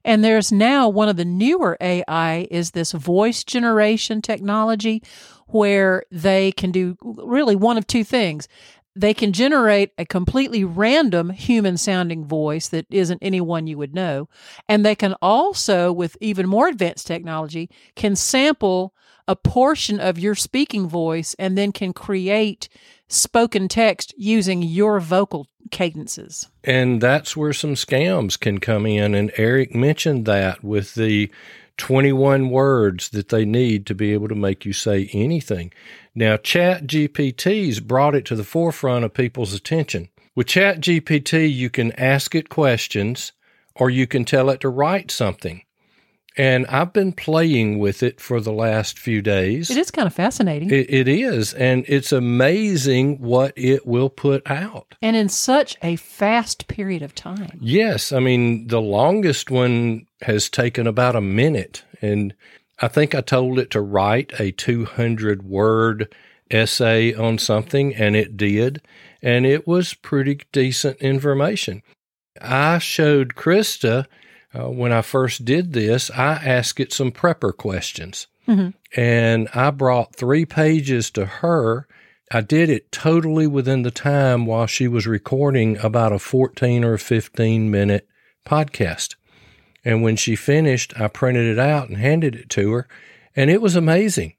And 0.04 0.24
there's 0.24 0.52
now 0.52 0.88
one 0.88 1.08
of 1.08 1.16
the 1.16 1.24
newer 1.24 1.76
AI 1.80 2.46
is 2.50 2.70
this 2.70 2.92
voice 2.92 3.42
generation 3.42 4.22
technology 4.22 5.02
where 5.48 6.04
they 6.10 6.52
can 6.52 6.70
do 6.70 6.96
really 7.02 7.56
one 7.56 7.76
of 7.76 7.86
two 7.86 8.04
things. 8.04 8.48
They 8.96 9.12
can 9.12 9.32
generate 9.32 9.92
a 9.98 10.06
completely 10.06 10.64
random 10.64 11.30
human 11.30 11.76
sounding 11.76 12.24
voice 12.24 12.68
that 12.68 12.86
isn't 12.90 13.22
anyone 13.22 13.66
you 13.66 13.76
would 13.76 13.94
know. 13.94 14.28
And 14.68 14.84
they 14.84 14.94
can 14.94 15.14
also, 15.20 15.92
with 15.92 16.16
even 16.20 16.48
more 16.48 16.68
advanced 16.68 17.06
technology, 17.06 17.68
can 17.94 18.16
sample 18.16 18.94
a 19.28 19.36
portion 19.36 20.00
of 20.00 20.18
your 20.18 20.34
speaking 20.34 20.88
voice 20.88 21.34
and 21.38 21.58
then 21.58 21.72
can 21.72 21.92
create 21.92 22.68
spoken 23.08 23.68
text 23.68 24.14
using 24.16 24.62
your 24.62 24.98
vocal 24.98 25.46
cadences. 25.70 26.48
And 26.64 27.00
that's 27.00 27.36
where 27.36 27.52
some 27.52 27.74
scams 27.74 28.38
can 28.38 28.58
come 28.58 28.86
in. 28.86 29.14
And 29.14 29.30
Eric 29.36 29.74
mentioned 29.74 30.24
that 30.26 30.64
with 30.64 30.94
the 30.94 31.30
21 31.76 32.50
words 32.50 33.10
that 33.10 33.28
they 33.28 33.44
need 33.44 33.86
to 33.86 33.94
be 33.94 34.12
able 34.12 34.28
to 34.28 34.34
make 34.34 34.64
you 34.64 34.72
say 34.72 35.10
anything. 35.12 35.72
Now, 36.14 36.36
Chat 36.36 36.86
GPT's 36.86 37.80
brought 37.80 38.14
it 38.14 38.24
to 38.26 38.36
the 38.36 38.44
forefront 38.44 39.04
of 39.04 39.14
people's 39.14 39.52
attention. 39.52 40.08
With 40.34 40.48
Chat 40.48 40.80
GPT, 40.80 41.52
you 41.52 41.70
can 41.70 41.92
ask 41.92 42.34
it 42.34 42.48
questions 42.48 43.32
or 43.74 43.90
you 43.90 44.06
can 44.06 44.24
tell 44.24 44.48
it 44.50 44.60
to 44.60 44.68
write 44.68 45.10
something. 45.10 45.62
And 46.36 46.66
I've 46.66 46.92
been 46.92 47.12
playing 47.12 47.78
with 47.78 48.02
it 48.02 48.20
for 48.20 48.40
the 48.40 48.52
last 48.52 48.98
few 48.98 49.22
days. 49.22 49.70
It 49.70 49.78
is 49.78 49.90
kind 49.90 50.06
of 50.06 50.14
fascinating. 50.14 50.70
It, 50.70 50.90
it 50.90 51.08
is. 51.08 51.54
And 51.54 51.84
it's 51.88 52.12
amazing 52.12 53.22
what 53.22 53.54
it 53.56 53.86
will 53.86 54.10
put 54.10 54.48
out. 54.50 54.94
And 55.00 55.16
in 55.16 55.30
such 55.30 55.76
a 55.82 55.96
fast 55.96 56.68
period 56.68 57.02
of 57.02 57.14
time. 57.14 57.58
Yes. 57.60 58.12
I 58.12 58.20
mean, 58.20 58.68
the 58.68 58.82
longest 58.82 59.50
one 59.50 60.06
has 60.22 60.50
taken 60.50 60.86
about 60.86 61.16
a 61.16 61.22
minute. 61.22 61.84
And 62.02 62.34
I 62.80 62.88
think 62.88 63.14
I 63.14 63.22
told 63.22 63.58
it 63.58 63.70
to 63.70 63.80
write 63.80 64.38
a 64.38 64.52
200 64.52 65.42
word 65.42 66.14
essay 66.50 67.14
on 67.14 67.38
something, 67.38 67.94
and 67.94 68.14
it 68.14 68.36
did. 68.36 68.82
And 69.22 69.46
it 69.46 69.66
was 69.66 69.94
pretty 69.94 70.40
decent 70.52 70.98
information. 70.98 71.82
I 72.40 72.78
showed 72.78 73.34
Krista 73.34 74.04
uh, 74.56 74.68
when 74.70 74.92
I 74.92 75.02
first 75.02 75.44
did 75.44 75.72
this, 75.72 76.10
I 76.10 76.34
asked 76.34 76.80
it 76.80 76.92
some 76.92 77.12
prepper 77.12 77.54
questions. 77.54 78.26
Mm-hmm. 78.48 78.70
And 78.98 79.48
I 79.54 79.70
brought 79.70 80.14
three 80.14 80.46
pages 80.46 81.10
to 81.12 81.26
her. 81.26 81.86
I 82.32 82.40
did 82.40 82.70
it 82.70 82.90
totally 82.90 83.46
within 83.46 83.82
the 83.82 83.90
time 83.90 84.46
while 84.46 84.66
she 84.66 84.88
was 84.88 85.06
recording 85.06 85.76
about 85.78 86.12
a 86.12 86.18
14 86.18 86.84
or 86.84 86.96
15 86.96 87.70
minute 87.70 88.08
podcast. 88.46 89.16
And 89.84 90.02
when 90.02 90.16
she 90.16 90.34
finished, 90.36 90.98
I 90.98 91.08
printed 91.08 91.46
it 91.46 91.58
out 91.58 91.88
and 91.88 91.98
handed 91.98 92.34
it 92.34 92.48
to 92.50 92.72
her. 92.72 92.88
And 93.34 93.50
it 93.50 93.60
was 93.60 93.76
amazing. 93.76 94.34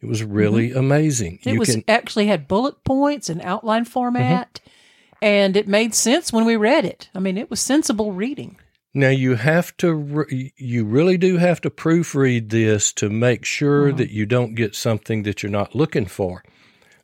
It 0.00 0.06
was 0.06 0.22
really 0.22 0.70
mm-hmm. 0.70 0.78
amazing. 0.78 1.38
It 1.42 1.54
you 1.54 1.58
was 1.58 1.70
can, 1.70 1.84
actually 1.88 2.26
had 2.26 2.48
bullet 2.48 2.84
points 2.84 3.28
and 3.28 3.40
outline 3.42 3.86
format, 3.86 4.60
mm-hmm. 4.60 5.24
and 5.24 5.56
it 5.56 5.66
made 5.66 5.94
sense 5.94 6.32
when 6.32 6.44
we 6.44 6.56
read 6.56 6.84
it. 6.84 7.08
I 7.14 7.18
mean, 7.18 7.38
it 7.38 7.50
was 7.50 7.60
sensible 7.60 8.12
reading. 8.12 8.56
Now 8.96 9.10
you 9.10 9.34
have 9.34 9.76
to, 9.76 10.24
you 10.56 10.86
really 10.86 11.18
do 11.18 11.36
have 11.36 11.60
to 11.60 11.70
proofread 11.70 12.48
this 12.48 12.94
to 12.94 13.10
make 13.10 13.44
sure 13.44 13.88
mm-hmm. 13.88 13.98
that 13.98 14.08
you 14.08 14.24
don't 14.24 14.54
get 14.54 14.74
something 14.74 15.22
that 15.24 15.42
you're 15.42 15.52
not 15.52 15.74
looking 15.74 16.06
for. 16.06 16.42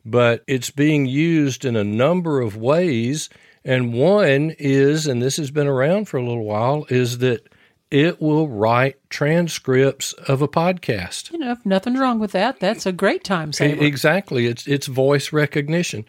But 0.03 0.43
it's 0.47 0.71
being 0.71 1.05
used 1.05 1.63
in 1.63 1.75
a 1.75 1.83
number 1.83 2.41
of 2.41 2.57
ways. 2.57 3.29
And 3.63 3.93
one 3.93 4.55
is, 4.57 5.05
and 5.05 5.21
this 5.21 5.37
has 5.37 5.51
been 5.51 5.67
around 5.67 6.05
for 6.09 6.17
a 6.17 6.25
little 6.25 6.43
while, 6.43 6.87
is 6.89 7.19
that 7.19 7.47
it 7.91 8.19
will 8.19 8.47
write 8.47 8.95
transcripts 9.11 10.13
of 10.13 10.41
a 10.41 10.47
podcast. 10.47 11.31
You 11.31 11.37
know, 11.37 11.57
nothing's 11.63 11.99
wrong 11.99 12.17
with 12.17 12.31
that. 12.31 12.59
That's 12.59 12.87
a 12.87 12.91
great 12.91 13.23
time 13.23 13.53
saver. 13.53 13.83
Exactly. 13.83 14.47
It's 14.47 14.67
it's 14.67 14.87
voice 14.87 15.31
recognition. 15.31 16.05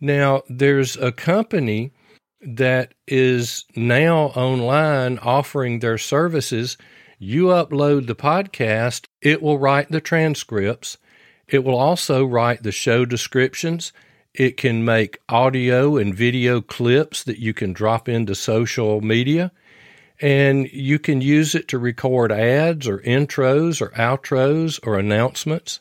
Now, 0.00 0.42
there's 0.48 0.96
a 0.96 1.12
company 1.12 1.92
that 2.40 2.94
is 3.06 3.64
now 3.74 4.26
online 4.28 5.18
offering 5.18 5.78
their 5.78 5.98
services. 5.98 6.76
You 7.18 7.46
upload 7.46 8.06
the 8.06 8.14
podcast, 8.14 9.06
it 9.20 9.42
will 9.42 9.58
write 9.58 9.90
the 9.90 10.00
transcripts. 10.00 10.98
It 11.48 11.64
will 11.64 11.76
also 11.76 12.24
write 12.24 12.62
the 12.62 12.72
show 12.72 13.04
descriptions. 13.04 13.92
It 14.34 14.56
can 14.56 14.84
make 14.84 15.18
audio 15.28 15.96
and 15.96 16.14
video 16.14 16.60
clips 16.60 17.24
that 17.24 17.38
you 17.38 17.54
can 17.54 17.72
drop 17.72 18.08
into 18.08 18.34
social 18.34 19.00
media. 19.00 19.52
And 20.20 20.68
you 20.72 20.98
can 20.98 21.20
use 21.20 21.54
it 21.54 21.68
to 21.68 21.78
record 21.78 22.32
ads 22.32 22.88
or 22.88 22.98
intros 22.98 23.80
or 23.80 23.90
outros 23.90 24.80
or 24.82 24.98
announcements, 24.98 25.80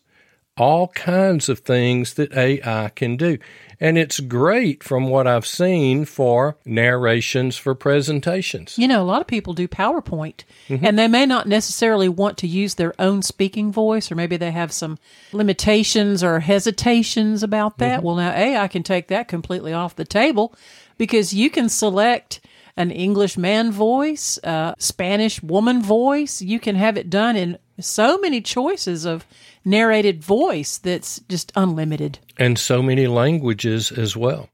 all 0.57 0.89
kinds 0.89 1.49
of 1.49 1.59
things 1.59 2.13
that 2.15 2.33
AI 2.33 2.89
can 2.95 3.17
do. 3.17 3.37
And 3.79 3.97
it's 3.97 4.19
great 4.19 4.83
from 4.83 5.09
what 5.09 5.27
I've 5.27 5.45
seen 5.45 6.05
for 6.05 6.57
narrations 6.65 7.57
for 7.57 7.75
presentations. 7.75 8.77
You 8.77 8.87
know, 8.87 9.01
a 9.01 9.03
lot 9.03 9.21
of 9.21 9.27
people 9.27 9.53
do 9.53 9.67
PowerPoint 9.67 10.43
mm-hmm. 10.67 10.85
and 10.85 10.97
they 10.97 11.07
may 11.07 11.25
not 11.25 11.47
necessarily 11.47 12.09
want 12.09 12.37
to 12.39 12.47
use 12.47 12.75
their 12.75 12.93
own 12.99 13.21
speaking 13.21 13.71
voice, 13.71 14.11
or 14.11 14.15
maybe 14.15 14.37
they 14.37 14.51
have 14.51 14.71
some 14.71 14.97
limitations 15.31 16.23
or 16.23 16.39
hesitations 16.39 17.43
about 17.43 17.77
that. 17.79 17.97
Mm-hmm. 17.97 18.05
Well, 18.05 18.15
now, 18.15 18.31
A, 18.31 18.57
I 18.57 18.67
can 18.67 18.83
take 18.83 19.07
that 19.07 19.27
completely 19.27 19.73
off 19.73 19.95
the 19.95 20.05
table 20.05 20.53
because 20.97 21.33
you 21.33 21.49
can 21.49 21.69
select 21.69 22.39
an 22.77 22.91
English 22.91 23.37
man 23.37 23.71
voice, 23.71 24.37
a 24.43 24.75
Spanish 24.77 25.41
woman 25.41 25.81
voice. 25.81 26.41
You 26.41 26.59
can 26.59 26.75
have 26.75 26.97
it 26.97 27.09
done 27.09 27.35
in 27.35 27.57
so 27.79 28.17
many 28.17 28.41
choices 28.41 29.05
of 29.05 29.25
narrated 29.63 30.23
voice 30.23 30.77
that's 30.77 31.19
just 31.29 31.51
unlimited. 31.55 32.19
And 32.37 32.57
so 32.59 32.81
many 32.81 33.07
languages 33.07 33.91
as 33.91 34.15
well. 34.15 34.49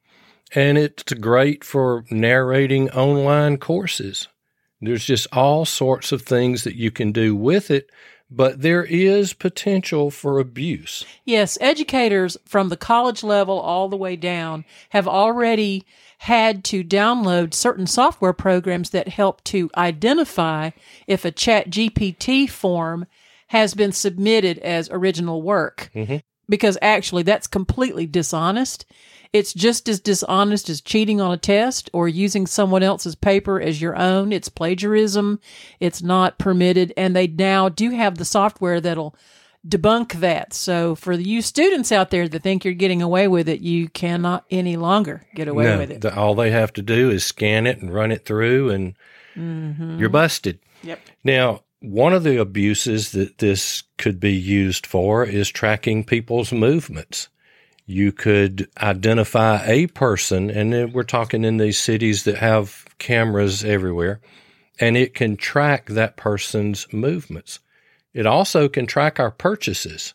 And 0.53 0.78
it's 0.78 1.03
great 1.13 1.63
for 1.63 2.03
narrating 2.11 2.89
online 2.91 3.57
courses. 3.57 4.28
There's 4.82 5.05
just 5.05 5.28
all 5.32 5.65
sorts 5.65 6.11
of 6.11 6.24
things 6.24 6.63
that 6.63 6.76
you 6.76 6.91
can 6.91 7.11
do 7.11 7.36
with 7.36 7.69
it, 7.69 7.89
but 8.30 8.61
there 8.61 8.84
is 8.84 9.34
potential 9.34 10.09
for 10.09 10.39
abuse. 10.39 11.05
Yes, 11.24 11.57
educators 11.61 12.36
from 12.45 12.69
the 12.69 12.78
college 12.78 13.24
level 13.24 13.59
all 13.59 13.89
the 13.89 13.97
way 13.97 14.15
down 14.15 14.65
have 14.89 15.07
already 15.07 15.86
had 16.22 16.63
to 16.63 16.84
download 16.84 17.51
certain 17.51 17.88
software 17.88 18.32
programs 18.32 18.91
that 18.91 19.07
help 19.07 19.43
to 19.43 19.72
identify 19.76 20.69
if 21.07 21.26
a 21.26 21.32
chat 21.32 21.67
GPT 21.72 22.47
form 22.47 23.07
has 23.47 23.74
been 23.74 23.91
submitted 23.91 24.59
as 24.59 24.88
original 24.91 25.41
work 25.41 25.89
mm-hmm. 25.95 26.17
because 26.47 26.78
actually 26.80 27.24
that's 27.24 27.47
completely 27.47 28.05
dishonest. 28.05 28.86
It's 29.34 29.51
just 29.51 29.89
as 29.89 29.99
dishonest 29.99 30.69
as 30.69 30.80
cheating 30.80 31.19
on 31.19 31.32
a 31.32 31.38
test 31.38 31.89
or 31.91 32.07
using 32.07 32.45
someone 32.45 32.84
else's 32.84 33.15
paper 33.15 33.59
as 33.59 33.82
your 33.82 33.95
own. 33.95 34.32
It's 34.32 34.47
plagiarism. 34.47 35.39
It's 35.80 36.03
not 36.03 36.38
permitted. 36.38 36.93
And 36.95 37.15
they 37.15 37.26
now 37.26 37.67
do 37.67 37.89
have 37.89 38.19
the 38.19 38.26
software 38.26 38.80
that'll 38.80 39.15
debunk 39.68 40.14
that. 40.14 40.53
So 40.53 40.95
for 40.95 41.14
you 41.14 41.41
students 41.41 41.91
out 41.91 42.09
there 42.09 42.28
that 42.28 42.43
think 42.43 42.66
you're 42.66 42.74
getting 42.74 43.01
away 43.01 43.28
with 43.28 43.47
it, 43.47 43.62
you 43.62 43.89
cannot 43.89 44.45
any 44.49 44.78
longer 44.78 45.26
get 45.36 45.47
away 45.47 45.66
no, 45.66 45.78
with 45.78 45.91
it. 45.91 46.01
The, 46.01 46.16
all 46.16 46.36
they 46.36 46.51
have 46.51 46.74
to 46.74 46.82
do 46.82 47.09
is 47.09 47.24
scan 47.24 47.68
it 47.68 47.80
and 47.80 47.93
run 47.93 48.12
it 48.12 48.26
through 48.26 48.70
and 48.72 48.95
mm-hmm. 49.36 49.99
you're 49.99 50.09
busted. 50.09 50.59
Yep. 50.84 50.99
Now, 51.24 51.62
one 51.82 52.14
of 52.14 52.24
the 52.24 52.38
abuses 52.38 53.12
that 53.12 53.39
this 53.39 53.84
could 53.97 54.20
be 54.20 54.34
used 54.34 54.86
for 54.86 55.26
is 55.26 55.49
tracking 55.49 56.03
people's 56.03 56.51
movements. 56.51 57.28
You 57.88 58.12
could 58.12 58.70
identify 58.80 59.66
a 59.66 59.88
person, 59.88 60.49
and 60.49 60.93
we're 60.93 61.03
talking 61.03 61.43
in 61.43 61.57
these 61.57 61.80
cities 61.80 62.24
that 62.24 62.38
have 62.38 62.86
cameras 62.99 63.64
everywhere, 63.64 64.22
and 64.80 64.95
it 64.95 65.16
can 65.16 65.36
track 65.36 65.88
that 65.88 66.18
person's 66.18 66.88
movements. 66.93 67.59
It 68.14 68.26
also 68.26 68.68
can 68.68 68.86
track 68.86 69.20
our 69.20 69.32
purchases. 69.32 70.14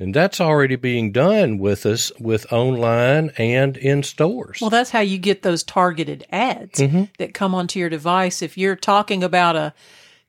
And 0.00 0.14
that's 0.14 0.40
already 0.40 0.76
being 0.76 1.10
done 1.10 1.58
with 1.58 1.84
us 1.84 2.12
with 2.20 2.52
online 2.52 3.32
and 3.36 3.76
in 3.76 4.04
stores. 4.04 4.60
Well, 4.60 4.70
that's 4.70 4.90
how 4.90 5.00
you 5.00 5.18
get 5.18 5.42
those 5.42 5.64
targeted 5.64 6.24
ads 6.30 6.78
mm-hmm. 6.78 7.04
that 7.18 7.34
come 7.34 7.52
onto 7.52 7.80
your 7.80 7.88
device. 7.88 8.40
If 8.40 8.56
you're 8.56 8.76
talking 8.76 9.24
about 9.24 9.56
a 9.56 9.74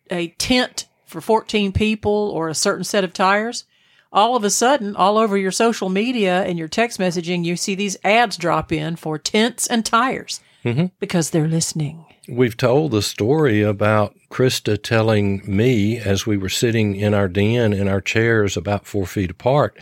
a 0.09 0.29
tent 0.39 0.87
for 1.05 1.21
14 1.21 1.71
people 1.71 2.11
or 2.11 2.49
a 2.49 2.55
certain 2.55 2.83
set 2.83 3.03
of 3.03 3.13
tires, 3.13 3.65
all 4.11 4.35
of 4.35 4.43
a 4.43 4.49
sudden, 4.49 4.95
all 4.95 5.17
over 5.17 5.37
your 5.37 5.51
social 5.51 5.89
media 5.89 6.43
and 6.43 6.57
your 6.57 6.67
text 6.67 6.99
messaging, 6.99 7.45
you 7.45 7.55
see 7.55 7.75
these 7.75 7.97
ads 8.03 8.37
drop 8.37 8.71
in 8.71 8.95
for 8.95 9.19
tents 9.19 9.67
and 9.67 9.85
tires 9.85 10.41
mm-hmm. 10.65 10.87
because 10.99 11.29
they're 11.29 11.47
listening. 11.47 12.05
We've 12.29 12.55
told 12.55 12.91
the 12.91 13.01
story 13.01 13.63
about 13.63 14.15
Krista 14.29 14.81
telling 14.81 15.41
me 15.45 15.97
as 15.97 16.27
we 16.27 16.37
were 16.37 16.49
sitting 16.49 16.95
in 16.95 17.13
our 17.13 17.27
den 17.27 17.73
in 17.73 17.87
our 17.87 18.01
chairs 18.01 18.55
about 18.55 18.85
four 18.85 19.07
feet 19.07 19.31
apart 19.31 19.77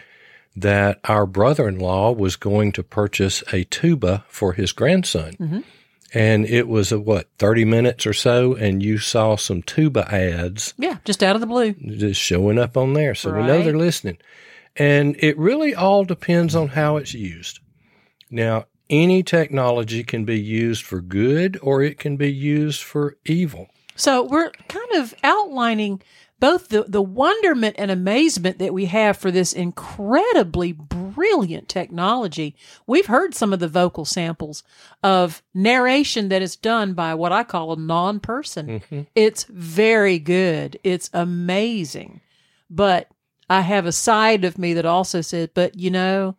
that 0.55 0.99
our 1.03 1.25
brother 1.25 1.67
in 1.67 1.77
law 1.77 2.11
was 2.11 2.35
going 2.35 2.71
to 2.71 2.83
purchase 2.83 3.43
a 3.51 3.65
tuba 3.65 4.25
for 4.29 4.53
his 4.53 4.71
grandson. 4.71 5.33
Mm-hmm. 5.33 5.59
And 6.13 6.45
it 6.45 6.67
was 6.67 6.91
a 6.91 6.99
what 6.99 7.27
30 7.37 7.65
minutes 7.65 8.07
or 8.07 8.13
so 8.13 8.55
and 8.55 8.81
you 8.81 8.97
saw 8.97 9.35
some 9.35 9.61
tuba 9.61 10.09
ads 10.11 10.73
yeah 10.77 10.97
just 11.03 11.21
out 11.21 11.35
of 11.35 11.41
the 11.41 11.47
blue. 11.47 11.73
just 11.73 12.21
showing 12.21 12.57
up 12.57 12.77
on 12.77 12.93
there. 12.93 13.13
So 13.13 13.29
right. 13.29 13.41
we 13.41 13.47
know 13.47 13.61
they're 13.61 13.77
listening. 13.77 14.17
And 14.77 15.15
it 15.19 15.37
really 15.37 15.75
all 15.75 16.05
depends 16.05 16.55
on 16.55 16.69
how 16.69 16.95
it's 16.97 17.13
used. 17.13 17.59
Now 18.31 18.65
any 18.89 19.23
technology 19.23 20.03
can 20.03 20.25
be 20.25 20.39
used 20.39 20.83
for 20.83 21.01
good 21.01 21.57
or 21.61 21.81
it 21.81 21.99
can 21.99 22.17
be 22.17 22.31
used 22.31 22.83
for 22.83 23.17
evil. 23.25 23.67
So 23.95 24.23
we're 24.23 24.51
kind 24.67 24.91
of 24.93 25.15
outlining 25.23 26.01
both 26.39 26.69
the, 26.69 26.83
the 26.83 27.01
wonderment 27.01 27.75
and 27.79 27.89
amazement 27.89 28.59
that 28.59 28.73
we 28.73 28.85
have 28.85 29.17
for 29.17 29.31
this 29.31 29.53
incredibly 29.53 30.71
brilliant 30.71 31.67
technology. 31.67 32.55
We've 32.85 33.07
heard 33.07 33.33
some 33.33 33.53
of 33.53 33.59
the 33.59 33.67
vocal 33.67 34.05
samples 34.05 34.63
of 35.03 35.41
narration 35.53 36.29
that 36.29 36.43
is 36.43 36.55
done 36.55 36.93
by 36.93 37.15
what 37.15 37.31
I 37.31 37.43
call 37.43 37.73
a 37.73 37.77
non 37.77 38.19
person. 38.19 38.67
Mm-hmm. 38.67 39.01
It's 39.15 39.45
very 39.45 40.19
good. 40.19 40.79
It's 40.83 41.09
amazing. 41.11 42.21
But 42.69 43.09
I 43.49 43.61
have 43.61 43.85
a 43.85 43.91
side 43.91 44.45
of 44.45 44.59
me 44.59 44.73
that 44.73 44.85
also 44.85 45.21
said, 45.21 45.51
but 45.55 45.75
you 45.75 45.89
know, 45.89 46.35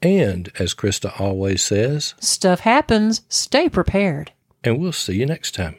And 0.02 0.50
as 0.58 0.74
Krista 0.74 1.20
always 1.20 1.62
says, 1.62 2.14
Stuff 2.20 2.62
happens. 2.62 3.22
Stay 3.30 3.68
prepared. 3.70 4.32
and 4.64 4.80
we'll 4.80 4.94
see 4.94 5.16
you 5.16 5.26
next 5.26 5.54
time. 5.56 5.76